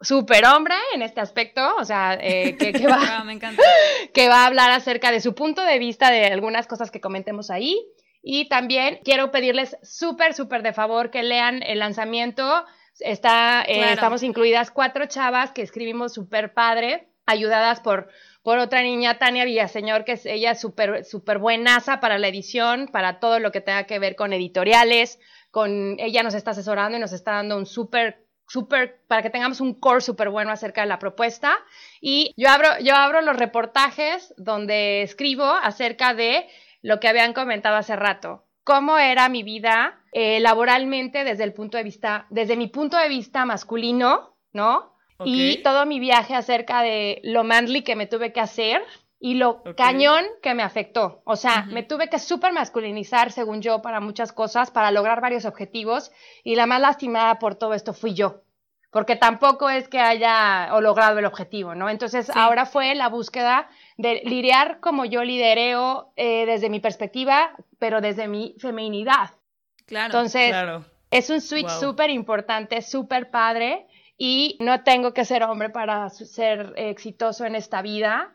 super 0.00 0.44
hombre 0.46 0.74
en 0.94 1.02
este 1.02 1.20
aspecto, 1.20 1.76
o 1.76 1.84
sea, 1.84 2.18
eh, 2.20 2.56
que, 2.56 2.72
va, 2.88 2.98
ah, 3.00 3.24
que 4.12 4.28
va 4.28 4.42
a 4.42 4.46
hablar 4.46 4.72
acerca 4.72 5.12
de 5.12 5.20
su 5.20 5.36
punto 5.36 5.62
de 5.62 5.78
vista 5.78 6.10
de 6.10 6.26
algunas 6.26 6.66
cosas 6.66 6.90
que 6.90 7.00
comentemos 7.00 7.52
ahí. 7.52 7.80
Y 8.20 8.48
también 8.48 8.98
quiero 9.04 9.30
pedirles 9.30 9.76
súper, 9.84 10.34
súper 10.34 10.64
de 10.64 10.72
favor 10.72 11.12
que 11.12 11.22
lean 11.22 11.62
el 11.62 11.78
lanzamiento. 11.78 12.64
Está, 12.98 13.62
eh, 13.62 13.92
Estamos 13.92 14.24
incluidas 14.24 14.72
cuatro 14.72 15.06
chavas 15.06 15.52
que 15.52 15.62
escribimos 15.62 16.14
súper 16.14 16.52
padre, 16.52 17.12
ayudadas 17.26 17.78
por 17.78 18.08
por 18.48 18.60
otra 18.60 18.80
niña, 18.80 19.18
Tania 19.18 19.44
Villaseñor, 19.44 20.06
que 20.06 20.12
es 20.12 20.24
ella 20.24 20.54
súper 20.54 21.04
super 21.04 21.36
buenaza 21.36 22.00
para 22.00 22.16
la 22.16 22.28
edición, 22.28 22.88
para 22.90 23.20
todo 23.20 23.40
lo 23.40 23.52
que 23.52 23.60
tenga 23.60 23.84
que 23.84 23.98
ver 23.98 24.16
con 24.16 24.32
editoriales, 24.32 25.20
con 25.50 25.96
ella 25.98 26.22
nos 26.22 26.32
está 26.32 26.52
asesorando 26.52 26.96
y 26.96 27.00
nos 27.02 27.12
está 27.12 27.32
dando 27.32 27.58
un 27.58 27.66
súper 27.66 28.26
súper, 28.48 29.02
para 29.06 29.20
que 29.20 29.28
tengamos 29.28 29.60
un 29.60 29.78
core 29.78 30.00
súper 30.00 30.30
bueno 30.30 30.50
acerca 30.50 30.80
de 30.80 30.86
la 30.86 30.98
propuesta. 30.98 31.58
Y 32.00 32.32
yo 32.38 32.48
abro, 32.48 32.70
yo 32.82 32.94
abro 32.94 33.20
los 33.20 33.36
reportajes 33.36 34.32
donde 34.38 35.02
escribo 35.02 35.44
acerca 35.44 36.14
de 36.14 36.48
lo 36.80 37.00
que 37.00 37.08
habían 37.08 37.34
comentado 37.34 37.76
hace 37.76 37.96
rato. 37.96 38.46
Cómo 38.64 38.96
era 38.96 39.28
mi 39.28 39.42
vida 39.42 40.00
eh, 40.12 40.40
laboralmente 40.40 41.22
desde 41.22 41.44
el 41.44 41.52
punto 41.52 41.76
de 41.76 41.84
vista, 41.84 42.26
desde 42.30 42.56
mi 42.56 42.68
punto 42.68 42.96
de 42.96 43.10
vista 43.10 43.44
masculino, 43.44 44.38
¿no? 44.54 44.94
Y 45.24 45.62
todo 45.62 45.84
mi 45.86 45.98
viaje 45.98 46.34
acerca 46.34 46.82
de 46.82 47.20
lo 47.24 47.44
manly 47.44 47.82
que 47.82 47.96
me 47.96 48.06
tuve 48.06 48.32
que 48.32 48.40
hacer 48.40 48.82
y 49.20 49.34
lo 49.34 49.62
cañón 49.76 50.24
que 50.42 50.54
me 50.54 50.62
afectó. 50.62 51.22
O 51.24 51.34
sea, 51.34 51.64
me 51.64 51.82
tuve 51.82 52.08
que 52.08 52.18
súper 52.18 52.52
masculinizar, 52.52 53.32
según 53.32 53.60
yo, 53.60 53.82
para 53.82 54.00
muchas 54.00 54.32
cosas, 54.32 54.70
para 54.70 54.92
lograr 54.92 55.20
varios 55.20 55.44
objetivos. 55.44 56.12
Y 56.44 56.54
la 56.54 56.66
más 56.66 56.80
lastimada 56.80 57.38
por 57.38 57.56
todo 57.56 57.74
esto 57.74 57.92
fui 57.92 58.14
yo. 58.14 58.42
Porque 58.90 59.16
tampoco 59.16 59.68
es 59.68 59.88
que 59.88 59.98
haya 59.98 60.70
logrado 60.80 61.18
el 61.18 61.26
objetivo, 61.26 61.74
¿no? 61.74 61.90
Entonces, 61.90 62.30
ahora 62.34 62.64
fue 62.64 62.94
la 62.94 63.08
búsqueda 63.08 63.68
de 63.98 64.22
lidiar 64.24 64.80
como 64.80 65.04
yo 65.04 65.24
lidereo 65.24 66.12
eh, 66.16 66.46
desde 66.46 66.70
mi 66.70 66.80
perspectiva, 66.80 67.50
pero 67.78 68.00
desde 68.00 68.28
mi 68.28 68.54
feminidad. 68.58 69.32
Claro. 69.84 70.06
Entonces, 70.06 70.54
es 71.10 71.28
un 71.28 71.40
switch 71.40 71.68
súper 71.68 72.08
importante, 72.10 72.80
súper 72.82 73.30
padre 73.30 73.88
y 74.20 74.56
no 74.60 74.82
tengo 74.82 75.14
que 75.14 75.24
ser 75.24 75.44
hombre 75.44 75.70
para 75.70 76.10
ser 76.10 76.74
exitoso 76.76 77.44
en 77.44 77.54
esta 77.54 77.80
vida. 77.82 78.32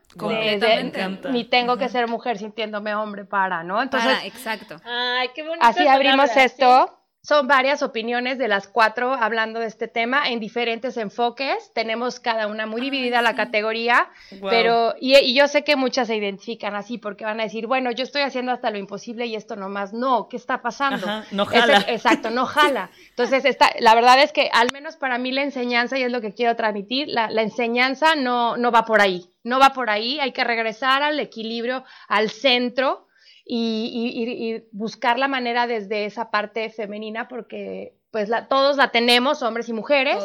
ni 1.29 1.43
tengo 1.43 1.77
que 1.77 1.89
ser 1.89 2.07
mujer 2.07 2.37
sintiéndome 2.37 2.95
hombre 2.95 3.25
para, 3.25 3.63
¿no? 3.63 3.81
Entonces, 3.81 4.23
exacto. 4.23 4.77
Ay, 4.85 5.29
qué 5.35 5.45
Así 5.59 5.85
abrimos 5.85 6.35
esto. 6.37 7.02
Son 7.25 7.47
varias 7.47 7.83
opiniones 7.83 8.37
de 8.37 8.49
las 8.49 8.67
cuatro 8.67 9.13
hablando 9.13 9.61
de 9.61 9.67
este 9.67 9.87
tema 9.87 10.27
en 10.29 10.41
diferentes 10.41 10.97
enfoques. 10.97 11.71
Tenemos 11.73 12.19
cada 12.19 12.47
una 12.47 12.65
muy 12.65 12.81
dividida 12.81 13.21
la 13.21 13.33
categoría, 13.33 14.09
pero 14.41 14.93
y, 14.99 15.33
yo 15.33 15.47
sé 15.47 15.63
que 15.63 15.77
muchas 15.77 16.07
se 16.07 16.17
identifican 16.17 16.75
así 16.75 16.97
porque 16.97 17.23
van 17.23 17.39
a 17.39 17.43
decir, 17.43 17.65
bueno, 17.65 17.91
yo 17.91 18.03
estoy 18.03 18.23
haciendo 18.23 18.51
hasta 18.51 18.71
lo 18.71 18.77
imposible 18.77 19.25
y 19.25 19.35
esto 19.35 19.55
nomás 19.55 19.93
no, 19.93 20.27
¿qué 20.27 20.35
está 20.35 20.61
pasando? 20.61 21.07
no 21.31 21.45
jala. 21.45 21.85
exacto, 21.87 22.29
no 22.29 22.45
jala. 22.45 22.89
Entonces, 23.11 23.45
está, 23.45 23.71
la 23.79 23.95
verdad 23.95 24.21
es 24.21 24.33
que 24.33 24.49
al 24.51 24.67
menos 24.73 24.97
para 24.97 25.17
mí 25.17 25.31
la 25.31 25.43
enseñanza, 25.43 25.97
y 25.97 26.03
es 26.03 26.11
lo 26.11 26.19
que 26.19 26.33
quiero 26.33 26.57
transmitir, 26.57 27.07
la, 27.07 27.29
la 27.29 27.43
enseñanza 27.43 28.15
no, 28.15 28.57
no 28.57 28.69
va 28.69 28.83
por 28.83 28.99
ahí, 28.99 29.29
no 29.45 29.59
va 29.59 29.69
por 29.69 29.89
ahí, 29.89 30.19
hay 30.19 30.33
que 30.33 30.43
regresar 30.43 31.03
al 31.03 31.17
equilibrio, 31.21 31.85
al 32.09 32.29
centro 32.29 33.07
y, 33.45 34.63
buscar 34.71 35.19
la 35.19 35.27
manera 35.27 35.67
desde 35.67 36.05
esa 36.05 36.31
parte 36.31 36.69
femenina 36.69 37.27
porque 37.27 37.93
pues 38.11 38.29
la, 38.29 38.47
todos 38.47 38.77
la 38.77 38.91
tenemos, 38.91 39.41
hombres 39.41 39.69
y 39.69 39.73
mujeres, 39.73 40.23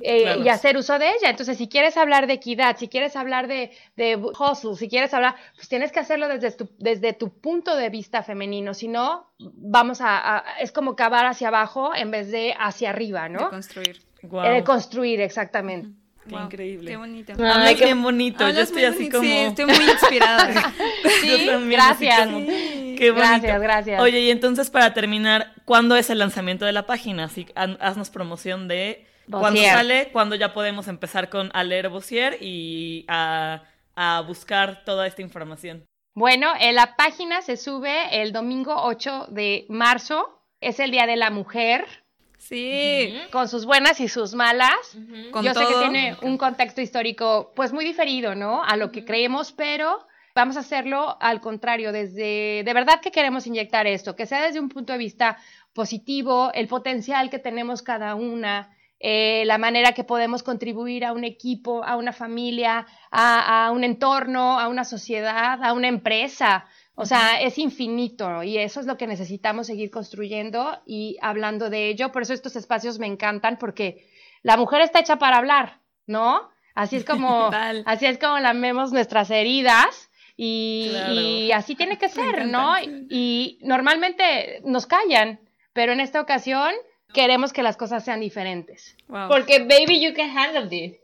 eh, 0.00 0.36
y 0.44 0.48
hacer 0.48 0.76
uso 0.76 0.96
de 0.96 1.08
ella. 1.08 1.28
Entonces, 1.28 1.58
si 1.58 1.68
quieres 1.68 1.96
hablar 1.96 2.28
de 2.28 2.34
equidad, 2.34 2.76
si 2.76 2.86
quieres 2.86 3.16
hablar 3.16 3.48
de, 3.48 3.72
de 3.96 4.14
hustle, 4.14 4.76
si 4.76 4.88
quieres 4.88 5.12
hablar, 5.12 5.34
pues 5.56 5.68
tienes 5.68 5.90
que 5.90 5.98
hacerlo 5.98 6.28
desde 6.28 6.52
tu, 6.52 6.68
desde 6.78 7.14
tu 7.14 7.30
punto 7.30 7.74
de 7.74 7.90
vista 7.90 8.22
femenino, 8.22 8.74
si 8.74 8.86
no, 8.86 9.32
vamos 9.40 9.98
a, 10.02 10.44
es 10.60 10.70
como 10.70 10.94
cavar 10.94 11.26
hacia 11.26 11.48
abajo 11.48 11.96
en 11.96 12.12
vez 12.12 12.30
de 12.30 12.54
hacia 12.56 12.90
arriba, 12.90 13.28
¿no? 13.28 13.46
De 13.46 13.50
construir. 13.50 14.02
Eh, 14.22 14.50
de 14.50 14.62
construir, 14.62 15.20
exactamente. 15.20 15.88
Qué 16.28 16.34
increíble. 16.34 16.90
Qué 16.90 16.96
bonito. 16.96 17.32
Ay, 17.42 17.74
qué 17.76 17.94
bonito. 17.94 18.48
Yo 18.50 18.60
estoy 18.60 18.84
así 18.84 19.08
como. 19.08 19.22
Sí, 19.22 19.32
estoy 19.32 19.66
muy 19.66 19.84
inspirada. 19.84 20.72
sí, 21.20 21.48
gracias. 21.68 22.28
Qué 22.28 23.10
bonito. 23.10 23.16
Gracias, 23.16 23.60
gracias. 23.60 24.00
Oye, 24.00 24.20
y 24.20 24.30
entonces 24.30 24.70
para 24.70 24.94
terminar, 24.94 25.52
¿cuándo 25.64 25.96
es 25.96 26.10
el 26.10 26.18
lanzamiento 26.18 26.64
de 26.64 26.72
la 26.72 26.86
página? 26.86 27.24
Así, 27.24 27.46
haznos 27.54 28.10
promoción 28.10 28.68
de 28.68 29.06
cuándo 29.30 29.62
sale, 29.62 30.10
cuándo 30.12 30.34
ya 30.34 30.52
podemos 30.52 30.88
empezar 30.88 31.28
con 31.28 31.50
a 31.54 31.64
leer 31.64 31.88
Bossier 31.88 32.38
y 32.40 33.04
a, 33.08 33.64
a 33.94 34.20
buscar 34.26 34.84
toda 34.84 35.06
esta 35.06 35.22
información. 35.22 35.84
Bueno, 36.14 36.48
en 36.58 36.74
la 36.74 36.96
página 36.96 37.42
se 37.42 37.58
sube 37.58 38.22
el 38.22 38.32
domingo 38.32 38.74
8 38.84 39.26
de 39.30 39.66
marzo. 39.68 40.42
Es 40.62 40.80
el 40.80 40.90
Día 40.90 41.06
de 41.06 41.16
la 41.16 41.30
Mujer. 41.30 42.05
Sí. 42.38 43.18
Con 43.32 43.48
sus 43.48 43.66
buenas 43.66 44.00
y 44.00 44.08
sus 44.08 44.34
malas. 44.34 44.96
Yo 45.42 45.54
sé 45.54 45.60
que 45.66 45.74
tiene 45.80 46.16
un 46.22 46.38
contexto 46.38 46.80
histórico, 46.80 47.52
pues 47.56 47.72
muy 47.72 47.84
diferido, 47.84 48.34
¿no? 48.34 48.62
A 48.62 48.76
lo 48.76 48.92
que 48.92 49.04
creemos, 49.04 49.52
pero 49.52 50.06
vamos 50.34 50.56
a 50.56 50.60
hacerlo 50.60 51.16
al 51.20 51.40
contrario, 51.40 51.92
desde, 51.92 52.62
de 52.62 52.72
verdad 52.74 53.00
que 53.00 53.10
queremos 53.10 53.46
inyectar 53.46 53.86
esto, 53.86 54.14
que 54.14 54.26
sea 54.26 54.42
desde 54.42 54.60
un 54.60 54.68
punto 54.68 54.92
de 54.92 54.98
vista 54.98 55.38
positivo, 55.72 56.50
el 56.52 56.68
potencial 56.68 57.30
que 57.30 57.38
tenemos 57.38 57.82
cada 57.82 58.14
una, 58.14 58.70
eh, 59.00 59.44
la 59.46 59.58
manera 59.58 59.92
que 59.92 60.04
podemos 60.04 60.42
contribuir 60.42 61.04
a 61.04 61.12
un 61.12 61.24
equipo, 61.24 61.84
a 61.84 61.96
una 61.96 62.12
familia, 62.12 62.86
a, 63.10 63.66
a 63.66 63.70
un 63.70 63.82
entorno, 63.82 64.60
a 64.60 64.68
una 64.68 64.84
sociedad, 64.84 65.62
a 65.62 65.72
una 65.72 65.88
empresa. 65.88 66.66
O 66.98 67.04
sea, 67.04 67.42
es 67.42 67.58
infinito 67.58 68.42
y 68.42 68.56
eso 68.56 68.80
es 68.80 68.86
lo 68.86 68.96
que 68.96 69.06
necesitamos 69.06 69.66
seguir 69.66 69.90
construyendo 69.90 70.80
y 70.86 71.18
hablando 71.20 71.68
de 71.68 71.90
ello. 71.90 72.10
Por 72.10 72.22
eso 72.22 72.32
estos 72.32 72.56
espacios 72.56 72.98
me 72.98 73.06
encantan 73.06 73.58
porque 73.58 74.08
la 74.42 74.56
mujer 74.56 74.80
está 74.80 75.00
hecha 75.00 75.18
para 75.18 75.36
hablar, 75.36 75.80
¿no? 76.06 76.48
Así 76.74 76.96
es 76.96 77.04
como, 77.04 77.50
así 77.84 78.06
es 78.06 78.16
como 78.18 78.38
lamemos 78.38 78.92
nuestras 78.92 79.30
heridas 79.30 80.10
y, 80.38 81.50
así 81.54 81.74
tiene 81.74 81.98
que 81.98 82.08
ser, 82.08 82.46
¿no? 82.46 82.72
Y 82.80 83.58
normalmente 83.60 84.62
nos 84.64 84.86
callan, 84.86 85.38
pero 85.74 85.92
en 85.92 86.00
esta 86.00 86.22
ocasión 86.22 86.72
queremos 87.12 87.52
que 87.52 87.62
las 87.62 87.76
cosas 87.76 88.06
sean 88.06 88.20
diferentes. 88.20 88.96
Porque 89.06 89.58
baby, 89.60 90.00
you 90.00 90.14
can 90.14 90.30
handle 90.36 90.68
this. 90.68 90.98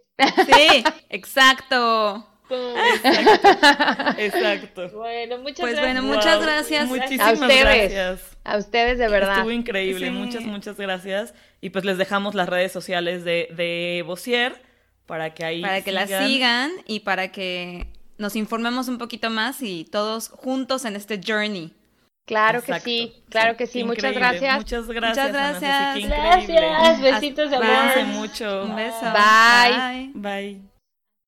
Sí, 0.47 0.85
exacto. 1.11 2.32
Exacto. 4.19 4.89
Bueno, 4.91 5.39
muchas 5.39 5.61
pues 5.61 5.75
gracias. 5.75 5.81
bueno, 5.81 6.03
muchas 6.03 6.43
gracias. 6.43 6.87
Muchísimas 6.87 7.29
a 7.29 7.33
ustedes, 7.33 7.65
gracias. 7.65 8.37
A 8.45 8.57
ustedes, 8.59 8.99
de 8.99 9.09
verdad. 9.09 9.39
Estuvo 9.39 9.51
increíble. 9.53 10.11
Muchas, 10.11 10.43
muchas 10.45 10.77
gracias. 10.77 11.35
Y 11.61 11.71
pues 11.71 11.85
les 11.85 11.99
dejamos 11.99 12.35
las 12.35 12.49
redes 12.49 12.73
sociales 12.73 13.25
de, 13.25 13.49
de 13.57 14.05
para 15.07 15.35
que 15.35 15.45
ahí. 15.45 15.63
Para 15.63 15.83
que 15.83 15.93
la 15.93 16.07
sigan 16.07 16.71
y 16.87 17.01
para 17.01 17.33
que 17.33 17.87
nos 18.19 18.37
informemos 18.37 18.89
un 18.89 18.99
poquito 18.99 19.31
más 19.31 19.63
y 19.63 19.85
todos 19.85 20.29
juntos 20.29 20.85
en 20.85 20.97
este 20.97 21.21
journey. 21.25 21.73
Claro 22.25 22.63
que 22.63 22.79
sí, 22.81 23.25
claro 23.29 23.57
que 23.57 23.67
sí. 23.67 23.83
Muchas 23.85 24.15
gracias. 24.15 24.57
Muchas 24.57 24.87
gracias. 24.87 25.33
Muchas 25.33 25.61
gracias. 26.09 26.49
gracias. 26.49 27.01
Besitos 27.01 27.51
de 27.51 27.57
amor. 27.57 28.05
mucho. 28.07 28.65
Un 28.65 28.77
beso. 28.77 29.13
Bye. 29.13 30.13
Bye. 30.15 30.72